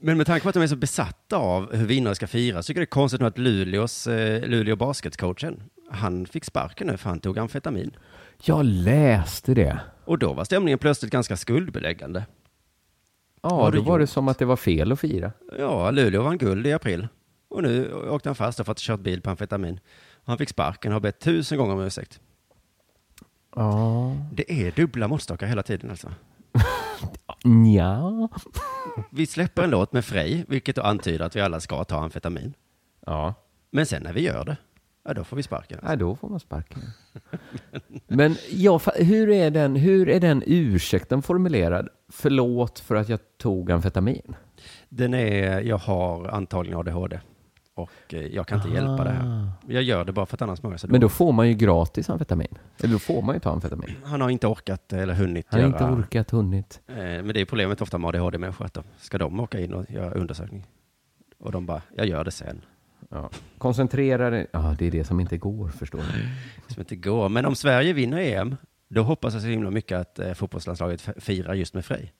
Men 0.00 0.16
med 0.16 0.26
tanke 0.26 0.42
på 0.42 0.48
att 0.48 0.54
de 0.54 0.62
är 0.62 0.66
så 0.66 0.76
besatta 0.76 1.36
av 1.36 1.74
hur 1.74 1.86
vinnare 1.86 2.14
ska 2.14 2.26
fira 2.26 2.62
så 2.62 2.66
tycker 2.66 2.80
jag 2.80 2.86
det 2.86 2.90
är 2.90 3.00
konstigt 3.00 3.20
nu 3.20 3.26
att 3.26 3.38
Luleås, 3.38 4.06
eh, 4.06 4.48
Luleå 4.48 4.76
basketcoachen, 4.76 5.62
han 5.90 6.26
fick 6.26 6.44
sparken 6.44 6.86
nu 6.86 6.96
för 6.96 7.08
han 7.08 7.20
tog 7.20 7.38
amfetamin. 7.38 7.96
jag 8.44 8.64
läste 8.64 9.54
det. 9.54 9.80
Och 10.04 10.18
då 10.18 10.32
var 10.32 10.44
stämningen 10.44 10.78
plötsligt 10.78 11.12
ganska 11.12 11.36
skuldbeläggande. 11.36 12.26
Ja, 13.42 13.70
då 13.74 13.82
var 13.82 13.98
det 13.98 14.06
som 14.06 14.28
att 14.28 14.38
det 14.38 14.44
var 14.44 14.56
fel 14.56 14.92
att 14.92 15.00
fira. 15.00 15.32
Ja, 15.58 15.90
Luleå 15.90 16.22
vann 16.22 16.38
guld 16.38 16.66
i 16.66 16.72
april. 16.72 17.08
Och 17.48 17.62
nu 17.62 17.92
åkte 17.92 18.28
han 18.28 18.36
fast 18.36 18.60
och 18.60 18.66
fått 18.66 18.78
kört 18.78 19.00
bil 19.00 19.20
på 19.22 19.30
amfetamin. 19.30 19.80
Han 20.24 20.38
fick 20.38 20.48
sparken 20.48 20.92
och 20.92 20.94
har 20.94 21.00
bett 21.00 21.20
tusen 21.20 21.58
gånger 21.58 21.74
om 21.74 21.80
ursäkt. 21.80 22.20
Ja. 23.56 24.16
Det 24.32 24.52
är 24.52 24.70
dubbla 24.72 25.08
måttstockar 25.08 25.46
hela 25.46 25.62
tiden 25.62 25.90
alltså. 25.90 26.12
Ja. 27.76 28.28
Vi 29.10 29.26
släpper 29.26 29.62
en 29.62 29.70
låt 29.70 29.92
med 29.92 30.04
Frej, 30.04 30.44
vilket 30.48 30.76
då 30.76 30.82
antyder 30.82 31.24
att 31.24 31.36
vi 31.36 31.40
alla 31.40 31.60
ska 31.60 31.84
ta 31.84 31.98
amfetamin. 31.98 32.54
Ja. 33.06 33.34
Men 33.70 33.86
sen 33.86 34.02
när 34.02 34.12
vi 34.12 34.20
gör 34.20 34.44
det, 34.44 34.56
ja 35.04 35.14
då 35.14 35.24
får 35.24 35.36
vi 35.36 35.42
sparken. 35.42 35.78
Alltså. 35.78 35.88
Nej, 35.88 35.96
då 35.96 36.16
får 36.16 36.28
man 36.28 36.40
sparken. 36.40 36.82
Men 38.06 38.36
ja, 38.50 38.80
hur, 38.96 39.30
är 39.30 39.50
den, 39.50 39.76
hur 39.76 40.08
är 40.08 40.20
den 40.20 40.42
ursäkten 40.46 41.22
formulerad? 41.22 41.88
Förlåt 42.08 42.78
för 42.78 42.94
att 42.94 43.08
jag 43.08 43.20
tog 43.38 43.70
amfetamin. 43.70 44.36
Den 44.88 45.14
är, 45.14 45.60
jag 45.60 45.78
har 45.78 46.28
antagligen 46.28 46.78
ADHD. 46.78 47.20
Och 47.74 47.90
eh, 48.14 48.26
jag 48.26 48.46
kan 48.46 48.58
inte 48.58 48.68
hjälpa 48.70 49.04
det 49.04 49.10
här. 49.10 49.48
Jag 49.66 49.82
gör 49.82 50.04
det 50.04 50.12
bara 50.12 50.26
för 50.26 50.36
att 50.36 50.42
annars 50.42 50.62
mår 50.62 50.72
jag 50.72 50.80
så 50.80 50.86
Ah. 50.86 50.90
Men 50.90 51.00
då 51.00 51.08
får 51.08 51.32
man 51.32 51.48
ju 51.48 51.54
gratis 51.54 52.10
amfetamin. 52.10 52.58
Eller 52.78 52.92
då 52.92 52.98
får 52.98 53.22
man 53.22 53.34
ju 53.36 53.40
ta 53.40 53.50
amfetamin. 53.50 53.90
Han 54.04 54.20
har 54.20 54.30
inte 54.30 54.46
orkat 54.46 54.92
eller 54.92 55.14
hunnit 55.14 55.46
Han 55.50 55.60
har 55.60 55.68
göra. 55.68 55.78
inte 55.88 56.00
orkat, 56.02 56.30
hunnit. 56.30 56.80
Eh, 56.86 56.94
Men 56.96 57.28
det 57.28 57.40
är 57.40 57.44
problemet 57.44 57.80
ofta 57.82 57.98
med 57.98 58.08
ADHD-människor, 58.08 58.64
att 58.64 58.74
de, 58.74 58.84
ska 58.98 59.18
de 59.18 59.40
åka 59.40 59.60
in 59.60 59.74
och 59.74 59.90
göra 59.90 60.10
undersökning? 60.14 60.66
Och 61.38 61.52
de 61.52 61.66
bara, 61.66 61.82
jag 61.96 62.06
gör 62.06 62.24
det 62.24 62.30
sen. 62.30 62.60
Ja. 63.10 63.30
Koncentrera 63.58 64.30
dig. 64.30 64.46
Ja, 64.52 64.74
det 64.78 64.86
är 64.86 64.90
det 64.90 65.04
som 65.04 65.20
inte 65.20 65.38
går, 65.38 65.68
förstår 65.68 65.98
du. 65.98 66.28
Som 66.74 66.80
inte 66.80 66.96
går. 66.96 67.28
Men 67.28 67.46
om 67.46 67.54
Sverige 67.54 67.92
vinner 67.92 68.18
EM, 68.18 68.56
då 68.88 69.02
hoppas 69.02 69.32
jag 69.34 69.42
så 69.42 69.48
himla 69.48 69.70
mycket 69.70 69.98
att 69.98 70.18
eh, 70.18 70.32
fotbollslandslaget 70.32 71.08
firar 71.16 71.54
just 71.54 71.74
med 71.74 71.84
Frej. 71.84 72.12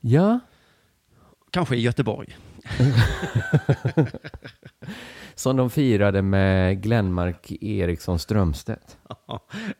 Ja, 0.00 0.40
Kanske 1.50 1.76
i 1.76 1.80
Göteborg. 1.80 2.36
som 5.34 5.56
de 5.56 5.70
firade 5.70 6.22
med 6.22 6.82
Glenmark 6.82 7.52
Eriksson 7.62 8.18
Strömstedt. 8.18 8.98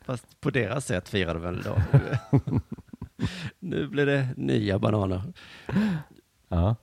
Fast 0.01 0.41
på 0.41 0.49
deras 0.49 0.85
sätt 0.85 1.09
firade 1.09 1.39
väl 1.39 1.61
då. 1.61 1.75
nu 3.59 3.87
blir 3.87 4.05
det 4.05 4.27
nya 4.37 4.79
bananer. 4.79 5.21
Ja. 6.49 6.75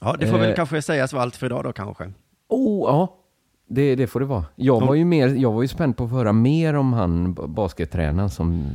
Ja, 0.00 0.16
det 0.20 0.26
får 0.26 0.38
väl 0.38 0.50
Eh. 0.50 0.54
kanske 0.56 0.82
sägas 0.82 1.12
vara 1.12 1.22
allt 1.22 1.36
för 1.36 1.46
idag 1.46 1.64
då 1.64 1.72
kanske. 1.72 2.12
Oh, 2.48 2.88
ja. 2.90 3.16
Det, 3.66 3.94
det 3.96 4.06
får 4.06 4.20
det 4.20 4.26
vara. 4.26 4.44
Jag 4.56 4.82
Ja. 4.82 4.86
var 4.86 4.94
ju 4.94 5.04
mer, 5.04 5.28
jag 5.28 5.52
var 5.52 5.62
ju 5.62 5.68
spänd 5.68 5.96
på 5.96 6.04
att 6.04 6.10
få 6.10 6.16
höra 6.16 6.32
mer 6.32 6.74
om 6.74 6.92
han 6.92 7.34
baskettränaren 7.34 8.30
som, 8.30 8.70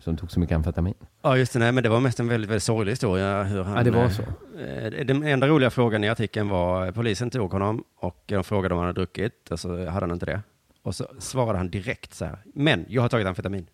som 0.00 0.16
tog 0.16 0.30
så 0.30 0.40
mycket 0.40 0.54
amfetamin. 0.56 0.94
Ja, 1.22 1.36
just 1.36 1.52
det. 1.52 1.58
Nej, 1.58 1.72
men 1.72 1.82
det 1.82 1.88
var 1.88 2.00
mest 2.00 2.20
en 2.20 2.28
väldigt, 2.28 2.50
väldigt 2.50 2.62
sorglig 2.62 2.92
historia. 2.92 3.42
Hur 3.42 3.62
han, 3.62 3.76
Ja, 3.76 3.82
det 3.82 3.90
var 3.90 4.04
eh, 4.04 4.10
så. 4.10 4.22
eh, 4.60 5.06
Den 5.06 5.22
enda 5.22 5.48
roliga 5.48 5.70
frågan 5.70 6.04
i 6.04 6.08
artikeln 6.08 6.48
var, 6.48 6.86
eh, 6.86 6.92
polisen 6.92 7.30
tog 7.30 7.52
honom 7.52 7.84
och 8.00 8.22
de 8.26 8.44
frågade 8.44 8.74
om 8.74 8.78
han 8.78 8.86
hade 8.86 9.00
druckit 9.00 9.50
och 9.50 9.60
så 9.60 9.68
hade 9.86 10.06
han 10.06 10.10
inte 10.10 10.26
det. 10.26 10.42
Och 10.82 10.94
så 10.94 11.06
svarade 11.18 11.58
han 11.58 11.70
direkt 11.70 12.14
så 12.14 12.24
här, 12.24 12.38
men 12.54 12.84
jag 12.88 13.02
har 13.02 13.08
tagit 13.08 13.26
amfetamin. 13.26 13.66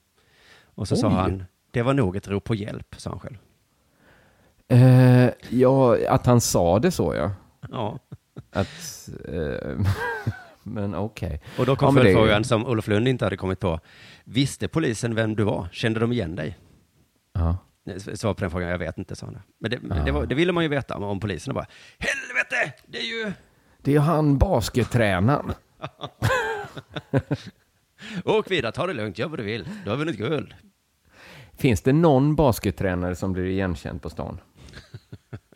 Och 0.75 0.89
så 0.89 0.97
sa 0.97 1.09
Oj. 1.09 1.15
han, 1.15 1.45
det 1.71 1.83
var 1.83 1.95
nog 1.95 2.17
ett 2.17 2.29
rop 2.29 2.45
på 2.45 2.55
hjälp, 2.55 2.95
sa 2.99 3.11
han 3.11 3.21
själv. 3.21 3.37
Eh, 4.69 5.31
ja, 5.49 5.97
att 6.09 6.27
han 6.27 6.41
sa 6.41 6.79
det 6.79 6.91
så 6.91 7.15
ja. 7.15 7.31
Ja. 7.71 7.99
Att, 8.51 9.09
eh, 9.29 9.79
men 10.63 10.95
okej. 10.95 11.41
Och 11.59 11.67
då 11.67 11.77
kom 11.77 11.87
Ja, 11.87 11.91
men 11.93 12.05
det- 12.05 12.13
följdfrågan 12.13 12.45
som 12.45 12.67
Olof 12.67 12.89
Lund 12.89 13.09
inte 13.09 13.25
hade 13.25 13.37
kommit 13.37 13.61
på. 13.61 13.81
Visste 14.25 14.69
polisen 14.69 15.15
vem 15.15 15.37
du 15.37 15.45
var? 15.45 15.69
Kände 15.73 16.01
de 16.01 16.13
igen 16.13 16.37
dig? 16.37 16.59
Ja. 17.33 17.57
Svar 18.15 18.35
på 18.35 18.41
den 18.41 18.51
frågan, 18.51 18.69
jag 18.69 18.79
vet 18.79 18.99
inte, 18.99 19.17
sa 19.17 19.27
han. 19.27 19.39
Men 19.61 19.71
det, 19.71 19.79
Ja. 19.91 19.95
det, 20.05 20.13
var, 20.13 20.27
det 20.27 20.35
ville 20.35 20.53
man 20.53 20.63
ju 20.65 20.69
veta 20.69 20.97
om, 20.97 21.21
polisen 21.21 21.55
bara, 21.55 21.67
helvete, 21.99 22.73
det 22.87 22.99
är 22.99 23.03
ju... 23.27 23.33
Det 23.83 23.91
är 23.91 23.95
ju 23.95 24.01
han 24.01 24.39
baskettränaren. 24.39 25.53
Åk 28.25 28.51
vidare, 28.51 28.73
ta 28.73 28.87
det 28.87 28.93
lugnt, 28.93 29.19
gör 29.19 29.29
vad 29.29 29.39
du 29.39 29.43
vill. 29.43 29.69
Du 29.85 29.91
har 29.91 29.97
vunnit 29.97 30.17
guld. 30.17 30.55
Finns 31.57 31.83
det 31.83 31.93
någon 31.93 32.37
baskettränare 32.37 33.15
som 33.17 33.33
blir 33.33 33.45
igenkänd 33.45 34.03
på 34.03 34.11
stan? 34.11 34.41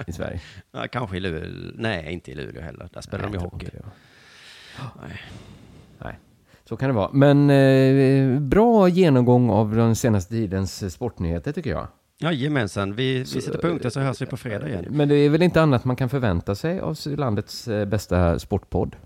I 0.07 0.13
Sverige? 0.13 0.41
Ja, 0.73 0.89
kanske 0.89 1.17
i 1.17 1.21
Luleå. 1.21 1.73
Nej, 1.75 2.13
inte 2.13 2.31
i 2.31 2.35
Luleå 2.35 2.63
heller. 2.63 2.89
Där 2.93 3.01
spelar 3.01 3.25
de 3.25 3.33
ju 3.33 3.39
Nej, 3.39 3.49
jag 3.53 3.61
tror 3.61 3.71
hockey. 3.71 3.89
Nej. 5.09 5.21
Nej, 5.99 6.19
så 6.65 6.77
kan 6.77 6.89
det 6.89 6.95
vara. 6.95 7.11
Men 7.13 7.51
eh, 7.51 8.41
bra 8.41 8.89
genomgång 8.89 9.51
av 9.51 9.75
den 9.75 9.97
senaste 9.97 10.31
tidens 10.31 10.83
eh, 10.83 10.89
sportnyheter 10.89 11.53
tycker 11.53 11.71
jag. 11.71 11.87
Jajamensan, 12.21 12.95
vi, 12.95 13.19
vi 13.19 13.25
sätter 13.25 13.59
punkter 13.59 13.91
så 13.91 14.01
hörs 14.01 14.23
vi 14.23 14.27
på 14.27 14.37
fredag 14.37 14.69
igen. 14.69 14.87
Men 14.91 15.09
det 15.09 15.15
är 15.15 15.31
väl 15.31 15.43
inte 15.43 15.63
annat 15.63 15.85
man 15.85 15.97
kan 15.97 16.09
förvänta 16.09 16.55
sig 16.55 16.81
av 16.81 16.97
landets 17.07 17.69
eh, 17.69 17.85
bästa 17.85 18.39
sportpodd? 18.39 18.97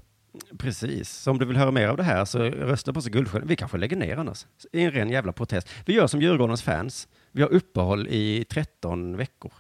Precis. 0.59 1.11
Så 1.11 1.31
om 1.31 1.39
du 1.39 1.45
vill 1.45 1.57
höra 1.57 1.71
mer 1.71 1.89
av 1.89 1.97
det 1.97 2.03
här 2.03 2.25
så 2.25 2.39
rösta 2.39 2.93
på 2.93 2.99
oss 2.99 3.07
i 3.07 3.11
Guldstjärnan. 3.11 3.49
Vi 3.49 3.57
kanske 3.57 3.79
lägger 3.79 3.97
ner 3.97 4.17
annars. 4.17 4.47
I 4.73 4.83
en 4.83 4.91
ren 4.91 5.11
jävla 5.11 5.33
protest. 5.33 5.69
Vi 5.87 5.95
gör 5.95 6.07
som 6.07 6.21
Djurgårdens 6.21 6.63
fans. 6.63 7.09
Vi 7.33 7.43
har 7.43 7.53
uppehåll 7.53 8.09
i 8.09 8.45
13 8.51 9.17
veckor. 9.17 9.53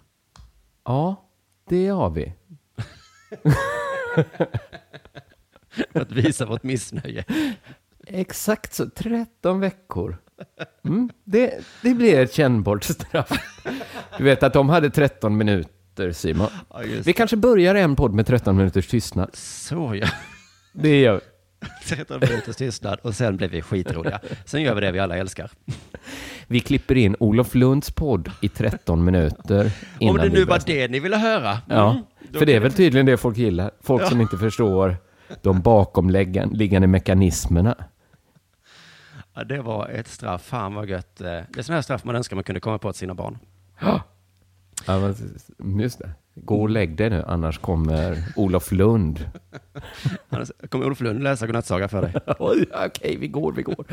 Ja, 0.84 1.28
det 1.68 1.88
har 1.88 2.10
vi. 2.10 2.32
För 5.92 6.00
att 6.00 6.12
visa 6.12 6.46
vårt 6.46 6.62
missnöje. 6.62 7.24
Exakt 8.06 8.74
så, 8.74 8.90
13 8.90 9.60
veckor. 9.60 10.16
Mm, 10.84 11.10
det, 11.24 11.64
det 11.82 11.94
blir 11.94 12.20
ett 12.20 12.32
kännbart 12.32 12.84
straff. 12.84 13.30
Du 14.18 14.24
vet 14.24 14.42
att 14.42 14.52
de 14.52 14.68
hade 14.68 14.90
13 14.90 15.36
minuter, 15.36 16.12
Simon. 16.12 16.48
Ja, 16.70 16.82
Vi 17.04 17.12
kanske 17.12 17.36
börjar 17.36 17.74
en 17.74 17.96
podd 17.96 18.14
med 18.14 18.26
13 18.26 18.56
minuters 18.56 18.88
tystnad. 18.88 19.30
Så 19.34 19.94
ja. 19.94 20.08
Det 20.72 21.00
gör 21.00 21.14
vi. 21.14 21.31
13 21.86 22.20
minuters 22.20 22.56
tystnad 22.56 22.98
och 23.02 23.14
sen 23.14 23.36
blir 23.36 23.48
vi 23.48 23.62
skitroliga. 23.62 24.20
Sen 24.44 24.62
gör 24.62 24.74
vi 24.74 24.80
det 24.80 24.92
vi 24.92 24.98
alla 24.98 25.16
älskar. 25.16 25.50
Vi 26.46 26.60
klipper 26.60 26.94
in 26.96 27.16
Olof 27.20 27.54
Lunds 27.54 27.90
podd 27.90 28.30
i 28.40 28.48
13on 28.48 28.96
minuter. 29.02 29.70
Om 30.00 30.16
det 30.16 30.28
nu 30.28 30.44
var 30.44 30.60
det 30.66 30.88
ni 30.88 31.00
ville 31.00 31.16
höra. 31.16 31.58
Ja, 31.68 31.90
Mm, 31.90 32.04
då 32.30 32.38
för 32.38 32.46
det 32.46 32.54
är 32.54 32.60
väl 32.60 32.72
tydligen 32.72 33.06
det 33.06 33.16
folk 33.16 33.36
gillar. 33.36 33.70
Folk 33.80 34.08
som 34.08 34.20
inte 34.20 34.38
förstår 34.38 34.96
de 35.42 35.60
bakomliggande 35.60 36.86
mekanismerna. 36.86 37.74
Ja, 39.34 39.44
det 39.44 39.62
var 39.62 39.88
ett 39.88 40.08
straff. 40.08 40.42
Fan 40.42 40.74
vad 40.74 40.88
gött. 40.88 41.20
Eh, 41.20 41.26
Det 41.26 41.58
är 41.58 41.62
sådana 41.62 41.76
här 41.76 41.82
straff 41.82 42.04
man 42.04 42.16
önskar 42.16 42.36
man 42.36 42.44
kunde 42.44 42.60
komma 42.60 42.78
på 42.78 42.92
till 42.92 42.98
sina 42.98 43.14
barn. 43.14 43.38
Ja, 43.80 44.02
just 45.80 45.98
det. 45.98 46.10
Gå 46.34 46.62
och 46.62 46.70
lägg 46.70 46.96
dig 46.96 47.10
nu, 47.10 47.24
annars 47.26 47.58
kommer 47.58 48.24
Olof 48.36 48.72
Lund. 48.72 49.30
Annars 50.28 50.50
kommer 50.68 50.86
Olof 50.86 51.00
Lund 51.00 51.22
läsa 51.22 51.46
godnattsaga 51.46 51.88
för 51.88 52.02
dig. 52.02 52.14
Oj, 52.38 52.66
Okej, 52.86 53.16
vi 53.16 53.28
går, 53.28 53.52
vi 53.52 53.62
går. 53.62 53.86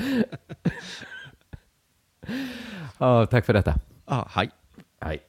Ja, 2.97 3.25
tack 3.25 3.45
för 3.45 3.53
detta. 3.53 3.75
Ja, 4.05 4.27
hej. 4.31 4.49
Hej. 5.01 5.19